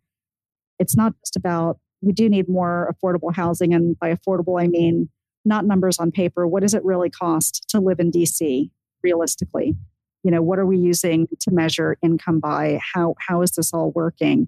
It's 0.80 0.96
not 0.96 1.14
just 1.22 1.36
about, 1.36 1.80
we 2.02 2.14
do 2.14 2.30
need 2.30 2.48
more 2.48 2.94
affordable 2.94 3.36
housing. 3.36 3.74
And 3.74 3.98
by 4.00 4.14
affordable, 4.14 4.62
I 4.62 4.68
mean, 4.68 5.10
not 5.46 5.66
numbers 5.66 6.00
on 6.00 6.12
paper. 6.12 6.48
What 6.48 6.62
does 6.62 6.74
it 6.74 6.86
really 6.86 7.10
cost 7.10 7.66
to 7.70 7.80
live 7.80 8.00
in 8.00 8.12
DC 8.12 8.70
realistically? 9.04 9.76
you 10.24 10.32
know, 10.32 10.42
what 10.42 10.58
are 10.58 10.66
we 10.66 10.78
using 10.78 11.28
to 11.42 11.52
measure 11.52 11.98
income 12.02 12.40
by? 12.40 12.80
How, 12.94 13.16
how 13.20 13.42
is 13.42 13.52
this 13.52 13.74
all 13.74 13.92
working? 13.92 14.48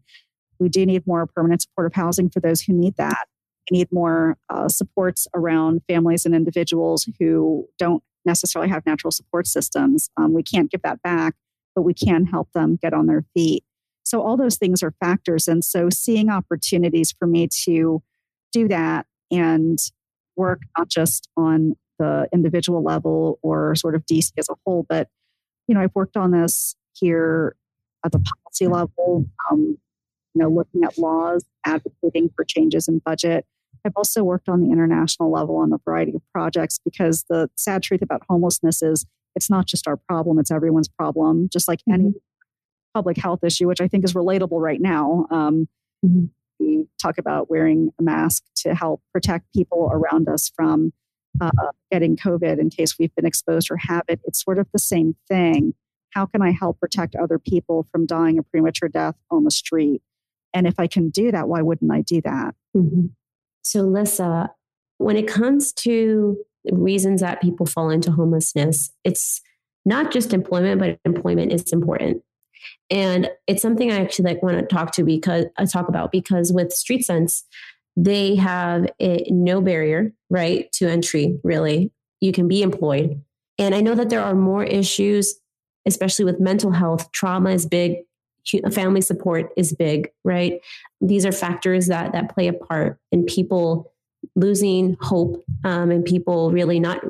We 0.60 0.70
do 0.70 0.86
need 0.86 1.06
more 1.06 1.26
permanent 1.28 1.62
supportive 1.62 1.94
housing 1.94 2.30
for 2.30 2.40
those 2.40 2.62
who 2.62 2.74
need 2.74 2.96
that. 2.98 3.26
We 3.70 3.80
need 3.80 3.92
more 3.92 4.38
uh, 4.50 4.70
supports 4.70 5.28
around 5.34 5.82
families 5.88 6.26
and 6.26 6.36
individuals 6.36 7.10
who 7.20 7.68
don't 7.78 8.04
necessarily 8.26 8.70
have 8.70 8.86
natural 8.86 9.12
support 9.12 9.48
systems. 9.48 10.10
Um, 10.18 10.34
we 10.34 10.44
can't 10.44 10.70
give 10.70 10.82
that 10.84 11.02
back, 11.02 11.36
but 11.76 11.84
we 11.84 11.94
can 11.94 12.26
help 12.26 12.50
them 12.54 12.78
get 12.82 12.94
on 12.94 13.08
their 13.08 13.24
feet. 13.34 13.64
So, 14.04 14.22
all 14.22 14.38
those 14.38 14.58
things 14.58 14.84
are 14.84 14.94
factors. 15.00 15.48
And 15.48 15.64
so, 15.64 15.90
seeing 15.90 16.30
opportunities 16.30 17.14
for 17.18 17.28
me 17.28 17.48
to 17.66 18.04
do 18.54 18.68
that 18.68 19.08
and 19.32 19.80
work 20.36 20.62
not 20.78 20.90
just 20.90 21.30
on 21.36 21.76
the 21.98 22.28
individual 22.34 22.84
level 22.84 23.40
or 23.42 23.74
sort 23.76 23.96
of 23.96 24.06
DC 24.06 24.32
as 24.38 24.50
a 24.50 24.56
whole, 24.66 24.86
but 24.88 25.08
you 25.68 25.74
know, 25.74 25.82
I've 25.82 25.96
worked 25.96 26.18
on 26.18 26.32
this 26.32 26.76
here 26.94 27.56
at 28.06 28.12
the 28.12 28.20
policy 28.20 28.68
level, 28.68 29.26
um, 29.50 29.78
you 30.36 30.42
know, 30.42 30.50
looking 30.50 30.84
at 30.84 30.98
laws, 30.98 31.46
advocating 31.66 32.30
for 32.36 32.44
changes 32.44 32.88
in 32.88 33.00
budget. 33.00 33.46
I've 33.86 33.94
also 33.96 34.24
worked 34.24 34.50
on 34.50 34.62
the 34.62 34.72
international 34.72 35.32
level 35.32 35.58
on 35.58 35.72
a 35.72 35.78
variety 35.86 36.14
of 36.16 36.22
projects 36.34 36.80
because 36.84 37.24
the 37.30 37.50
sad 37.56 37.84
truth 37.84 38.02
about 38.02 38.24
homelessness 38.30 38.82
is 38.82 39.06
it's 39.36 39.50
not 39.50 39.66
just 39.66 39.88
our 39.88 39.98
problem, 39.98 40.40
it's 40.40 40.52
everyone's 40.52 40.88
problem, 40.88 41.50
just 41.52 41.68
like 41.68 41.82
any 41.90 42.06
mm-hmm. 42.06 42.18
public 42.94 43.18
health 43.18 43.44
issue, 43.44 43.68
which 43.68 43.82
I 43.82 43.88
think 43.88 44.04
is 44.04 44.14
relatable 44.14 44.60
right 44.60 44.82
now. 44.82 45.28
Um, 45.32 45.68
mm-hmm. 46.06 46.26
We 46.60 46.88
talk 47.02 47.18
about 47.18 47.50
wearing 47.50 47.92
a 48.00 48.04
mask 48.04 48.44
to 48.58 48.74
help 48.74 49.02
protect 49.14 49.54
people 49.54 49.90
around 49.92 50.30
us 50.30 50.52
from 50.56 50.94
uh, 51.42 51.52
getting 51.92 52.16
COVID 52.16 52.60
in 52.60 52.70
case 52.70 52.98
we've 52.98 53.14
been 53.14 53.26
exposed 53.26 53.70
or 53.70 53.78
have 53.78 54.04
it. 54.08 54.22
It's 54.24 54.44
sort 54.44 54.58
of 54.58 54.68
the 54.72 54.80
same 54.80 55.16
thing. 55.28 55.74
How 56.12 56.26
can 56.26 56.42
I 56.42 56.52
help 56.52 56.80
protect 56.80 57.16
other 57.16 57.38
people 57.38 57.88
from 57.92 58.06
dying 58.06 58.40
a 58.40 58.44
premature 58.44 58.88
death 58.88 59.16
on 59.30 59.44
the 59.44 59.52
street? 59.52 60.02
And 60.56 60.66
if 60.66 60.80
I 60.80 60.88
can 60.88 61.10
do 61.10 61.32
that, 61.32 61.50
why 61.50 61.62
wouldn't 61.62 61.92
I 61.92 62.02
do 62.02 62.22
that? 62.22 62.56
Mm-hmm. 62.76 63.08
So, 63.62 63.82
Lissa, 63.82 64.52
when 64.98 65.18
it 65.18 65.28
comes 65.28 65.74
to 65.74 66.38
reasons 66.72 67.22
that 67.22 67.42
people 67.42 67.66
fall 67.66 67.90
into 67.90 68.10
homelessness, 68.10 68.92
it's 69.04 69.42
not 69.86 70.12
just 70.12 70.34
employment, 70.34 70.80
but 70.80 70.98
employment 71.04 71.52
is 71.52 71.74
important. 71.74 72.24
And 72.90 73.30
it's 73.48 73.62
something 73.62 73.92
I 73.92 74.00
actually 74.00 74.26
like 74.34 74.42
want 74.42 74.58
to 74.58 74.66
talk 74.66 74.94
to 74.94 75.04
because 75.04 75.46
I 75.58 75.64
uh, 75.64 75.66
talk 75.66 75.90
about 75.90 76.12
because 76.12 76.54
with 76.54 76.72
Street 76.72 77.04
Sense, 77.04 77.44
they 77.98 78.36
have 78.36 78.88
a, 79.00 79.26
no 79.30 79.62
barrier, 79.62 80.14
right, 80.30 80.72
to 80.74 80.88
entry, 80.88 81.38
really. 81.44 81.92
You 82.22 82.32
can 82.32 82.48
be 82.48 82.62
employed. 82.62 83.22
And 83.58 83.76
I 83.76 83.82
know 83.82 83.96
that 83.96 84.10
there 84.10 84.24
are 84.24 84.36
more 84.36 84.64
issues, 84.64 85.36
especially 85.86 86.26
with 86.26 86.40
mental 86.40 86.72
health. 86.72 87.12
Trauma 87.12 87.52
is 87.52 87.66
big, 87.66 87.98
family 88.72 89.02
support 89.02 89.52
is 89.58 89.74
big, 89.74 90.10
right? 90.24 90.62
These 91.02 91.26
are 91.26 91.32
factors 91.32 91.88
that, 91.88 92.12
that 92.14 92.34
play 92.34 92.48
a 92.48 92.54
part 92.54 93.00
in 93.12 93.26
people 93.26 93.92
losing 94.36 94.98
hope 95.02 95.44
um, 95.64 95.92
and 95.92 96.04
people 96.04 96.52
really 96.52 96.80
not 96.80 97.04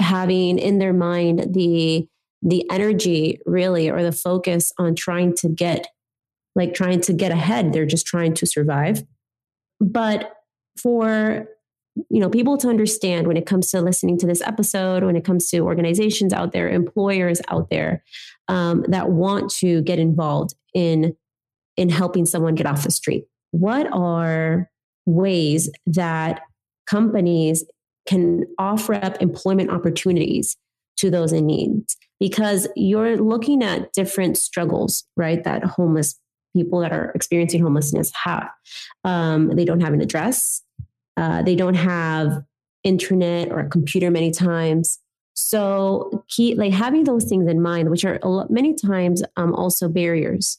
having 0.00 0.58
in 0.58 0.78
their 0.78 0.92
mind 0.92 1.54
the 1.54 2.06
the 2.42 2.64
energy 2.70 3.40
really 3.46 3.90
or 3.90 4.02
the 4.02 4.12
focus 4.12 4.72
on 4.78 4.94
trying 4.94 5.34
to 5.34 5.48
get 5.48 5.88
like 6.54 6.72
trying 6.72 7.00
to 7.00 7.12
get 7.12 7.32
ahead 7.32 7.72
they're 7.72 7.86
just 7.86 8.06
trying 8.06 8.32
to 8.32 8.46
survive 8.46 9.02
but 9.80 10.36
for 10.80 11.48
you 12.10 12.20
know 12.20 12.28
people 12.28 12.56
to 12.56 12.68
understand 12.68 13.26
when 13.26 13.36
it 13.36 13.44
comes 13.44 13.70
to 13.70 13.80
listening 13.80 14.16
to 14.16 14.26
this 14.26 14.42
episode 14.42 15.02
when 15.02 15.16
it 15.16 15.24
comes 15.24 15.50
to 15.50 15.60
organizations 15.60 16.32
out 16.32 16.52
there 16.52 16.68
employers 16.68 17.40
out 17.48 17.70
there 17.70 18.04
um, 18.46 18.84
that 18.88 19.10
want 19.10 19.50
to 19.50 19.82
get 19.82 19.98
involved 19.98 20.54
in 20.74 21.16
in 21.76 21.88
helping 21.88 22.26
someone 22.26 22.54
get 22.54 22.66
off 22.66 22.84
the 22.84 22.90
street 22.90 23.24
what 23.50 23.86
are 23.92 24.70
ways 25.06 25.70
that 25.86 26.42
companies 26.86 27.64
can 28.06 28.44
offer 28.58 28.94
up 28.94 29.20
employment 29.20 29.70
opportunities 29.70 30.56
to 30.96 31.10
those 31.10 31.32
in 31.32 31.46
need 31.46 31.84
because 32.18 32.66
you're 32.74 33.16
looking 33.16 33.62
at 33.62 33.92
different 33.92 34.36
struggles 34.36 35.04
right 35.16 35.44
that 35.44 35.64
homeless 35.64 36.18
people 36.58 36.80
that 36.80 36.92
are 36.92 37.10
experiencing 37.14 37.62
homelessness 37.62 38.10
have. 38.24 38.48
Um, 39.04 39.50
they 39.50 39.64
don't 39.64 39.80
have 39.80 39.92
an 39.92 40.00
address. 40.00 40.62
Uh, 41.16 41.42
they 41.42 41.54
don't 41.54 41.74
have 41.74 42.42
internet 42.84 43.50
or 43.50 43.60
a 43.60 43.68
computer 43.68 44.10
many 44.10 44.30
times. 44.30 44.98
So, 45.40 46.24
key 46.26 46.56
like 46.56 46.72
having 46.72 47.04
those 47.04 47.26
things 47.26 47.48
in 47.48 47.62
mind, 47.62 47.90
which 47.90 48.04
are 48.04 48.18
lot, 48.24 48.50
many 48.50 48.74
times 48.74 49.22
um, 49.36 49.54
also 49.54 49.88
barriers. 49.88 50.58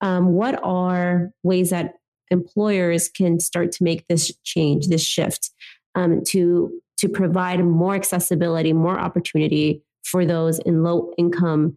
Um, 0.00 0.34
what 0.34 0.60
are 0.62 1.32
ways 1.42 1.70
that 1.70 1.94
employers 2.30 3.08
can 3.08 3.40
start 3.40 3.72
to 3.72 3.82
make 3.82 4.06
this 4.06 4.30
change, 4.44 4.86
this 4.86 5.04
shift, 5.04 5.50
um, 5.96 6.22
to 6.28 6.70
to 6.98 7.08
provide 7.08 7.64
more 7.64 7.96
accessibility, 7.96 8.72
more 8.72 8.96
opportunity 8.96 9.82
for 10.04 10.24
those 10.24 10.60
in 10.60 10.84
low 10.84 11.12
income 11.18 11.76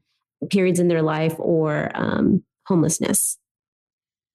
periods 0.51 0.79
in 0.79 0.87
their 0.87 1.01
life 1.01 1.33
or 1.39 1.89
um, 1.95 2.43
homelessness? 2.67 3.39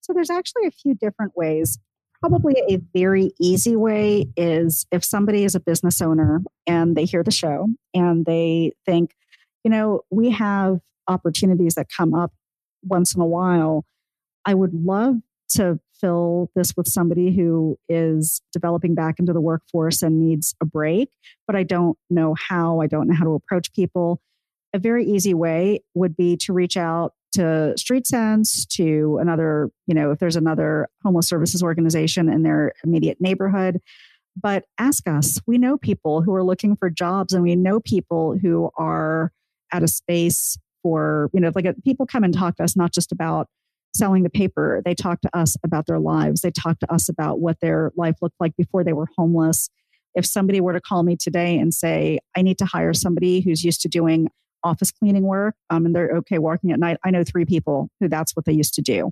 So 0.00 0.12
there's 0.12 0.30
actually 0.30 0.66
a 0.66 0.72
few 0.72 0.96
different 0.96 1.36
ways. 1.36 1.78
Probably 2.20 2.54
a 2.68 2.76
very 2.94 3.32
easy 3.40 3.76
way 3.76 4.26
is 4.36 4.86
if 4.92 5.04
somebody 5.04 5.44
is 5.44 5.54
a 5.54 5.60
business 5.60 6.02
owner 6.02 6.42
and 6.66 6.94
they 6.94 7.06
hear 7.06 7.22
the 7.22 7.30
show 7.30 7.68
and 7.94 8.26
they 8.26 8.72
think, 8.84 9.14
you 9.64 9.70
know, 9.70 10.02
we 10.10 10.30
have 10.30 10.80
opportunities 11.08 11.76
that 11.76 11.86
come 11.94 12.14
up 12.14 12.32
once 12.82 13.14
in 13.14 13.22
a 13.22 13.26
while. 13.26 13.84
I 14.44 14.54
would 14.54 14.74
love 14.74 15.16
to 15.50 15.80
fill 16.00 16.50
this 16.54 16.76
with 16.76 16.88
somebody 16.88 17.34
who 17.34 17.78
is 17.88 18.40
developing 18.52 18.94
back 18.94 19.18
into 19.18 19.32
the 19.32 19.40
workforce 19.40 20.02
and 20.02 20.20
needs 20.20 20.54
a 20.60 20.64
break, 20.64 21.10
but 21.46 21.56
I 21.56 21.62
don't 21.62 21.98
know 22.08 22.34
how. 22.34 22.80
I 22.80 22.86
don't 22.86 23.08
know 23.08 23.14
how 23.14 23.24
to 23.24 23.34
approach 23.34 23.72
people. 23.72 24.20
A 24.72 24.78
very 24.78 25.04
easy 25.04 25.34
way 25.34 25.82
would 25.94 26.16
be 26.16 26.36
to 26.38 26.52
reach 26.52 26.76
out 26.76 27.14
to 27.32 27.76
Street 27.76 28.06
Sense, 28.06 28.66
to 28.66 29.18
another, 29.20 29.70
you 29.86 29.94
know, 29.94 30.10
if 30.10 30.18
there's 30.18 30.36
another 30.36 30.88
homeless 31.02 31.28
services 31.28 31.62
organization 31.62 32.28
in 32.28 32.42
their 32.42 32.72
immediate 32.84 33.18
neighborhood. 33.20 33.80
But 34.40 34.64
ask 34.78 35.08
us. 35.08 35.40
We 35.46 35.58
know 35.58 35.76
people 35.76 36.22
who 36.22 36.34
are 36.34 36.44
looking 36.44 36.76
for 36.76 36.88
jobs 36.88 37.32
and 37.32 37.42
we 37.42 37.56
know 37.56 37.80
people 37.80 38.38
who 38.40 38.70
are 38.76 39.32
at 39.72 39.82
a 39.82 39.88
space 39.88 40.56
for, 40.82 41.30
you 41.32 41.40
know, 41.40 41.52
like 41.54 41.66
a, 41.66 41.74
people 41.84 42.06
come 42.06 42.24
and 42.24 42.32
talk 42.32 42.56
to 42.56 42.64
us 42.64 42.76
not 42.76 42.92
just 42.92 43.12
about 43.12 43.48
selling 43.94 44.22
the 44.22 44.30
paper. 44.30 44.82
They 44.84 44.94
talk 44.94 45.20
to 45.22 45.36
us 45.36 45.56
about 45.64 45.86
their 45.86 45.98
lives. 45.98 46.40
They 46.40 46.52
talk 46.52 46.78
to 46.80 46.92
us 46.92 47.08
about 47.08 47.40
what 47.40 47.58
their 47.60 47.92
life 47.96 48.16
looked 48.22 48.40
like 48.40 48.56
before 48.56 48.84
they 48.84 48.92
were 48.92 49.08
homeless. 49.16 49.68
If 50.14 50.26
somebody 50.26 50.60
were 50.60 50.72
to 50.72 50.80
call 50.80 51.02
me 51.02 51.16
today 51.16 51.58
and 51.58 51.74
say, 51.74 52.20
I 52.36 52.42
need 52.42 52.58
to 52.58 52.64
hire 52.64 52.94
somebody 52.94 53.40
who's 53.40 53.64
used 53.64 53.80
to 53.82 53.88
doing 53.88 54.28
office 54.64 54.90
cleaning 54.90 55.22
work 55.22 55.54
um, 55.70 55.86
and 55.86 55.94
they're 55.94 56.16
okay 56.18 56.38
working 56.38 56.72
at 56.72 56.78
night. 56.78 56.98
I 57.04 57.10
know 57.10 57.24
three 57.24 57.44
people 57.44 57.88
who 58.00 58.08
that's 58.08 58.36
what 58.36 58.44
they 58.44 58.52
used 58.52 58.74
to 58.74 58.82
do. 58.82 59.10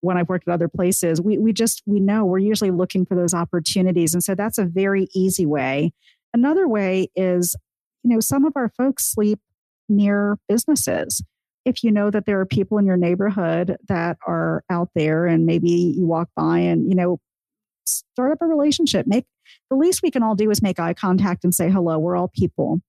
When 0.00 0.18
I've 0.18 0.28
worked 0.28 0.46
at 0.48 0.52
other 0.52 0.68
places, 0.68 1.20
we, 1.20 1.38
we 1.38 1.52
just, 1.52 1.82
we 1.86 1.98
know 1.98 2.24
we're 2.24 2.38
usually 2.38 2.70
looking 2.70 3.06
for 3.06 3.14
those 3.14 3.32
opportunities. 3.32 4.12
And 4.12 4.22
so 4.22 4.34
that's 4.34 4.58
a 4.58 4.64
very 4.64 5.08
easy 5.14 5.46
way. 5.46 5.92
Another 6.34 6.68
way 6.68 7.08
is, 7.16 7.56
you 8.02 8.10
know, 8.10 8.20
some 8.20 8.44
of 8.44 8.52
our 8.56 8.68
folks 8.76 9.10
sleep 9.10 9.40
near 9.88 10.38
businesses. 10.48 11.22
If 11.64 11.82
you 11.82 11.90
know 11.90 12.10
that 12.10 12.26
there 12.26 12.38
are 12.40 12.46
people 12.46 12.76
in 12.76 12.84
your 12.84 12.98
neighborhood 12.98 13.78
that 13.88 14.18
are 14.26 14.62
out 14.68 14.90
there 14.94 15.24
and 15.24 15.46
maybe 15.46 15.70
you 15.70 16.04
walk 16.04 16.28
by 16.36 16.58
and, 16.58 16.88
you 16.88 16.94
know, 16.94 17.18
start 17.86 18.32
up 18.32 18.38
a 18.42 18.46
relationship, 18.46 19.06
make 19.06 19.24
the 19.70 19.76
least 19.76 20.02
we 20.02 20.10
can 20.10 20.22
all 20.22 20.34
do 20.34 20.50
is 20.50 20.62
make 20.62 20.78
eye 20.78 20.94
contact 20.94 21.44
and 21.44 21.54
say 21.54 21.70
hello. 21.70 21.98
We're 21.98 22.16
all 22.16 22.28
people. 22.28 22.80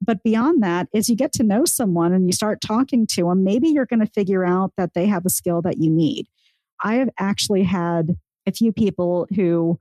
But 0.00 0.22
beyond 0.22 0.62
that, 0.62 0.88
as 0.94 1.08
you 1.08 1.16
get 1.16 1.32
to 1.34 1.42
know 1.42 1.64
someone 1.64 2.12
and 2.12 2.26
you 2.26 2.32
start 2.32 2.60
talking 2.60 3.06
to 3.08 3.24
them, 3.24 3.44
maybe 3.44 3.68
you're 3.68 3.86
going 3.86 4.00
to 4.00 4.12
figure 4.12 4.44
out 4.44 4.72
that 4.76 4.94
they 4.94 5.06
have 5.06 5.26
a 5.26 5.30
skill 5.30 5.60
that 5.62 5.78
you 5.78 5.90
need. 5.90 6.26
I 6.82 6.94
have 6.94 7.10
actually 7.18 7.64
had 7.64 8.16
a 8.46 8.52
few 8.52 8.72
people 8.72 9.28
who 9.34 9.78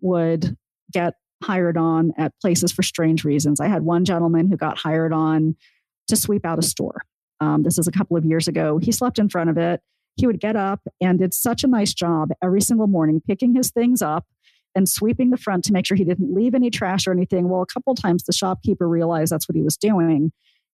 would 0.00 0.56
get 0.90 1.14
hired 1.42 1.76
on 1.76 2.12
at 2.16 2.32
places 2.40 2.72
for 2.72 2.82
strange 2.82 3.24
reasons. 3.24 3.60
I 3.60 3.68
had 3.68 3.82
one 3.82 4.04
gentleman 4.04 4.48
who 4.48 4.56
got 4.56 4.78
hired 4.78 5.12
on 5.12 5.56
to 6.08 6.16
sweep 6.16 6.46
out 6.46 6.58
a 6.58 6.62
store. 6.62 7.02
Um, 7.40 7.62
this 7.62 7.78
is 7.78 7.86
a 7.86 7.92
couple 7.92 8.16
of 8.16 8.24
years 8.24 8.48
ago. 8.48 8.78
He 8.78 8.90
slept 8.90 9.18
in 9.18 9.28
front 9.28 9.50
of 9.50 9.58
it. 9.58 9.80
He 10.16 10.26
would 10.26 10.40
get 10.40 10.56
up 10.56 10.80
and 11.00 11.18
did 11.18 11.32
such 11.32 11.62
a 11.62 11.68
nice 11.68 11.94
job 11.94 12.30
every 12.42 12.60
single 12.60 12.88
morning 12.88 13.22
picking 13.24 13.54
his 13.54 13.70
things 13.70 14.02
up 14.02 14.26
and 14.74 14.88
sweeping 14.88 15.30
the 15.30 15.36
front 15.36 15.64
to 15.64 15.72
make 15.72 15.86
sure 15.86 15.96
he 15.96 16.04
didn't 16.04 16.32
leave 16.32 16.54
any 16.54 16.70
trash 16.70 17.06
or 17.06 17.12
anything. 17.12 17.48
Well, 17.48 17.62
a 17.62 17.66
couple 17.66 17.94
times 17.94 18.24
the 18.24 18.32
shopkeeper 18.32 18.88
realized 18.88 19.32
that's 19.32 19.48
what 19.48 19.56
he 19.56 19.62
was 19.62 19.76
doing. 19.76 20.32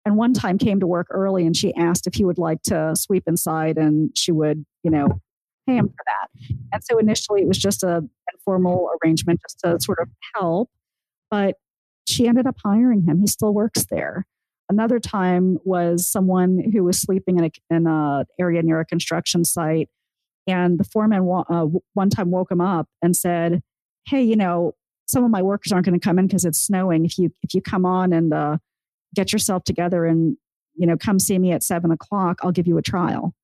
And 0.05 0.17
one 0.17 0.33
time 0.33 0.57
came 0.57 0.81
to 0.81 0.87
work 0.87 1.09
early 1.11 1.45
and 1.45 1.57
she 1.57 1.75
asked 1.75 2.07
if 2.07 2.15
he 2.15 2.25
would 2.25 2.39
like 2.39 2.63
to 2.63 2.95
sweep 2.97 3.25
inside 3.27 3.77
and 3.77 4.11
she 4.17 4.33
would, 4.33 4.65
you 4.83 4.91
know, 4.91 5.21
pay 5.67 5.77
him 5.77 5.89
for 5.89 6.05
that. 6.07 6.57
And 6.73 6.83
so 6.83 6.99
initially 6.99 7.43
it 7.43 7.49
was 7.49 7.59
just 7.59 7.83
a 7.83 8.03
informal 8.33 8.91
arrangement 9.03 9.41
just 9.43 9.61
to 9.61 9.79
sort 9.81 9.99
of 10.01 10.09
help. 10.35 10.71
But 11.31 11.57
she 12.07 12.27
ended 12.27 12.47
up 12.47 12.57
hiring 12.65 13.03
him. 13.03 13.21
He 13.21 13.27
still 13.27 13.53
works 13.53 13.87
there. 13.91 14.27
Another 14.69 15.01
time 15.01 15.59
was 15.65 16.07
someone 16.07 16.71
who 16.73 16.85
was 16.85 17.01
sleeping 17.01 17.39
in 17.39 17.45
a 17.45 17.51
in 17.75 17.87
a 17.87 18.25
area 18.39 18.63
near 18.63 18.81
a 18.81 18.87
construction 18.87 19.45
site, 19.45 19.89
and 20.47 20.79
the 20.79 20.85
foreman 20.85 21.29
uh, 21.49 21.67
one 21.95 22.09
time 22.09 22.31
woke 22.31 22.53
him 22.53 22.61
up 22.61 22.89
and 23.03 23.17
said, 23.17 23.63
"Hey, 24.11 24.23
you 24.23 24.37
know, 24.37 24.75
some 25.07 25.25
of 25.25 25.31
my 25.31 25.43
workers 25.43 25.73
aren't 25.73 25.87
going 25.87 25.99
to 25.99 26.05
come 26.05 26.19
in 26.19 26.27
because 26.27 26.45
it's 26.45 26.61
snowing. 26.61 27.05
If 27.05 27.19
you 27.19 27.33
if 27.43 27.55
you 27.55 27.63
come 27.63 27.87
on 27.87 28.13
and 28.13 28.33
uh, 28.33 28.59
get 29.15 29.33
yourself 29.33 29.65
together 29.65 30.05
and 30.05 30.37
you 30.75 30.87
know 30.87 30.97
come 30.97 31.19
see 31.19 31.39
me 31.39 31.53
at 31.53 31.63
seven 31.63 31.91
o'clock, 31.91 32.41
I'll 32.43 32.53
give 32.53 32.67
you 32.67 32.79
a 32.79 32.83
trial." 32.83 33.35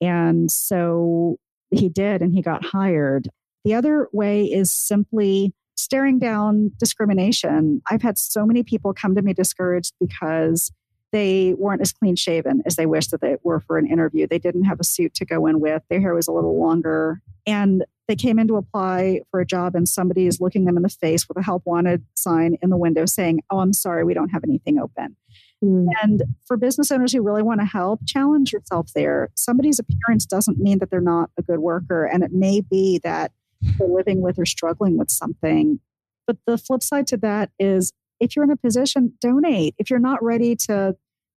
And 0.00 0.50
so 0.50 1.36
he 1.70 1.88
did, 1.88 2.22
and 2.22 2.34
he 2.34 2.42
got 2.42 2.64
hired. 2.64 3.28
The 3.64 3.74
other 3.74 4.08
way 4.12 4.44
is 4.44 4.72
simply 4.72 5.52
staring 5.76 6.18
down 6.18 6.72
discrimination. 6.78 7.82
I've 7.90 8.02
had 8.02 8.18
so 8.18 8.46
many 8.46 8.62
people 8.62 8.94
come 8.94 9.14
to 9.14 9.22
me 9.22 9.32
discouraged 9.32 9.94
because 10.00 10.72
they 11.12 11.54
weren't 11.54 11.80
as 11.80 11.92
clean 11.92 12.16
shaven 12.16 12.62
as 12.66 12.76
they 12.76 12.86
wished 12.86 13.10
that 13.10 13.20
they 13.20 13.36
were 13.42 13.60
for 13.60 13.78
an 13.78 13.86
interview. 13.86 14.26
They 14.26 14.38
didn't 14.38 14.64
have 14.64 14.78
a 14.80 14.84
suit 14.84 15.14
to 15.14 15.24
go 15.24 15.46
in 15.46 15.60
with. 15.60 15.82
Their 15.88 16.00
hair 16.00 16.14
was 16.14 16.28
a 16.28 16.32
little 16.32 16.58
longer. 16.58 17.20
And 17.46 17.84
they 18.10 18.16
came 18.16 18.40
in 18.40 18.48
to 18.48 18.56
apply 18.56 19.20
for 19.30 19.38
a 19.38 19.46
job, 19.46 19.76
and 19.76 19.88
somebody 19.88 20.26
is 20.26 20.40
looking 20.40 20.64
them 20.64 20.76
in 20.76 20.82
the 20.82 20.88
face 20.88 21.28
with 21.28 21.38
a 21.38 21.42
help 21.42 21.62
wanted 21.64 22.04
sign 22.14 22.56
in 22.60 22.68
the 22.68 22.76
window 22.76 23.06
saying, 23.06 23.40
Oh, 23.50 23.60
I'm 23.60 23.72
sorry, 23.72 24.02
we 24.02 24.14
don't 24.14 24.30
have 24.30 24.42
anything 24.42 24.80
open. 24.80 25.14
Mm. 25.62 25.86
And 26.02 26.22
for 26.44 26.56
business 26.56 26.90
owners 26.90 27.12
who 27.12 27.22
really 27.22 27.44
want 27.44 27.60
to 27.60 27.66
help, 27.66 28.00
challenge 28.06 28.52
yourself 28.52 28.90
there. 28.96 29.30
Somebody's 29.36 29.78
appearance 29.78 30.26
doesn't 30.26 30.58
mean 30.58 30.80
that 30.80 30.90
they're 30.90 31.00
not 31.00 31.30
a 31.38 31.42
good 31.42 31.60
worker. 31.60 32.04
And 32.04 32.24
it 32.24 32.32
may 32.32 32.62
be 32.62 32.98
that 33.04 33.30
they're 33.78 33.86
living 33.86 34.22
with 34.22 34.40
or 34.40 34.46
struggling 34.46 34.98
with 34.98 35.10
something. 35.10 35.78
But 36.26 36.38
the 36.46 36.58
flip 36.58 36.82
side 36.82 37.06
to 37.08 37.16
that 37.18 37.50
is 37.60 37.92
if 38.18 38.34
you're 38.34 38.44
in 38.44 38.50
a 38.50 38.56
position, 38.56 39.12
donate. 39.20 39.76
If 39.78 39.88
you're 39.88 40.00
not 40.00 40.20
ready 40.20 40.56
to 40.66 40.96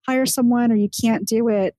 hire 0.08 0.26
someone 0.26 0.72
or 0.72 0.76
you 0.76 0.90
can't 0.90 1.28
do 1.28 1.50
it, 1.50 1.76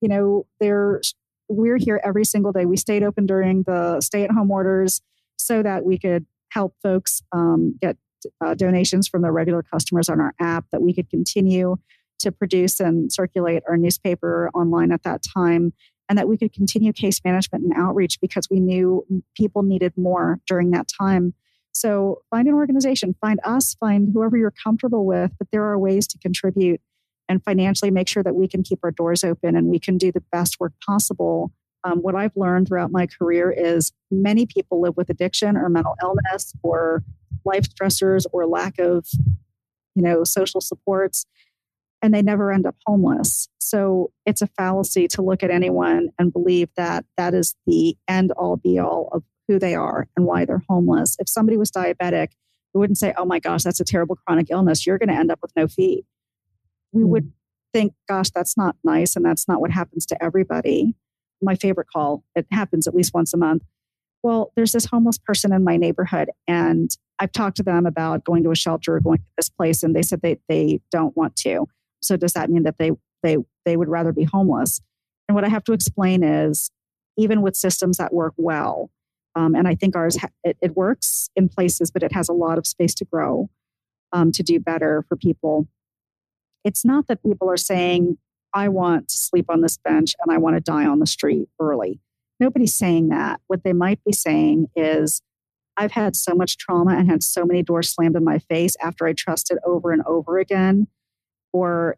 you 0.00 0.08
know, 0.08 0.46
there 0.60 1.00
we're 1.48 1.78
here 1.78 2.00
every 2.04 2.24
single 2.24 2.52
day. 2.52 2.66
We 2.66 2.76
stayed 2.76 3.02
open 3.02 3.26
during 3.26 3.62
the 3.62 4.00
stay-at-home 4.00 4.50
orders 4.50 5.00
so 5.36 5.62
that 5.62 5.84
we 5.84 5.98
could 5.98 6.26
help 6.50 6.74
folks 6.82 7.22
um, 7.32 7.76
get 7.80 7.96
uh, 8.44 8.54
donations 8.54 9.08
from 9.08 9.22
their 9.22 9.32
regular 9.32 9.62
customers 9.62 10.08
on 10.08 10.20
our 10.20 10.34
app. 10.40 10.64
That 10.72 10.82
we 10.82 10.94
could 10.94 11.10
continue 11.10 11.76
to 12.18 12.32
produce 12.32 12.80
and 12.80 13.12
circulate 13.12 13.62
our 13.68 13.76
newspaper 13.76 14.50
online 14.54 14.90
at 14.90 15.02
that 15.02 15.22
time 15.22 15.72
and 16.08 16.18
that 16.18 16.28
we 16.28 16.36
could 16.36 16.52
continue 16.52 16.92
case 16.92 17.20
management 17.24 17.64
and 17.64 17.72
outreach 17.76 18.20
because 18.20 18.48
we 18.50 18.60
knew 18.60 19.04
people 19.36 19.62
needed 19.62 19.92
more 19.96 20.40
during 20.46 20.70
that 20.70 20.86
time. 20.88 21.34
So 21.72 22.22
find 22.30 22.48
an 22.48 22.54
organization, 22.54 23.14
find 23.20 23.38
us, 23.44 23.74
find 23.74 24.10
whoever 24.12 24.36
you're 24.36 24.54
comfortable 24.62 25.04
with, 25.04 25.32
but 25.38 25.48
there 25.52 25.64
are 25.64 25.78
ways 25.78 26.06
to 26.08 26.18
contribute 26.18 26.80
and 27.28 27.42
financially 27.42 27.90
make 27.90 28.08
sure 28.08 28.22
that 28.22 28.34
we 28.34 28.48
can 28.48 28.62
keep 28.62 28.80
our 28.82 28.90
doors 28.90 29.24
open 29.24 29.56
and 29.56 29.68
we 29.68 29.78
can 29.78 29.98
do 29.98 30.12
the 30.12 30.22
best 30.32 30.60
work 30.60 30.72
possible. 30.84 31.52
Um, 31.84 31.98
what 31.98 32.14
I've 32.14 32.36
learned 32.36 32.68
throughout 32.68 32.90
my 32.90 33.06
career 33.06 33.50
is 33.50 33.92
many 34.10 34.46
people 34.46 34.80
live 34.80 34.96
with 34.96 35.10
addiction 35.10 35.56
or 35.56 35.68
mental 35.68 35.96
illness 36.02 36.52
or 36.62 37.02
life 37.44 37.68
stressors 37.68 38.26
or 38.32 38.46
lack 38.46 38.78
of 38.78 39.06
you 39.94 40.02
know 40.02 40.24
social 40.24 40.60
supports 40.60 41.26
and 42.02 42.14
they 42.14 42.22
never 42.22 42.52
end 42.52 42.66
up 42.66 42.76
homeless. 42.86 43.48
So 43.58 44.12
it's 44.26 44.42
a 44.42 44.46
fallacy 44.46 45.08
to 45.08 45.22
look 45.22 45.42
at 45.42 45.50
anyone 45.50 46.10
and 46.18 46.32
believe 46.32 46.68
that 46.76 47.04
that 47.16 47.34
is 47.34 47.54
the 47.66 47.96
end 48.06 48.32
all 48.32 48.56
be 48.56 48.78
all 48.78 49.08
of 49.12 49.22
who 49.48 49.58
they 49.58 49.74
are 49.74 50.08
and 50.16 50.26
why 50.26 50.44
they're 50.44 50.62
homeless. 50.68 51.16
If 51.18 51.28
somebody 51.28 51.56
was 51.56 51.70
diabetic, 51.70 52.28
we 52.74 52.80
wouldn't 52.80 52.98
say, 52.98 53.14
oh 53.16 53.24
my 53.24 53.38
gosh, 53.38 53.62
that's 53.62 53.80
a 53.80 53.84
terrible 53.84 54.16
chronic 54.16 54.48
illness. 54.50 54.86
You're 54.86 54.98
going 54.98 55.08
to 55.08 55.14
end 55.14 55.30
up 55.30 55.38
with 55.42 55.52
no 55.56 55.66
feet. 55.66 56.04
We 56.92 57.02
mm. 57.02 57.08
would 57.08 57.32
think, 57.72 57.94
gosh, 58.08 58.30
that's 58.30 58.56
not 58.56 58.76
nice. 58.84 59.16
And 59.16 59.24
that's 59.24 59.48
not 59.48 59.60
what 59.60 59.70
happens 59.70 60.06
to 60.06 60.22
everybody. 60.22 60.94
My 61.42 61.54
favorite 61.54 61.88
call, 61.92 62.24
it 62.34 62.46
happens 62.50 62.86
at 62.86 62.94
least 62.94 63.12
once 63.12 63.34
a 63.34 63.36
month. 63.36 63.62
Well, 64.22 64.52
there's 64.56 64.72
this 64.72 64.86
homeless 64.86 65.18
person 65.18 65.52
in 65.52 65.62
my 65.62 65.76
neighborhood, 65.76 66.30
and 66.48 66.90
I've 67.18 67.32
talked 67.32 67.58
to 67.58 67.62
them 67.62 67.86
about 67.86 68.24
going 68.24 68.42
to 68.44 68.50
a 68.50 68.56
shelter 68.56 68.96
or 68.96 69.00
going 69.00 69.18
to 69.18 69.24
this 69.36 69.48
place, 69.48 69.82
and 69.82 69.94
they 69.94 70.02
said 70.02 70.20
they, 70.22 70.38
they 70.48 70.80
don't 70.90 71.16
want 71.16 71.36
to. 71.36 71.68
So 72.02 72.16
does 72.16 72.32
that 72.32 72.50
mean 72.50 72.64
that 72.64 72.78
they 72.78 72.92
they 73.22 73.36
they 73.64 73.76
would 73.76 73.88
rather 73.88 74.12
be 74.12 74.24
homeless? 74.24 74.80
And 75.28 75.34
what 75.34 75.44
I 75.44 75.48
have 75.48 75.64
to 75.64 75.72
explain 75.72 76.22
is, 76.22 76.70
even 77.16 77.42
with 77.42 77.56
systems 77.56 77.98
that 77.98 78.12
work 78.12 78.34
well, 78.36 78.90
um, 79.34 79.54
and 79.54 79.68
I 79.68 79.74
think 79.74 79.96
ours 79.96 80.16
ha- 80.16 80.28
it, 80.44 80.56
it, 80.62 80.76
works 80.76 81.28
in 81.36 81.48
places, 81.48 81.90
but 81.90 82.02
it 82.02 82.12
has 82.12 82.28
a 82.28 82.32
lot 82.32 82.58
of 82.58 82.66
space 82.66 82.94
to 82.94 83.04
grow 83.04 83.50
um, 84.12 84.32
to 84.32 84.42
do 84.42 84.58
better 84.58 85.04
for 85.08 85.16
people. 85.16 85.68
It's 86.66 86.84
not 86.84 87.06
that 87.06 87.22
people 87.22 87.50
are 87.50 87.56
saying, 87.56 88.18
"I 88.52 88.68
want 88.68 89.08
to 89.08 89.16
sleep 89.16 89.46
on 89.48 89.62
this 89.62 89.78
bench 89.78 90.14
and 90.20 90.34
I 90.34 90.38
want 90.38 90.56
to 90.56 90.60
die 90.60 90.86
on 90.86 90.98
the 90.98 91.06
street 91.06 91.48
early." 91.60 92.00
Nobody's 92.40 92.74
saying 92.74 93.08
that. 93.08 93.40
What 93.46 93.64
they 93.64 93.72
might 93.72 94.04
be 94.04 94.12
saying 94.12 94.66
is, 94.76 95.22
I've 95.78 95.92
had 95.92 96.16
so 96.16 96.34
much 96.34 96.58
trauma 96.58 96.96
and 96.96 97.08
had 97.08 97.22
so 97.22 97.44
many 97.46 97.62
doors 97.62 97.90
slammed 97.90 98.16
in 98.16 98.24
my 98.24 98.38
face 98.38 98.76
after 98.82 99.06
I 99.06 99.14
trusted 99.14 99.58
over 99.64 99.92
and 99.92 100.02
over 100.06 100.38
again 100.38 100.88
or 101.52 101.96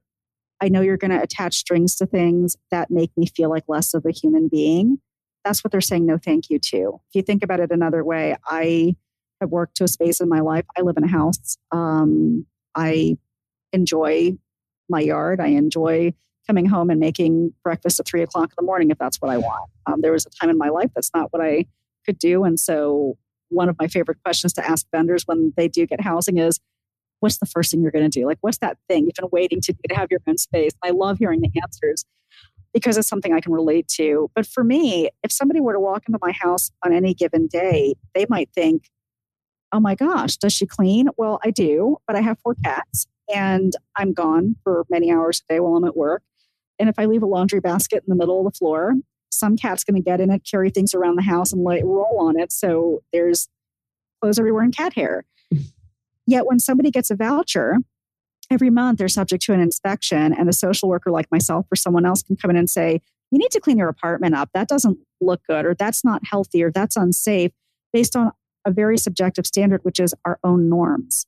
I 0.61 0.69
know 0.69 0.81
you're 0.81 0.97
going 0.97 1.11
to 1.12 1.23
attach 1.23 1.55
strings 1.57 1.95
to 1.97 2.07
things 2.07 2.57
that 2.71 2.91
make 2.91 3.11
me 3.16 3.27
feel 3.27 3.51
like 3.51 3.64
less 3.69 3.95
of 3.95 4.05
a 4.07 4.11
human 4.11 4.49
being. 4.49 4.99
That's 5.45 5.62
what 5.62 5.71
they're 5.71 5.81
saying 5.81 6.07
no 6.07 6.19
thank 6.19 6.51
you 6.51 6.59
to. 6.59 7.01
If 7.09 7.14
you 7.14 7.23
think 7.23 7.43
about 7.45 7.61
it 7.61 7.71
another 7.71 8.05
way, 8.05 8.37
I 8.47 8.97
have 9.41 9.51
worked 9.51 9.77
to 9.77 9.85
a 9.85 9.89
space 9.89 10.21
in 10.21 10.29
my 10.29 10.41
life. 10.41 10.64
I 10.77 10.83
live 10.83 10.97
in 10.97 11.05
a 11.05 11.09
house. 11.09 11.57
Um, 11.71 12.47
I 12.75 13.19
enjoy 13.73 14.37
my 14.89 15.01
yard. 15.01 15.41
I 15.41 15.49
enjoy 15.49 16.12
coming 16.47 16.66
home 16.66 16.91
and 16.91 16.99
making 16.99 17.53
breakfast 17.62 18.01
at 18.01 18.07
three 18.07 18.22
o'clock 18.22 18.51
in 18.51 18.55
the 18.57 18.64
morning 18.64 18.91
if 18.91 18.99
that's 18.99 19.18
what 19.18 19.30
I 19.30 19.36
want. 19.36 19.70
Um, 19.86 20.01
there 20.01 20.12
was 20.12 20.26
a 20.26 20.30
time 20.30 20.51
in 20.51 20.59
my 20.59 20.70
life 20.70 20.91
that's 20.95 21.11
not 21.14 21.32
what 21.32 21.43
I 21.43 21.66
could 22.07 22.18
do. 22.18 22.45
And 22.45 22.59
so, 22.59 23.16
one 23.51 23.68
of 23.68 23.76
my 23.78 23.86
favorite 23.86 24.18
questions 24.24 24.53
to 24.55 24.66
ask 24.66 24.86
vendors 24.95 25.22
when 25.26 25.55
they 25.57 25.68
do 25.68 25.86
get 25.86 26.03
housing 26.03 26.36
is 26.36 26.61
what's 27.20 27.39
the 27.39 27.47
first 27.47 27.70
thing 27.70 27.82
you're 27.82 27.91
going 27.91 28.09
to 28.09 28.20
do? 28.20 28.26
Like, 28.26 28.39
what's 28.41 28.59
that 28.59 28.76
thing 28.89 29.05
you've 29.05 29.14
been 29.14 29.28
waiting 29.32 29.61
to 29.62 29.72
to 29.72 29.95
have 29.95 30.09
your 30.11 30.20
own 30.26 30.39
space? 30.39 30.72
I 30.82 30.91
love 30.91 31.18
hearing 31.18 31.41
the 31.41 31.51
answers 31.62 32.05
because 32.74 32.99
it's 32.99 33.09
something 33.09 33.32
I 33.32 33.41
can 33.41 33.53
relate 33.53 33.89
to. 33.97 34.30
But 34.34 34.47
for 34.47 34.62
me, 34.62 35.09
if 35.22 35.32
somebody 35.32 35.61
were 35.61 35.72
to 35.72 35.80
walk 35.80 36.05
into 36.07 36.18
my 36.20 36.32
house 36.32 36.70
on 36.84 36.93
any 36.93 37.14
given 37.14 37.47
day, 37.47 37.95
they 38.14 38.26
might 38.28 38.51
think, 38.55 38.84
oh 39.72 39.80
my 39.80 39.95
gosh, 39.95 40.36
does 40.36 40.53
she 40.53 40.66
clean? 40.66 41.09
Well, 41.16 41.41
I 41.45 41.51
do, 41.51 41.97
but 42.07 42.16
I 42.16 42.20
have 42.20 42.39
four 42.41 42.55
cats 42.55 43.07
and 43.33 43.72
I'm 43.97 44.12
gone 44.12 44.57
for 44.64 44.85
many 44.91 45.11
hours 45.11 45.43
a 45.49 45.55
day 45.55 45.61
while 45.61 45.76
I'm 45.76 45.85
at 45.85 45.97
work. 45.97 46.22
And 46.79 46.89
if 46.89 46.99
I 46.99 47.07
leave 47.07 47.22
a 47.22 47.26
laundry 47.26 47.61
basket 47.61 48.05
in 48.07 48.11
the 48.11 48.16
middle 48.16 48.47
of 48.47 48.53
the 48.53 48.57
floor, 48.57 48.95
some 49.31 49.57
cat's 49.57 49.85
going 49.85 49.97
to 49.97 50.03
get 50.03 50.20
in 50.20 50.31
it, 50.31 50.43
carry 50.49 50.70
things 50.70 50.95
around 50.95 51.16
the 51.16 51.22
house, 51.22 51.53
and 51.53 51.62
let 51.64 51.79
it 51.79 51.85
roll 51.85 52.18
on 52.20 52.39
it. 52.39 52.53
So 52.53 53.03
there's 53.12 53.49
clothes 54.20 54.39
everywhere 54.39 54.62
and 54.62 54.76
cat 54.76 54.95
hair. 54.95 55.24
Yet 56.26 56.47
when 56.47 56.59
somebody 56.59 56.91
gets 56.91 57.11
a 57.11 57.16
voucher, 57.16 57.76
every 58.51 58.70
month 58.70 58.99
they're 58.99 59.09
subject 59.09 59.43
to 59.45 59.53
an 59.53 59.61
inspection, 59.61 60.33
and 60.33 60.49
a 60.49 60.53
social 60.53 60.89
worker 60.89 61.11
like 61.11 61.31
myself 61.31 61.66
or 61.72 61.76
someone 61.76 62.07
else 62.07 62.22
can 62.22 62.37
come 62.37 62.51
in 62.51 62.57
and 62.57 62.70
say, 62.70 63.01
You 63.31 63.39
need 63.39 63.51
to 63.53 63.61
clean 63.61 63.79
your 63.79 63.89
apartment 63.89 64.35
up. 64.35 64.51
That 64.55 64.68
doesn't 64.68 64.99
look 65.20 65.41
good, 65.49 65.64
or 65.66 65.74
that's 65.74 66.05
not 66.05 66.22
healthy, 66.24 66.62
or 66.62 66.70
that's 66.70 66.97
unsafe, 66.97 67.53
based 67.93 68.16
on 68.16 68.33
a 68.64 68.70
very 68.70 68.99
subjective 68.99 69.47
standard, 69.47 69.85
which 69.85 70.01
is 70.01 70.14
our 70.24 70.39
own 70.45 70.68
norms. 70.68 71.26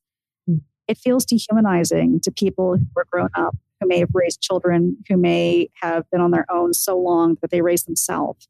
It 0.91 0.99
feels 0.99 1.24
dehumanizing 1.24 2.18
to 2.22 2.32
people 2.32 2.76
who 2.76 2.84
are 2.97 3.07
grown 3.09 3.28
up, 3.36 3.57
who 3.80 3.86
may 3.86 4.01
have 4.01 4.11
raised 4.12 4.41
children, 4.41 4.97
who 5.09 5.16
may 5.16 5.68
have 5.80 6.11
been 6.11 6.20
on 6.20 6.32
their 6.32 6.51
own 6.51 6.74
so 6.74 6.99
long 6.99 7.36
that 7.41 7.53
they 7.53 7.62
raise 7.62 7.84
themselves. 7.84 8.49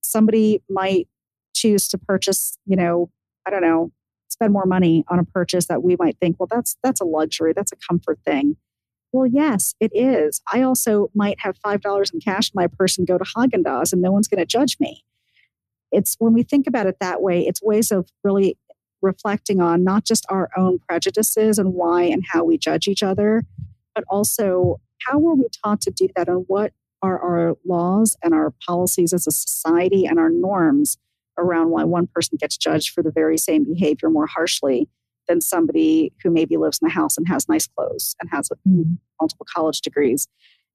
Somebody 0.00 0.62
might 0.70 1.06
choose 1.54 1.86
to 1.88 1.98
purchase, 1.98 2.56
you 2.64 2.76
know, 2.76 3.10
I 3.44 3.50
don't 3.50 3.60
know, 3.60 3.92
spend 4.30 4.54
more 4.54 4.64
money 4.64 5.04
on 5.08 5.18
a 5.18 5.24
purchase 5.24 5.66
that 5.66 5.82
we 5.82 5.96
might 5.98 6.16
think, 6.18 6.36
well, 6.38 6.48
that's 6.50 6.78
that's 6.82 7.02
a 7.02 7.04
luxury, 7.04 7.52
that's 7.54 7.72
a 7.72 7.76
comfort 7.76 8.20
thing. 8.24 8.56
Well, 9.12 9.26
yes, 9.26 9.74
it 9.78 9.90
is. 9.94 10.40
I 10.50 10.62
also 10.62 11.10
might 11.14 11.40
have 11.40 11.58
five 11.58 11.82
dollars 11.82 12.10
in 12.10 12.20
cash 12.20 12.48
in 12.48 12.52
my 12.54 12.68
purse 12.68 12.96
and 12.96 13.06
go 13.06 13.18
to 13.18 13.24
Haagen 13.36 13.62
Dazs, 13.62 13.92
and 13.92 14.00
no 14.00 14.12
one's 14.12 14.28
going 14.28 14.40
to 14.40 14.46
judge 14.46 14.78
me. 14.80 15.04
It's 15.92 16.16
when 16.18 16.32
we 16.32 16.42
think 16.42 16.66
about 16.66 16.86
it 16.86 16.96
that 17.00 17.20
way, 17.20 17.46
it's 17.46 17.62
ways 17.62 17.90
of 17.90 18.08
really 18.24 18.56
reflecting 19.06 19.60
on 19.60 19.84
not 19.84 20.04
just 20.04 20.26
our 20.28 20.50
own 20.56 20.78
prejudices 20.88 21.58
and 21.58 21.72
why 21.72 22.02
and 22.02 22.24
how 22.30 22.44
we 22.44 22.58
judge 22.58 22.88
each 22.88 23.02
other, 23.02 23.44
but 23.94 24.04
also 24.08 24.80
how 25.06 25.18
were 25.18 25.34
we 25.34 25.46
taught 25.64 25.80
to 25.82 25.90
do 25.90 26.08
that 26.16 26.28
and 26.28 26.44
what 26.48 26.72
are 27.02 27.18
our 27.18 27.56
laws 27.64 28.16
and 28.22 28.34
our 28.34 28.52
policies 28.66 29.12
as 29.12 29.26
a 29.26 29.30
society 29.30 30.04
and 30.04 30.18
our 30.18 30.30
norms 30.30 30.98
around 31.38 31.70
why 31.70 31.84
one 31.84 32.06
person 32.06 32.36
gets 32.40 32.56
judged 32.56 32.90
for 32.90 33.02
the 33.02 33.10
very 33.10 33.38
same 33.38 33.64
behavior 33.64 34.10
more 34.10 34.26
harshly 34.26 34.88
than 35.28 35.40
somebody 35.40 36.12
who 36.22 36.30
maybe 36.30 36.56
lives 36.56 36.78
in 36.80 36.86
the 36.86 36.94
house 36.94 37.16
and 37.16 37.28
has 37.28 37.48
nice 37.48 37.66
clothes 37.66 38.14
and 38.20 38.30
has 38.32 38.48
mm-hmm. 38.48 38.94
multiple 39.20 39.46
college 39.54 39.80
degrees. 39.80 40.28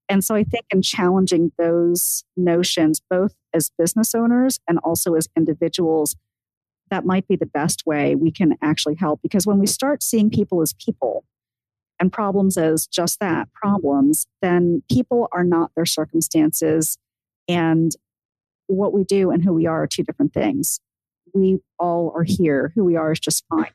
And 0.09 0.23
so 0.23 0.35
I 0.35 0.43
think 0.43 0.65
in 0.71 0.81
challenging 0.81 1.51
those 1.57 2.23
notions, 2.35 3.01
both 3.09 3.35
as 3.53 3.71
business 3.77 4.13
owners 4.13 4.59
and 4.67 4.77
also 4.83 5.13
as 5.15 5.29
individuals, 5.37 6.15
that 6.91 7.05
might 7.05 7.27
be 7.27 7.35
the 7.35 7.47
best 7.47 7.83
way 7.85 8.13
we 8.13 8.31
can 8.31 8.57
actually 8.61 8.95
help. 8.95 9.21
Because 9.23 9.47
when 9.47 9.57
we 9.57 9.65
start 9.65 10.03
seeing 10.03 10.29
people 10.29 10.61
as 10.61 10.73
people 10.73 11.23
and 11.99 12.11
problems 12.11 12.57
as 12.57 12.85
just 12.85 13.19
that 13.19 13.51
problems, 13.53 14.27
then 14.41 14.83
people 14.91 15.27
are 15.31 15.43
not 15.43 15.71
their 15.75 15.85
circumstances. 15.85 16.97
And 17.47 17.93
what 18.67 18.93
we 18.93 19.03
do 19.03 19.31
and 19.31 19.43
who 19.43 19.53
we 19.53 19.65
are 19.65 19.83
are 19.83 19.87
two 19.87 20.03
different 20.03 20.33
things. 20.33 20.79
We 21.33 21.59
all 21.79 22.13
are 22.15 22.23
here. 22.23 22.71
Who 22.75 22.83
we 22.83 22.95
are 22.95 23.11
is 23.13 23.19
just 23.19 23.45
fine. 23.49 23.71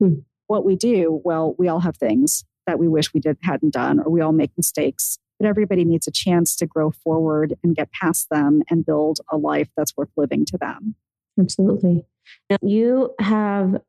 Hmm. 0.00 0.14
What 0.46 0.64
we 0.64 0.76
do, 0.76 1.20
well, 1.24 1.54
we 1.58 1.68
all 1.68 1.80
have 1.80 1.96
things 1.96 2.44
that 2.66 2.78
we 2.78 2.88
wish 2.88 3.12
we 3.12 3.20
did 3.20 3.36
hadn't 3.42 3.72
done, 3.72 4.00
or 4.00 4.10
we 4.10 4.20
all 4.20 4.32
make 4.32 4.50
mistakes. 4.56 5.18
But 5.38 5.48
everybody 5.48 5.84
needs 5.84 6.06
a 6.06 6.12
chance 6.12 6.56
to 6.56 6.66
grow 6.66 6.90
forward 6.90 7.54
and 7.62 7.76
get 7.76 7.92
past 7.92 8.28
them 8.30 8.62
and 8.70 8.86
build 8.86 9.20
a 9.30 9.36
life 9.36 9.68
that's 9.76 9.96
worth 9.96 10.08
living 10.16 10.46
to 10.46 10.58
them. 10.58 10.94
Absolutely. 11.38 12.06
Now, 12.50 12.56
you 12.62 13.14
have 13.20 13.80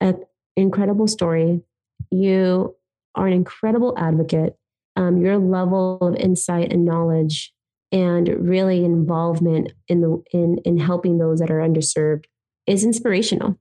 an 0.00 0.24
incredible 0.56 1.06
story. 1.06 1.62
You 2.10 2.76
are 3.14 3.26
an 3.26 3.32
incredible 3.32 3.94
advocate. 3.98 4.56
Um, 4.96 5.18
your 5.18 5.38
level 5.38 5.98
of 6.00 6.16
insight 6.16 6.72
and 6.72 6.84
knowledge 6.84 7.52
and 7.92 8.28
really 8.28 8.84
involvement 8.84 9.72
in 9.88 10.00
the 10.00 10.22
in 10.32 10.58
in 10.64 10.78
helping 10.78 11.18
those 11.18 11.40
that 11.40 11.50
are 11.50 11.60
underserved 11.60 12.24
is 12.66 12.84
inspirational. 12.84 13.58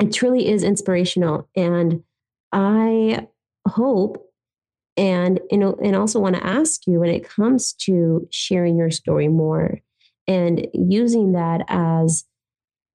It 0.00 0.12
truly 0.12 0.48
is 0.48 0.62
inspirational, 0.62 1.48
and 1.56 2.02
I 2.52 3.26
hope 3.68 4.26
and 4.96 5.40
you 5.50 5.58
know 5.58 5.78
and 5.82 5.94
also 5.94 6.18
want 6.18 6.36
to 6.36 6.46
ask 6.46 6.86
you 6.86 7.00
when 7.00 7.10
it 7.10 7.28
comes 7.28 7.72
to 7.74 8.26
sharing 8.30 8.76
your 8.76 8.90
story 8.90 9.28
more 9.28 9.80
and 10.26 10.66
using 10.74 11.32
that 11.32 11.64
as 11.68 12.24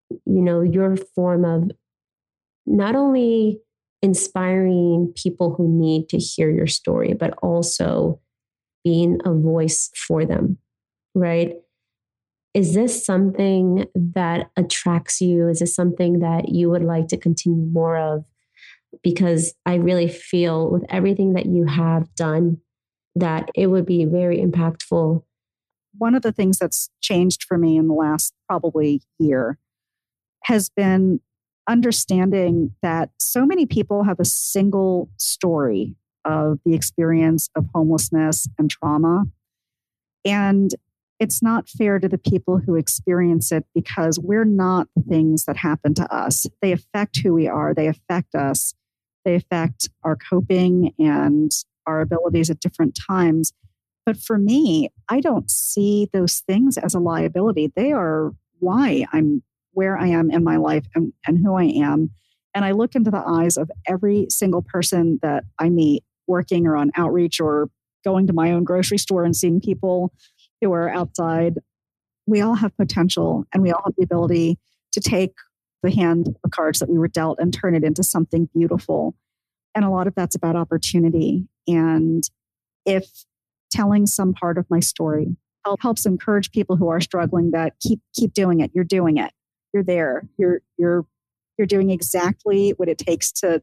you 0.09 0.41
know 0.41 0.61
your 0.61 0.95
form 0.97 1.45
of 1.45 1.71
not 2.65 2.95
only 2.95 3.59
inspiring 4.01 5.11
people 5.15 5.55
who 5.55 5.67
need 5.67 6.09
to 6.09 6.17
hear 6.17 6.49
your 6.49 6.67
story 6.67 7.13
but 7.13 7.33
also 7.41 8.19
being 8.83 9.19
a 9.25 9.33
voice 9.33 9.89
for 9.95 10.25
them 10.25 10.57
right? 11.15 11.55
Is 12.53 12.73
this 12.73 13.03
something 13.03 13.85
that 13.95 14.49
attracts 14.55 15.19
you? 15.19 15.47
Is 15.47 15.59
this 15.59 15.73
something 15.73 16.19
that 16.19 16.49
you 16.49 16.69
would 16.69 16.83
like 16.83 17.07
to 17.07 17.17
continue 17.17 17.65
more 17.65 17.97
of? 17.97 18.25
Because 19.01 19.55
I 19.65 19.75
really 19.75 20.07
feel 20.07 20.69
with 20.69 20.85
everything 20.89 21.33
that 21.33 21.47
you 21.47 21.65
have 21.65 22.13
done 22.15 22.59
that 23.15 23.49
it 23.55 23.67
would 23.67 23.85
be 23.85 24.05
very 24.05 24.37
impactful. 24.37 25.23
One 25.97 26.15
of 26.15 26.21
the 26.21 26.31
things 26.31 26.59
that's 26.59 26.89
changed 27.01 27.43
for 27.43 27.57
me 27.57 27.77
in 27.77 27.87
the 27.87 27.93
last 27.93 28.33
probably 28.47 29.01
year 29.17 29.57
has 30.45 30.69
been 30.69 31.19
understanding 31.67 32.71
that 32.81 33.09
so 33.19 33.45
many 33.45 33.65
people 33.65 34.03
have 34.03 34.19
a 34.19 34.25
single 34.25 35.09
story 35.17 35.95
of 36.23 36.59
the 36.65 36.75
experience 36.75 37.49
of 37.55 37.65
homelessness 37.73 38.47
and 38.57 38.69
trauma. 38.69 39.25
And 40.23 40.71
it's 41.19 41.41
not 41.41 41.69
fair 41.69 41.97
to 41.99 42.07
the 42.07 42.17
people 42.17 42.59
who 42.59 42.75
experience 42.75 43.51
it 43.51 43.65
because 43.73 44.19
we're 44.19 44.45
not 44.45 44.87
the 44.95 45.01
things 45.01 45.45
that 45.45 45.57
happen 45.57 45.93
to 45.95 46.13
us. 46.13 46.45
They 46.61 46.71
affect 46.71 47.17
who 47.17 47.33
we 47.33 47.47
are, 47.47 47.73
they 47.73 47.87
affect 47.87 48.35
us. 48.35 48.73
They 49.23 49.35
affect 49.35 49.89
our 50.03 50.15
coping 50.15 50.93
and 50.99 51.51
our 51.87 52.01
abilities 52.01 52.51
at 52.51 52.59
different 52.59 52.95
times. 53.09 53.53
But 54.05 54.17
for 54.17 54.37
me, 54.37 54.89
I 55.09 55.19
don't 55.19 55.49
see 55.49 56.09
those 56.13 56.43
things 56.47 56.77
as 56.77 56.93
a 56.93 56.99
liability. 56.99 57.71
They 57.75 57.91
are 57.91 58.33
why 58.59 59.07
I'm 59.11 59.41
where 59.75 59.97
I 59.97 60.07
am 60.07 60.31
in 60.31 60.43
my 60.43 60.57
life 60.57 60.85
and, 60.95 61.13
and 61.27 61.37
who 61.37 61.53
I 61.53 61.65
am. 61.65 62.09
And 62.55 62.65
I 62.65 62.71
look 62.71 62.95
into 62.95 63.11
the 63.11 63.23
eyes 63.25 63.57
of 63.57 63.69
every 63.87 64.27
single 64.29 64.61
person 64.61 65.19
that 65.21 65.43
I 65.59 65.69
meet 65.69 66.03
working 66.27 66.65
or 66.65 66.75
on 66.75 66.91
outreach 66.95 67.39
or 67.39 67.69
going 68.03 68.25
to 68.27 68.33
my 68.33 68.51
own 68.51 68.63
grocery 68.63 68.97
store 68.97 69.25
and 69.25 69.35
seeing 69.35 69.59
people 69.59 70.13
who 70.61 70.71
are 70.71 70.89
outside. 70.89 71.59
We 72.25 72.41
all 72.41 72.55
have 72.55 72.75
potential 72.77 73.45
and 73.53 73.61
we 73.61 73.71
all 73.71 73.81
have 73.85 73.93
the 73.97 74.03
ability 74.03 74.57
to 74.93 74.99
take 75.01 75.33
the 75.83 75.91
hand 75.91 76.35
of 76.43 76.51
cards 76.51 76.79
that 76.79 76.89
we 76.89 76.97
were 76.97 77.09
dealt 77.09 77.37
and 77.39 77.53
turn 77.53 77.75
it 77.75 77.83
into 77.83 78.03
something 78.03 78.49
beautiful. 78.55 79.15
And 79.75 79.83
a 79.83 79.89
lot 79.89 80.07
of 80.07 80.15
that's 80.15 80.35
about 80.35 80.55
opportunity. 80.55 81.47
And 81.67 82.23
if 82.85 83.25
telling 83.71 84.05
some 84.05 84.33
part 84.33 84.57
of 84.57 84.65
my 84.69 84.79
story 84.79 85.35
helps 85.81 86.05
encourage 86.05 86.51
people 86.51 86.77
who 86.77 86.87
are 86.87 87.01
struggling 87.01 87.51
that 87.51 87.73
keep 87.81 87.99
keep 88.13 88.33
doing 88.33 88.61
it, 88.61 88.71
you're 88.73 88.83
doing 88.83 89.17
it. 89.17 89.31
You're 89.75 89.83
there. 89.83 90.23
You're 90.37 90.61
you're 90.77 91.05
you're 91.57 91.67
doing 91.67 91.89
exactly 91.89 92.69
what 92.77 92.87
it 92.87 92.97
takes 92.97 93.29
to 93.33 93.61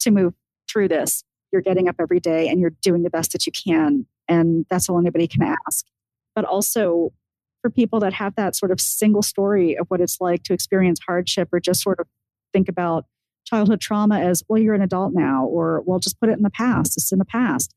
to 0.00 0.10
move 0.10 0.34
through 0.70 0.88
this. 0.88 1.24
You're 1.50 1.62
getting 1.62 1.88
up 1.88 1.96
every 1.98 2.20
day 2.20 2.48
and 2.48 2.60
you're 2.60 2.74
doing 2.82 3.02
the 3.02 3.08
best 3.08 3.32
that 3.32 3.46
you 3.46 3.52
can. 3.52 4.04
And 4.28 4.66
that's 4.68 4.90
all 4.90 4.98
anybody 4.98 5.26
can 5.26 5.42
ask. 5.42 5.86
But 6.34 6.44
also 6.44 7.14
for 7.62 7.70
people 7.70 7.98
that 8.00 8.12
have 8.12 8.34
that 8.34 8.56
sort 8.56 8.70
of 8.70 8.78
single 8.78 9.22
story 9.22 9.74
of 9.78 9.86
what 9.88 10.02
it's 10.02 10.20
like 10.20 10.42
to 10.42 10.52
experience 10.52 11.00
hardship 11.06 11.48
or 11.50 11.60
just 11.60 11.82
sort 11.82 11.98
of 11.98 12.06
think 12.52 12.68
about 12.68 13.06
childhood 13.46 13.80
trauma 13.80 14.20
as, 14.20 14.42
well, 14.50 14.60
you're 14.60 14.74
an 14.74 14.82
adult 14.82 15.14
now, 15.14 15.46
or, 15.46 15.82
well, 15.86 15.98
just 15.98 16.20
put 16.20 16.28
it 16.28 16.36
in 16.36 16.42
the 16.42 16.50
past. 16.50 16.98
It's 16.98 17.10
in 17.10 17.18
the 17.18 17.24
past. 17.24 17.74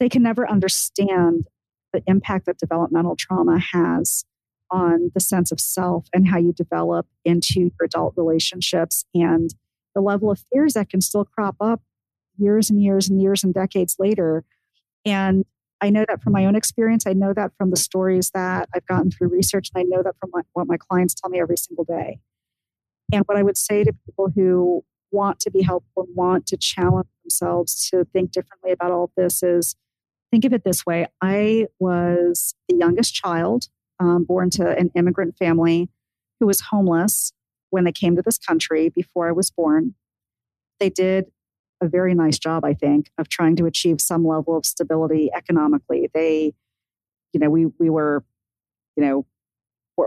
They 0.00 0.08
can 0.08 0.22
never 0.22 0.50
understand 0.50 1.48
the 1.92 2.02
impact 2.06 2.46
that 2.46 2.56
developmental 2.56 3.14
trauma 3.14 3.58
has 3.58 4.24
on 4.70 5.10
the 5.14 5.20
sense 5.20 5.52
of 5.52 5.60
self 5.60 6.08
and 6.12 6.28
how 6.28 6.38
you 6.38 6.52
develop 6.52 7.06
into 7.24 7.60
your 7.60 7.84
adult 7.84 8.14
relationships 8.16 9.04
and 9.14 9.54
the 9.94 10.00
level 10.00 10.30
of 10.30 10.42
fears 10.52 10.74
that 10.74 10.90
can 10.90 11.00
still 11.00 11.24
crop 11.24 11.56
up 11.60 11.82
years 12.36 12.70
and 12.70 12.82
years 12.82 13.08
and 13.08 13.20
years 13.20 13.42
and 13.42 13.54
decades 13.54 13.96
later. 13.98 14.44
And 15.04 15.44
I 15.80 15.90
know 15.90 16.04
that 16.08 16.22
from 16.22 16.32
my 16.32 16.44
own 16.44 16.56
experience. 16.56 17.06
I 17.06 17.12
know 17.12 17.32
that 17.34 17.52
from 17.56 17.70
the 17.70 17.76
stories 17.76 18.30
that 18.34 18.68
I've 18.74 18.86
gotten 18.86 19.10
through 19.10 19.28
research, 19.28 19.70
and 19.74 19.80
I 19.80 19.84
know 19.84 20.02
that 20.02 20.16
from 20.20 20.30
my, 20.32 20.42
what 20.52 20.66
my 20.66 20.76
clients 20.76 21.14
tell 21.14 21.30
me 21.30 21.40
every 21.40 21.56
single 21.56 21.84
day. 21.84 22.20
And 23.12 23.22
what 23.26 23.38
I 23.38 23.42
would 23.42 23.56
say 23.56 23.84
to 23.84 23.92
people 24.06 24.30
who 24.34 24.84
want 25.10 25.40
to 25.40 25.50
be 25.50 25.62
helpful 25.62 26.04
and 26.04 26.16
want 26.16 26.46
to 26.46 26.56
challenge 26.56 27.08
themselves 27.22 27.88
to 27.90 28.04
think 28.12 28.32
differently 28.32 28.72
about 28.72 28.90
all 28.90 29.04
of 29.04 29.10
this 29.16 29.42
is 29.42 29.76
think 30.30 30.44
of 30.44 30.52
it 30.52 30.64
this 30.64 30.84
way 30.84 31.06
I 31.22 31.66
was 31.78 32.54
the 32.68 32.76
youngest 32.76 33.14
child 33.14 33.68
um, 34.00 34.24
born 34.24 34.50
to 34.50 34.68
an 34.76 34.90
immigrant 34.94 35.36
family 35.36 35.88
who 36.40 36.46
was 36.46 36.60
homeless 36.60 37.32
when 37.70 37.84
they 37.84 37.92
came 37.92 38.16
to 38.16 38.22
this 38.22 38.38
country 38.38 38.88
before 38.88 39.28
I 39.28 39.32
was 39.32 39.50
born. 39.50 39.94
They 40.80 40.90
did 40.90 41.26
a 41.80 41.88
very 41.88 42.14
nice 42.14 42.38
job, 42.38 42.64
I 42.64 42.74
think, 42.74 43.10
of 43.18 43.28
trying 43.28 43.56
to 43.56 43.66
achieve 43.66 44.00
some 44.00 44.26
level 44.26 44.56
of 44.56 44.66
stability 44.66 45.30
economically. 45.34 46.10
They, 46.12 46.54
you 47.32 47.40
know, 47.40 47.50
we 47.50 47.66
we 47.78 47.90
were, 47.90 48.24
you 48.96 49.04
know, 49.04 49.26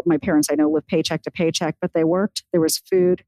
my 0.05 0.17
parents 0.17 0.47
I 0.51 0.55
know 0.55 0.69
lived 0.69 0.87
paycheck 0.87 1.23
to 1.23 1.31
paycheck, 1.31 1.75
but 1.81 1.93
they 1.93 2.03
worked. 2.03 2.43
There 2.51 2.61
was 2.61 2.77
food. 2.77 3.23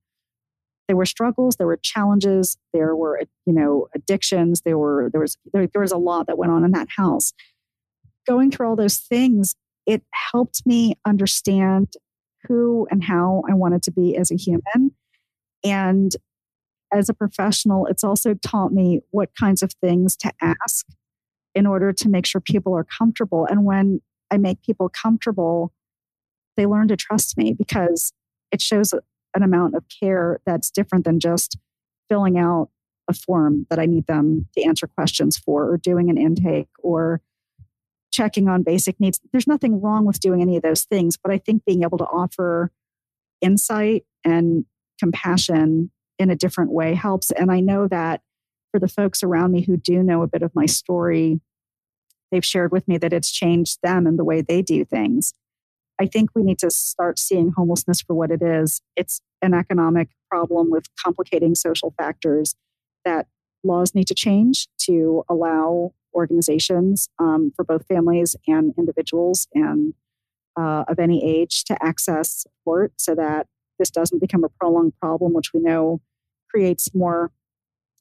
There 0.88 0.98
were 0.98 1.06
struggles. 1.06 1.56
There 1.56 1.68
were 1.68 1.78
challenges. 1.78 2.58
There 2.74 2.96
were, 2.96 3.22
you 3.46 3.54
know, 3.54 3.88
addictions. 3.96 4.62
There 4.62 4.78
were 4.78 5.10
there 5.12 5.22
was 5.22 5.38
there, 5.54 5.68
there 5.68 5.82
was 5.82 5.92
a 5.92 5.98
lot 5.98 6.28
that 6.28 6.38
went 6.38 6.52
on 6.52 6.64
in 6.64 6.72
that 6.72 6.90
house. 6.98 7.34
Going 8.28 8.52
through 8.52 8.68
all 8.68 8.76
those 8.76 8.98
things, 8.98 9.56
it 9.86 10.04
helped 10.32 10.66
me 10.66 10.96
understand 11.06 11.94
who 12.48 12.88
and 12.92 13.04
how 13.04 13.44
I 13.50 13.54
wanted 13.54 13.84
to 13.84 13.92
be 13.92 14.18
as 14.18 14.32
a 14.32 14.36
human, 14.36 14.92
and 15.64 16.16
as 16.94 17.10
a 17.10 17.14
professional, 17.14 17.88
it's 17.88 18.04
also 18.04 18.36
taught 18.36 18.72
me 18.72 19.02
what 19.12 19.30
kinds 19.40 19.64
of 19.64 19.72
things 19.82 20.16
to 20.18 20.32
ask 20.42 20.86
in 21.56 21.66
order 21.66 21.92
to 21.92 22.10
make 22.10 22.26
sure 22.26 22.42
people 22.42 22.76
are 22.76 22.84
comfortable. 22.84 23.46
And 23.50 23.66
when 23.66 24.02
I 24.32 24.38
make 24.38 24.62
people 24.62 24.90
comfortable, 24.90 25.74
they 26.56 26.66
learn 26.66 26.88
to 26.90 26.98
trust 26.98 27.38
me 27.38 27.54
because 27.54 28.14
it 28.52 28.62
shows 28.62 28.94
an 29.36 29.44
amount 29.44 29.76
of 29.76 29.86
care 30.00 30.40
that's 30.46 30.70
different 30.70 31.06
than 31.06 31.20
just 31.20 31.58
filling 32.10 32.38
out 32.38 32.70
a 33.10 33.14
form 33.14 33.66
that 33.70 33.80
I 33.80 33.86
need 33.86 34.08
them 34.08 34.48
to 34.56 34.64
answer 34.64 34.88
questions 34.88 35.38
for 35.38 35.70
or 35.70 35.78
doing 35.78 36.10
an 36.10 36.18
intake 36.18 36.70
or 36.80 37.22
checking 38.14 38.48
on 38.48 38.64
basic 38.64 39.00
needs. 39.00 39.20
There's 39.32 39.48
nothing 39.48 39.82
wrong 39.82 40.06
with 40.06 40.20
doing 40.20 40.42
any 40.42 40.56
of 40.56 40.64
those 40.64 40.84
things, 40.84 41.18
but 41.18 41.34
I 41.34 41.40
think 41.40 41.66
being 41.66 41.84
able 41.84 41.98
to 41.98 42.06
offer 42.06 42.72
insight 43.42 44.06
and 44.24 44.66
compassion 45.00 45.92
in 46.20 46.30
a 46.30 46.36
different 46.36 46.72
way 46.72 46.94
helps. 46.94 47.32
And 47.32 47.52
I 47.52 47.60
know 47.60 47.88
that 47.88 48.22
for 48.72 48.80
the 48.80 48.88
folks 48.88 49.24
around 49.24 49.52
me 49.52 49.62
who 49.62 49.76
do 49.76 50.04
know 50.04 50.22
a 50.22 50.28
bit 50.28 50.44
of 50.44 50.56
my 50.56 50.68
story, 50.68 51.42
they've 52.32 52.46
shared 52.46 52.72
with 52.72 52.88
me 52.88 52.98
that 53.00 53.14
it's 53.14 53.32
changed 53.32 53.80
them 53.84 54.08
and 54.08 54.18
the 54.18 54.24
way 54.24 54.42
they 54.42 54.62
do 54.62 54.86
things. 54.86 55.34
I 56.00 56.06
think 56.06 56.30
we 56.36 56.44
need 56.44 56.60
to 56.60 56.72
start 56.72 57.20
seeing 57.20 57.54
homelessness 57.56 58.02
for 58.02 58.14
what 58.14 58.32
it 58.32 58.42
is. 58.42 58.82
It's 58.96 59.22
an 59.42 59.54
economic 59.54 60.10
problem 60.30 60.70
with 60.70 60.86
complicating 61.04 61.56
social 61.56 61.94
factors 61.98 62.56
that 63.06 63.28
laws 63.64 63.94
need 63.94 64.08
to 64.08 64.16
change 64.16 64.68
to 64.80 65.24
allow 65.30 65.94
organizations 66.14 67.10
um, 67.20 67.52
for 67.56 67.64
both 67.64 67.86
families 67.88 68.36
and 68.48 68.74
individuals 68.78 69.48
and 69.54 69.94
uh, 70.58 70.84
of 70.88 71.00
any 71.00 71.24
age 71.24 71.64
to 71.66 71.84
access 71.84 72.44
support 72.44 72.94
so 72.98 73.16
that 73.16 73.48
this 73.80 73.90
doesn't 73.90 74.20
become 74.20 74.44
a 74.44 74.50
prolonged 74.50 74.94
problem, 75.00 75.34
which 75.34 75.54
we 75.54 75.60
know 75.60 76.00
creates 76.50 76.94
more 76.94 77.32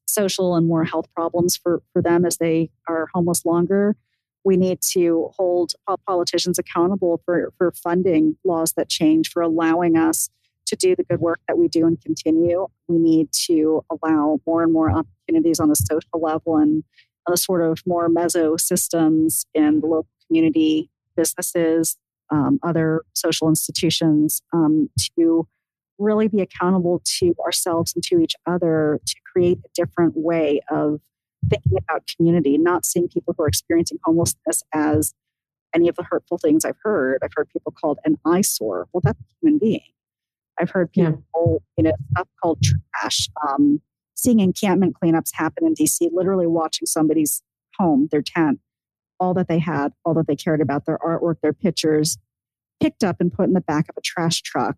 social 0.07 0.55
and 0.55 0.67
more 0.67 0.85
health 0.85 1.07
problems 1.15 1.57
for, 1.57 1.83
for 1.93 2.03
them 2.03 2.25
as 2.25 2.37
they 2.37 2.71
are 2.87 3.09
homeless 3.15 3.45
longer. 3.45 3.97
We 4.45 4.57
need 4.57 4.81
to 4.91 5.31
hold 5.37 5.73
politicians 6.07 6.59
accountable 6.59 7.23
for, 7.25 7.53
for 7.57 7.73
funding 7.73 8.37
laws 8.45 8.73
that 8.73 8.89
change, 8.89 9.31
for 9.31 9.41
allowing 9.41 9.97
us 9.97 10.29
to 10.67 10.77
do 10.77 10.97
the 10.97 11.05
good 11.05 11.21
work 11.21 11.41
that 11.49 11.57
we 11.57 11.69
do 11.69 11.87
and 11.87 12.01
continue. 12.01 12.67
We 12.89 12.99
need 12.99 13.31
to 13.47 13.85
allow 13.91 14.41
more 14.47 14.63
and 14.63 14.73
more 14.73 14.91
opportunities 14.91 15.61
on 15.61 15.69
the 15.69 15.77
social 15.77 16.21
level 16.21 16.57
and 16.57 16.85
the 17.27 17.37
sort 17.37 17.63
of 17.63 17.81
more 17.87 18.09
meso 18.09 18.59
systems 18.61 19.47
in 19.55 19.81
the 19.81 19.87
local 19.87 20.09
community, 20.27 20.91
businesses, 21.17 21.97
um, 22.31 22.59
other 22.63 23.03
social 23.15 23.49
institutions 23.49 24.43
um, 24.53 24.89
to 25.17 25.47
really 25.99 26.29
be 26.29 26.41
accountable 26.41 27.01
to 27.05 27.35
ourselves 27.45 27.93
and 27.95 28.03
to 28.03 28.21
each 28.21 28.35
other 28.47 28.99
to 29.07 29.15
create 29.31 29.59
a 29.59 29.69
different 29.75 30.15
way 30.17 30.61
of 30.71 31.01
thinking 31.49 31.77
about 31.77 32.09
community, 32.17 32.57
not 32.59 32.85
seeing 32.85 33.09
people 33.09 33.35
who 33.37 33.45
are 33.45 33.49
experiencing 33.49 33.99
homelessness 34.05 34.63
as 34.73 35.15
any 35.75 35.89
of 35.89 35.97
the 35.97 36.03
hurtful 36.03 36.39
things 36.39 36.65
I've 36.65 36.77
heard. 36.83 37.19
I've 37.23 37.33
heard 37.35 37.49
people 37.51 37.73
called 37.73 37.99
an 38.05 38.19
eyesore. 38.25 38.89
Well, 38.93 39.01
that's 39.03 39.19
a 39.19 39.25
human 39.41 39.59
being. 39.59 39.81
I've 40.61 40.71
heard 40.71 40.93
people, 40.93 41.23
yeah. 41.35 41.59
you 41.77 41.85
know, 41.85 41.97
stuff 42.13 42.29
called 42.43 42.63
trash. 42.63 43.29
Um, 43.49 43.81
seeing 44.15 44.41
encampment 44.41 44.97
cleanups 45.03 45.31
happen 45.35 45.67
in 45.67 45.75
DC, 45.75 46.11
literally 46.13 46.47
watching 46.47 46.87
somebody's 46.87 47.43
home, 47.79 48.09
their 48.11 48.23
tent, 48.23 48.61
all 49.19 49.35
that 49.35 49.49
they 49.49 49.59
had, 49.59 49.93
all 50.05 50.15
that 50.15 50.27
they 50.27 50.37
cared 50.37 50.61
about, 50.61 50.85
their 50.85 50.99
artwork, 50.99 51.37
their 51.43 51.53
pictures, 51.53 52.19
picked 52.81 53.05
up 53.05 53.17
and 53.21 53.33
put 53.33 53.47
in 53.47 53.53
the 53.53 53.61
back 53.61 53.89
of 53.89 53.97
a 53.97 54.01
trash 54.01 54.43
truck 54.43 54.77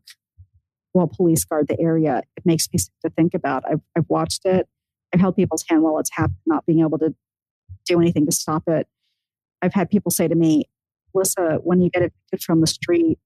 while 0.92 1.08
police 1.08 1.44
guard 1.44 1.66
the 1.68 1.80
area. 1.80 2.22
It 2.36 2.46
makes 2.46 2.68
me 2.72 2.78
sick 2.78 2.92
to 3.02 3.10
think 3.10 3.34
about. 3.34 3.64
I've, 3.68 3.80
I've 3.96 4.08
watched 4.08 4.44
it. 4.44 4.68
I've 5.12 5.20
held 5.20 5.36
people's 5.36 5.64
hand 5.68 5.82
while 5.82 5.98
it's 5.98 6.10
happened, 6.12 6.38
not 6.46 6.66
being 6.66 6.80
able 6.80 6.98
to 6.98 7.14
do 7.86 8.00
anything 8.00 8.26
to 8.26 8.32
stop 8.32 8.64
it. 8.68 8.86
I've 9.62 9.74
had 9.74 9.90
people 9.90 10.10
say 10.10 10.28
to 10.28 10.34
me, 10.34 10.64
Lissa, 11.14 11.58
when 11.62 11.80
you 11.80 11.90
get 11.90 12.02
evicted 12.02 12.42
from 12.42 12.60
the 12.60 12.66
street, 12.66 13.18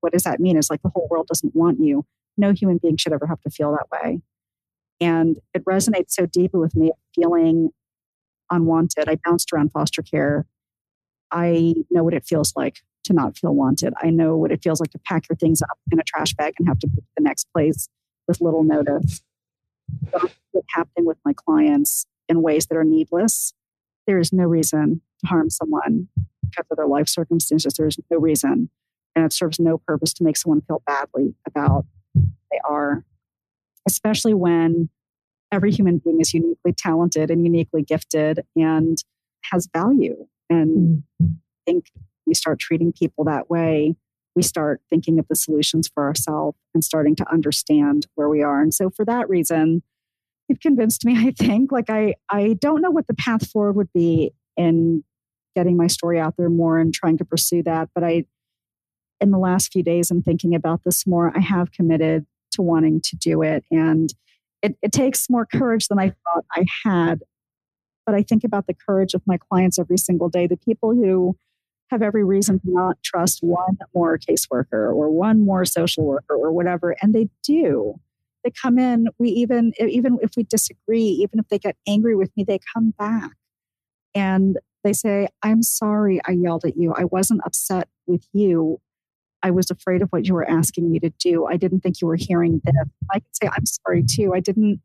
what 0.00 0.12
does 0.12 0.22
that 0.24 0.40
mean? 0.40 0.56
It's 0.56 0.70
like 0.70 0.82
the 0.82 0.90
whole 0.94 1.08
world 1.10 1.26
doesn't 1.28 1.54
want 1.54 1.80
you. 1.80 2.04
No 2.36 2.52
human 2.52 2.78
being 2.78 2.96
should 2.96 3.12
ever 3.12 3.26
have 3.26 3.40
to 3.42 3.50
feel 3.50 3.72
that 3.72 3.86
way. 3.90 4.20
And 5.02 5.38
it 5.52 5.64
resonates 5.64 6.10
so 6.10 6.26
deeply 6.26 6.60
with 6.60 6.76
me, 6.76 6.92
feeling 7.12 7.70
unwanted. 8.50 9.08
I 9.08 9.16
bounced 9.24 9.52
around 9.52 9.72
foster 9.72 10.00
care. 10.00 10.46
I 11.32 11.74
know 11.90 12.04
what 12.04 12.14
it 12.14 12.24
feels 12.24 12.52
like 12.54 12.76
to 13.04 13.12
not 13.12 13.36
feel 13.36 13.52
wanted. 13.52 13.94
I 14.00 14.10
know 14.10 14.36
what 14.36 14.52
it 14.52 14.62
feels 14.62 14.78
like 14.80 14.90
to 14.90 15.00
pack 15.00 15.28
your 15.28 15.36
things 15.36 15.60
up 15.60 15.76
in 15.90 15.98
a 15.98 16.04
trash 16.04 16.34
bag 16.34 16.54
and 16.58 16.68
have 16.68 16.78
to 16.80 16.86
move 16.86 16.98
to 16.98 17.10
the 17.16 17.22
next 17.24 17.48
place 17.52 17.88
with 18.28 18.40
little 18.40 18.62
notice. 18.62 19.22
what's 20.52 20.68
happening 20.70 21.04
with 21.04 21.18
my 21.24 21.32
clients 21.32 22.06
in 22.28 22.42
ways 22.42 22.66
that 22.66 22.76
are 22.76 22.84
needless. 22.84 23.54
There 24.06 24.20
is 24.20 24.32
no 24.32 24.44
reason 24.44 25.00
to 25.20 25.26
harm 25.26 25.50
someone 25.50 26.08
because 26.42 26.66
of 26.70 26.76
their 26.76 26.86
life 26.86 27.08
circumstances. 27.08 27.74
There 27.74 27.88
is 27.88 27.98
no 28.08 28.18
reason. 28.18 28.70
And 29.16 29.24
it 29.24 29.32
serves 29.32 29.58
no 29.58 29.78
purpose 29.78 30.12
to 30.14 30.24
make 30.24 30.36
someone 30.36 30.60
feel 30.62 30.82
badly 30.86 31.34
about 31.46 31.86
they 32.14 32.60
are, 32.64 33.04
especially 33.86 34.34
when 34.34 34.88
every 35.52 35.70
human 35.70 35.98
being 35.98 36.20
is 36.20 36.32
uniquely 36.32 36.72
talented 36.72 37.30
and 37.30 37.44
uniquely 37.44 37.82
gifted 37.82 38.40
and 38.56 38.98
has 39.50 39.68
value. 39.72 40.26
And 40.48 41.02
I 41.20 41.26
think 41.66 41.86
we 42.26 42.34
start 42.34 42.58
treating 42.58 42.92
people 42.92 43.24
that 43.24 43.50
way, 43.50 43.96
we 44.34 44.42
start 44.42 44.80
thinking 44.88 45.18
of 45.18 45.26
the 45.28 45.36
solutions 45.36 45.90
for 45.92 46.04
ourselves 46.04 46.56
and 46.74 46.82
starting 46.82 47.14
to 47.16 47.30
understand 47.30 48.06
where 48.14 48.28
we 48.28 48.42
are. 48.42 48.62
And 48.62 48.72
so 48.72 48.90
for 48.90 49.04
that 49.04 49.28
reason, 49.28 49.82
you've 50.48 50.60
convinced 50.60 51.04
me, 51.04 51.16
I 51.26 51.32
think. 51.32 51.72
Like 51.72 51.90
I 51.90 52.14
I 52.28 52.56
don't 52.60 52.80
know 52.80 52.90
what 52.90 53.06
the 53.06 53.14
path 53.14 53.48
forward 53.48 53.76
would 53.76 53.92
be 53.92 54.32
in 54.56 55.04
getting 55.54 55.76
my 55.76 55.86
story 55.86 56.18
out 56.18 56.34
there 56.38 56.48
more 56.48 56.78
and 56.78 56.94
trying 56.94 57.18
to 57.18 57.24
pursue 57.24 57.62
that. 57.64 57.90
But 57.94 58.04
I 58.04 58.24
in 59.20 59.30
the 59.30 59.38
last 59.38 59.72
few 59.72 59.82
days 59.82 60.10
I'm 60.10 60.22
thinking 60.22 60.54
about 60.54 60.82
this 60.84 61.06
more, 61.06 61.32
I 61.36 61.40
have 61.40 61.72
committed 61.72 62.26
to 62.52 62.62
wanting 62.62 63.00
to 63.02 63.16
do 63.16 63.42
it. 63.42 63.64
And 63.70 64.12
it, 64.62 64.76
it 64.82 64.92
takes 64.92 65.28
more 65.28 65.46
courage 65.46 65.88
than 65.88 65.98
I 65.98 66.10
thought 66.24 66.44
I 66.52 66.64
had. 66.84 67.20
But 68.06 68.14
I 68.14 68.22
think 68.22 68.44
about 68.44 68.66
the 68.66 68.74
courage 68.74 69.14
of 69.14 69.22
my 69.26 69.38
clients 69.38 69.78
every 69.78 69.98
single 69.98 70.28
day, 70.28 70.46
the 70.46 70.56
people 70.56 70.94
who 70.94 71.36
have 71.90 72.02
every 72.02 72.24
reason 72.24 72.58
to 72.60 72.66
not 72.66 73.00
trust 73.02 73.40
one 73.42 73.76
more 73.94 74.18
caseworker 74.18 74.72
or 74.72 75.10
one 75.10 75.44
more 75.44 75.64
social 75.64 76.04
worker 76.04 76.34
or 76.34 76.50
whatever, 76.50 76.96
and 77.02 77.14
they 77.14 77.28
do. 77.44 78.00
They 78.42 78.50
come 78.50 78.78
in. 78.78 79.08
We 79.18 79.28
even 79.28 79.72
even 79.78 80.18
if 80.20 80.30
we 80.36 80.42
disagree, 80.42 81.02
even 81.02 81.38
if 81.38 81.48
they 81.48 81.58
get 81.58 81.76
angry 81.86 82.16
with 82.16 82.30
me, 82.36 82.44
they 82.44 82.58
come 82.74 82.92
back 82.98 83.32
and 84.14 84.58
they 84.82 84.92
say, 84.92 85.28
"I'm 85.42 85.62
sorry, 85.62 86.20
I 86.26 86.32
yelled 86.32 86.64
at 86.64 86.76
you. 86.76 86.92
I 86.92 87.04
wasn't 87.04 87.42
upset 87.44 87.88
with 88.06 88.26
you. 88.32 88.80
I 89.42 89.50
was 89.50 89.70
afraid 89.70 90.02
of 90.02 90.10
what 90.10 90.26
you 90.26 90.34
were 90.34 90.48
asking 90.48 90.90
me 90.90 91.00
to 91.00 91.10
do. 91.18 91.46
I 91.46 91.56
didn't 91.56 91.80
think 91.80 92.00
you 92.00 92.06
were 92.06 92.16
hearing 92.16 92.60
this." 92.64 92.74
I 93.10 93.20
could 93.20 93.36
say, 93.36 93.48
"I'm 93.48 93.66
sorry 93.66 94.04
too. 94.04 94.32
I 94.34 94.40
didn't. 94.40 94.80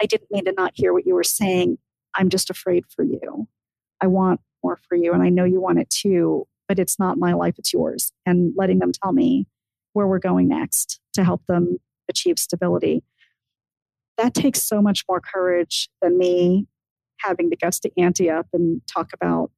I 0.00 0.06
didn't 0.06 0.30
mean 0.30 0.44
to 0.44 0.52
not 0.52 0.72
hear 0.74 0.92
what 0.92 1.06
you 1.06 1.14
were 1.14 1.24
saying. 1.24 1.78
I'm 2.14 2.28
just 2.28 2.50
afraid 2.50 2.84
for 2.86 3.02
you. 3.04 3.48
I 4.00 4.06
want 4.06 4.40
more 4.62 4.78
for 4.88 4.96
you 4.96 5.12
and 5.12 5.22
I 5.22 5.28
know 5.28 5.44
you 5.44 5.60
want 5.60 5.78
it 5.78 5.90
too, 5.90 6.46
but 6.66 6.78
it's 6.78 6.98
not 6.98 7.18
my 7.18 7.32
life, 7.32 7.54
it's 7.58 7.72
yours. 7.72 8.12
And 8.26 8.52
letting 8.56 8.78
them 8.78 8.92
tell 8.92 9.12
me 9.12 9.46
where 9.92 10.06
we're 10.06 10.18
going 10.18 10.48
next 10.48 11.00
to 11.14 11.24
help 11.24 11.42
them 11.46 11.78
achieve 12.08 12.38
stability. 12.38 13.02
That 14.16 14.34
takes 14.34 14.62
so 14.62 14.82
much 14.82 15.04
more 15.08 15.20
courage 15.20 15.88
than 16.02 16.18
me 16.18 16.66
having 17.18 17.50
the 17.50 17.56
guts 17.56 17.80
to 17.80 17.90
ante 17.98 18.30
up 18.30 18.46
and 18.52 18.80
talk 18.92 19.10
about 19.12 19.50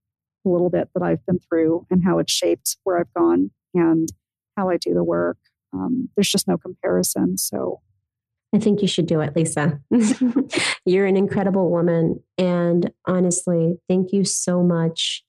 a 0.46 0.48
little 0.48 0.70
bit 0.70 0.88
that 0.94 1.02
I've 1.02 1.24
been 1.26 1.38
through 1.38 1.86
and 1.90 2.04
how 2.04 2.18
it 2.18 2.30
shaped 2.30 2.76
where 2.84 2.98
I've 2.98 3.12
gone 3.14 3.50
and 3.74 4.08
how 4.56 4.68
I 4.70 4.76
do 4.76 4.94
the 4.94 5.04
work. 5.04 5.38
Um, 5.72 6.08
there's 6.16 6.30
just 6.30 6.48
no 6.48 6.58
comparison. 6.58 7.38
So 7.38 7.80
I 8.54 8.58
think 8.58 8.82
you 8.82 8.88
should 8.88 9.06
do 9.06 9.20
it, 9.20 9.36
Lisa. 9.36 9.80
You're 10.84 11.06
an 11.06 11.16
incredible 11.16 11.70
woman. 11.70 12.22
And 12.36 12.90
honestly, 13.06 13.78
thank 13.88 14.12
you 14.12 14.24
so 14.24 14.62
much 14.62 15.22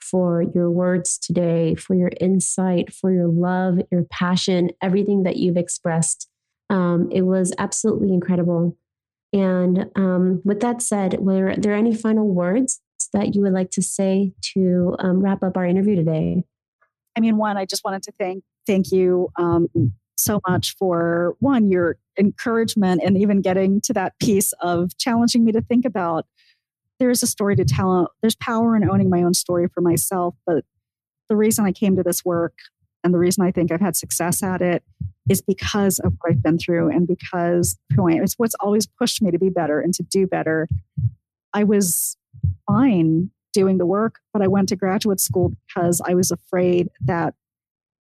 for 0.00 0.42
your 0.42 0.70
words 0.70 1.16
today, 1.18 1.74
for 1.74 1.94
your 1.94 2.10
insight, 2.20 2.92
for 2.92 3.12
your 3.12 3.28
love, 3.28 3.78
your 3.90 4.04
passion, 4.04 4.70
everything 4.82 5.22
that 5.22 5.36
you've 5.36 5.56
expressed. 5.56 6.28
Um, 6.68 7.08
it 7.10 7.22
was 7.22 7.52
absolutely 7.58 8.12
incredible. 8.12 8.76
And 9.32 9.90
um, 9.96 10.42
with 10.44 10.60
that 10.60 10.82
said, 10.82 11.20
were 11.20 11.54
there 11.56 11.74
any 11.74 11.94
final 11.94 12.28
words 12.28 12.80
that 13.12 13.34
you 13.34 13.42
would 13.42 13.52
like 13.52 13.70
to 13.72 13.82
say 13.82 14.32
to 14.54 14.94
um, 14.98 15.20
wrap 15.20 15.42
up 15.42 15.56
our 15.56 15.66
interview 15.66 15.96
today? 15.96 16.44
I 17.16 17.20
mean, 17.20 17.36
one, 17.36 17.56
I 17.56 17.64
just 17.64 17.84
wanted 17.84 18.02
to 18.04 18.12
thank 18.18 18.44
thank 18.66 18.92
you 18.92 19.28
um, 19.36 19.68
so 20.16 20.40
much 20.48 20.74
for 20.78 21.36
one 21.40 21.70
your 21.70 21.96
encouragement 22.18 23.02
and 23.04 23.16
even 23.18 23.40
getting 23.40 23.80
to 23.82 23.92
that 23.92 24.18
piece 24.18 24.52
of 24.60 24.96
challenging 24.96 25.44
me 25.44 25.52
to 25.52 25.60
think 25.60 25.84
about 25.84 26.26
there's 27.00 27.22
a 27.22 27.26
story 27.26 27.56
to 27.56 27.64
tell 27.64 28.10
there's 28.22 28.36
power 28.36 28.76
in 28.76 28.88
owning 28.88 29.10
my 29.10 29.22
own 29.22 29.34
story 29.34 29.66
for 29.74 29.80
myself 29.80 30.34
but 30.46 30.64
the 31.28 31.34
reason 31.34 31.66
i 31.66 31.72
came 31.72 31.96
to 31.96 32.02
this 32.04 32.24
work 32.24 32.54
and 33.02 33.12
the 33.12 33.18
reason 33.18 33.44
i 33.44 33.50
think 33.50 33.72
i've 33.72 33.80
had 33.80 33.96
success 33.96 34.42
at 34.44 34.62
it 34.62 34.84
is 35.28 35.42
because 35.42 35.98
of 35.98 36.12
what 36.20 36.30
i've 36.30 36.42
been 36.42 36.58
through 36.58 36.88
and 36.88 37.08
because 37.08 37.76
am 37.98 38.22
it's 38.22 38.34
what's 38.34 38.54
always 38.60 38.86
pushed 38.86 39.20
me 39.22 39.30
to 39.30 39.38
be 39.38 39.48
better 39.48 39.80
and 39.80 39.94
to 39.94 40.02
do 40.02 40.26
better. 40.26 40.68
I 41.52 41.64
was 41.64 42.16
fine 42.66 43.30
doing 43.54 43.78
the 43.78 43.86
work 43.86 44.18
but 44.32 44.42
i 44.42 44.46
went 44.46 44.68
to 44.68 44.76
graduate 44.76 45.20
school 45.20 45.52
because 45.66 46.02
i 46.06 46.12
was 46.12 46.30
afraid 46.30 46.88
that 47.00 47.34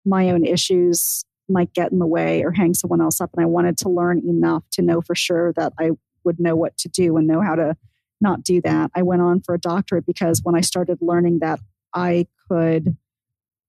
my 0.06 0.30
own 0.32 0.46
issues 0.46 1.26
might 1.52 1.74
get 1.74 1.92
in 1.92 2.00
the 2.00 2.08
way 2.08 2.44
or 2.44 2.52
hang 2.52 2.74
someone 2.74 3.02
else 3.02 3.22
up. 3.22 3.32
And 3.36 3.44
I 3.44 3.48
wanted 3.48 3.78
to 3.80 3.90
learn 3.90 4.20
enough 4.20 4.64
to 4.72 4.82
know 4.82 5.02
for 5.02 5.16
sure 5.16 5.54
that 5.54 5.74
I 5.80 5.92
would 6.24 6.40
know 6.40 6.56
what 6.56 6.78
to 6.80 6.90
do 6.90 7.18
and 7.18 7.28
know 7.28 7.42
how 7.42 7.56
to 7.56 7.76
not 8.20 8.44
do 8.44 8.62
that. 8.62 8.92
I 8.96 9.02
went 9.02 9.22
on 9.22 9.42
for 9.42 9.56
a 9.56 9.60
doctorate 9.60 10.06
because 10.06 10.42
when 10.44 10.56
I 10.56 10.62
started 10.62 11.00
learning 11.02 11.40
that 11.40 11.60
I 11.94 12.28
could 12.48 12.96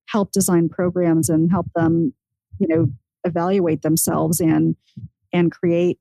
help 0.07 0.33
design 0.33 0.69
programs 0.69 1.29
and 1.29 1.51
help 1.51 1.67
them, 1.75 2.15
you 2.59 2.69
know, 2.69 2.89
evaluate 3.25 3.83
themselves 3.83 4.41
and 4.41 4.77
and 5.33 5.51
create, 5.51 5.99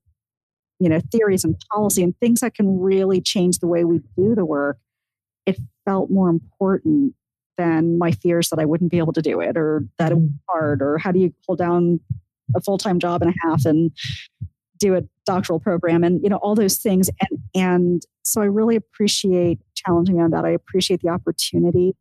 you 0.79 0.89
know, 0.89 0.99
theories 1.11 1.45
and 1.45 1.55
policy 1.71 2.03
and 2.03 2.17
things 2.19 2.41
that 2.41 2.53
can 2.53 2.79
really 2.79 3.21
change 3.21 3.59
the 3.59 3.67
way 3.67 3.85
we 3.85 4.01
do 4.17 4.35
the 4.35 4.43
work, 4.43 4.77
it 5.45 5.57
felt 5.91 6.09
more 6.09 6.29
important 6.29 7.13
than 7.57 7.97
my 7.97 8.11
fears 8.11 8.49
that 8.49 8.59
I 8.59 8.65
wouldn't 8.65 8.91
be 8.91 8.97
able 8.97 9.13
to 9.13 9.21
do 9.21 9.41
it 9.41 9.57
or 9.57 9.85
that 9.97 10.13
it 10.13 10.15
was 10.15 10.29
mm. 10.29 10.39
hard 10.47 10.81
or 10.81 10.97
how 10.97 11.11
do 11.11 11.19
you 11.19 11.33
hold 11.45 11.59
down 11.59 11.99
a 12.55 12.61
full-time 12.61 12.97
job 12.99 13.21
and 13.21 13.31
a 13.31 13.47
half 13.47 13.65
and 13.65 13.91
do 14.79 14.95
a 14.95 15.01
doctoral 15.25 15.59
program 15.59 16.03
and 16.03 16.21
you 16.23 16.29
know 16.29 16.37
all 16.37 16.55
those 16.55 16.77
things 16.77 17.09
and 17.19 17.39
and 17.53 18.01
so 18.23 18.41
I 18.41 18.45
really 18.45 18.75
appreciate 18.75 19.59
challenging 19.75 20.17
me 20.17 20.23
on 20.23 20.31
that. 20.31 20.45
I 20.45 20.51
appreciate 20.51 21.01
the 21.01 21.09
opportunity 21.09 21.95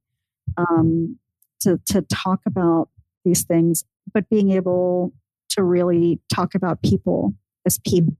um, 0.56 1.18
to 1.60 1.80
to 1.88 2.02
talk 2.02 2.40
about 2.46 2.88
these 3.24 3.42
things, 3.42 3.84
but 4.14 4.28
being 4.28 4.50
able 4.52 5.12
to 5.50 5.62
really 5.62 6.20
talk 6.32 6.54
about 6.54 6.82
people 6.82 7.34
as 7.66 7.78
people 7.78 8.16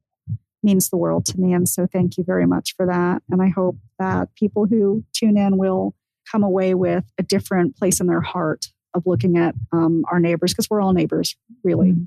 means 0.62 0.90
the 0.90 0.96
world 0.96 1.24
to 1.26 1.40
me. 1.40 1.52
And 1.52 1.68
so 1.68 1.86
thank 1.86 2.18
you 2.18 2.24
very 2.24 2.46
much 2.46 2.74
for 2.76 2.86
that. 2.86 3.22
And 3.30 3.42
I 3.42 3.48
hope 3.48 3.76
that 3.98 4.34
people 4.34 4.66
who 4.66 5.04
tune 5.12 5.36
in 5.36 5.56
will 5.56 5.94
come 6.30 6.42
away 6.42 6.74
with 6.74 7.04
a 7.18 7.22
different 7.22 7.76
place 7.76 8.00
in 8.00 8.06
their 8.06 8.20
heart 8.20 8.66
of 8.94 9.06
looking 9.06 9.38
at 9.38 9.54
um, 9.72 10.04
our 10.11 10.20
neighbors 10.20 10.52
because 10.52 10.68
we're 10.68 10.80
all 10.80 10.92
neighbors, 10.92 11.36
really. 11.64 11.92
Mm-hmm. 11.92 12.04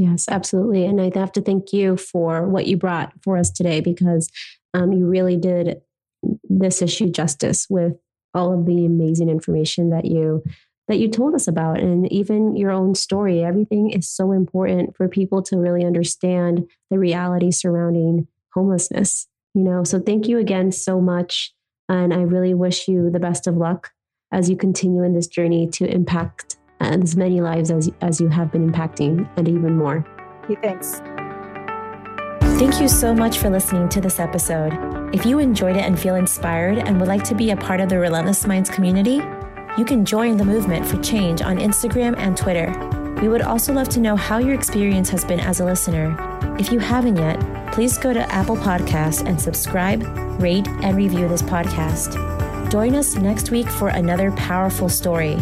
Yes, 0.00 0.26
absolutely. 0.28 0.84
And 0.84 1.00
I 1.00 1.10
have 1.18 1.32
to 1.32 1.42
thank 1.42 1.72
you 1.72 1.96
for 1.96 2.46
what 2.46 2.66
you 2.66 2.76
brought 2.76 3.12
for 3.22 3.36
us 3.36 3.50
today 3.50 3.80
because 3.80 4.30
um, 4.72 4.92
you 4.92 5.06
really 5.06 5.36
did 5.36 5.80
this 6.44 6.82
issue 6.82 7.10
justice 7.10 7.66
with 7.68 7.94
all 8.34 8.52
of 8.52 8.66
the 8.66 8.84
amazing 8.84 9.28
information 9.28 9.90
that 9.90 10.04
you 10.04 10.44
that 10.88 10.98
you 10.98 11.08
told 11.08 11.34
us 11.34 11.46
about 11.46 11.78
and 11.78 12.10
even 12.10 12.56
your 12.56 12.70
own 12.70 12.94
story. 12.94 13.44
Everything 13.44 13.90
is 13.90 14.08
so 14.08 14.32
important 14.32 14.96
for 14.96 15.08
people 15.08 15.42
to 15.42 15.56
really 15.56 15.84
understand 15.84 16.66
the 16.90 16.98
reality 16.98 17.50
surrounding 17.50 18.26
homelessness 18.54 19.28
you 19.54 19.64
know? 19.64 19.84
So 19.84 19.98
thank 20.00 20.28
you 20.28 20.38
again 20.38 20.72
so 20.72 21.00
much 21.00 21.52
and 21.90 22.12
i 22.12 22.18
really 22.18 22.52
wish 22.52 22.86
you 22.86 23.10
the 23.10 23.18
best 23.18 23.46
of 23.46 23.56
luck 23.56 23.92
as 24.30 24.50
you 24.50 24.56
continue 24.56 25.02
in 25.02 25.14
this 25.14 25.26
journey 25.26 25.66
to 25.68 25.86
impact 25.86 26.56
uh, 26.80 26.98
as 27.02 27.16
many 27.16 27.40
lives 27.40 27.70
as, 27.70 27.90
as 28.02 28.20
you 28.20 28.28
have 28.28 28.52
been 28.52 28.70
impacting 28.70 29.28
and 29.36 29.48
even 29.48 29.76
more. 29.76 30.06
Hey, 30.46 30.56
thanks. 30.62 31.00
Thank 32.58 32.80
you 32.80 32.88
so 32.88 33.14
much 33.14 33.38
for 33.38 33.48
listening 33.48 33.88
to 33.88 34.00
this 34.00 34.20
episode. 34.20 34.74
If 35.14 35.24
you 35.24 35.38
enjoyed 35.38 35.76
it 35.76 35.84
and 35.84 35.98
feel 35.98 36.14
inspired 36.14 36.78
and 36.78 37.00
would 37.00 37.08
like 37.08 37.24
to 37.24 37.34
be 37.34 37.50
a 37.50 37.56
part 37.56 37.80
of 37.80 37.88
the 37.88 37.98
Relentless 37.98 38.46
Minds 38.46 38.68
community, 38.68 39.22
you 39.78 39.84
can 39.84 40.04
join 40.04 40.36
the 40.36 40.44
movement 40.44 40.84
for 40.84 41.00
change 41.02 41.40
on 41.40 41.56
Instagram 41.56 42.16
and 42.18 42.36
Twitter. 42.36 42.74
We 43.22 43.28
would 43.28 43.42
also 43.42 43.72
love 43.72 43.88
to 43.90 44.00
know 44.00 44.16
how 44.16 44.38
your 44.38 44.54
experience 44.54 45.08
has 45.10 45.24
been 45.24 45.38
as 45.38 45.60
a 45.60 45.64
listener. 45.64 46.16
If 46.58 46.72
you 46.72 46.80
haven't 46.80 47.16
yet, 47.16 47.38
please 47.72 47.96
go 47.96 48.12
to 48.12 48.32
Apple 48.32 48.56
Podcasts 48.56 49.24
and 49.24 49.40
subscribe, 49.40 50.02
rate, 50.40 50.66
and 50.82 50.96
review 50.96 51.28
this 51.28 51.42
podcast. 51.42 52.18
Join 52.70 52.96
us 52.96 53.14
next 53.14 53.50
week 53.50 53.68
for 53.68 53.88
another 53.88 54.32
powerful 54.32 54.88
story. 54.88 55.36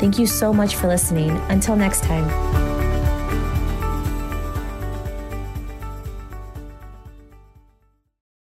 Thank 0.00 0.18
you 0.18 0.26
so 0.26 0.52
much 0.54 0.74
for 0.74 0.88
listening. 0.88 1.30
Until 1.48 1.76
next 1.76 2.02
time. 2.02 2.61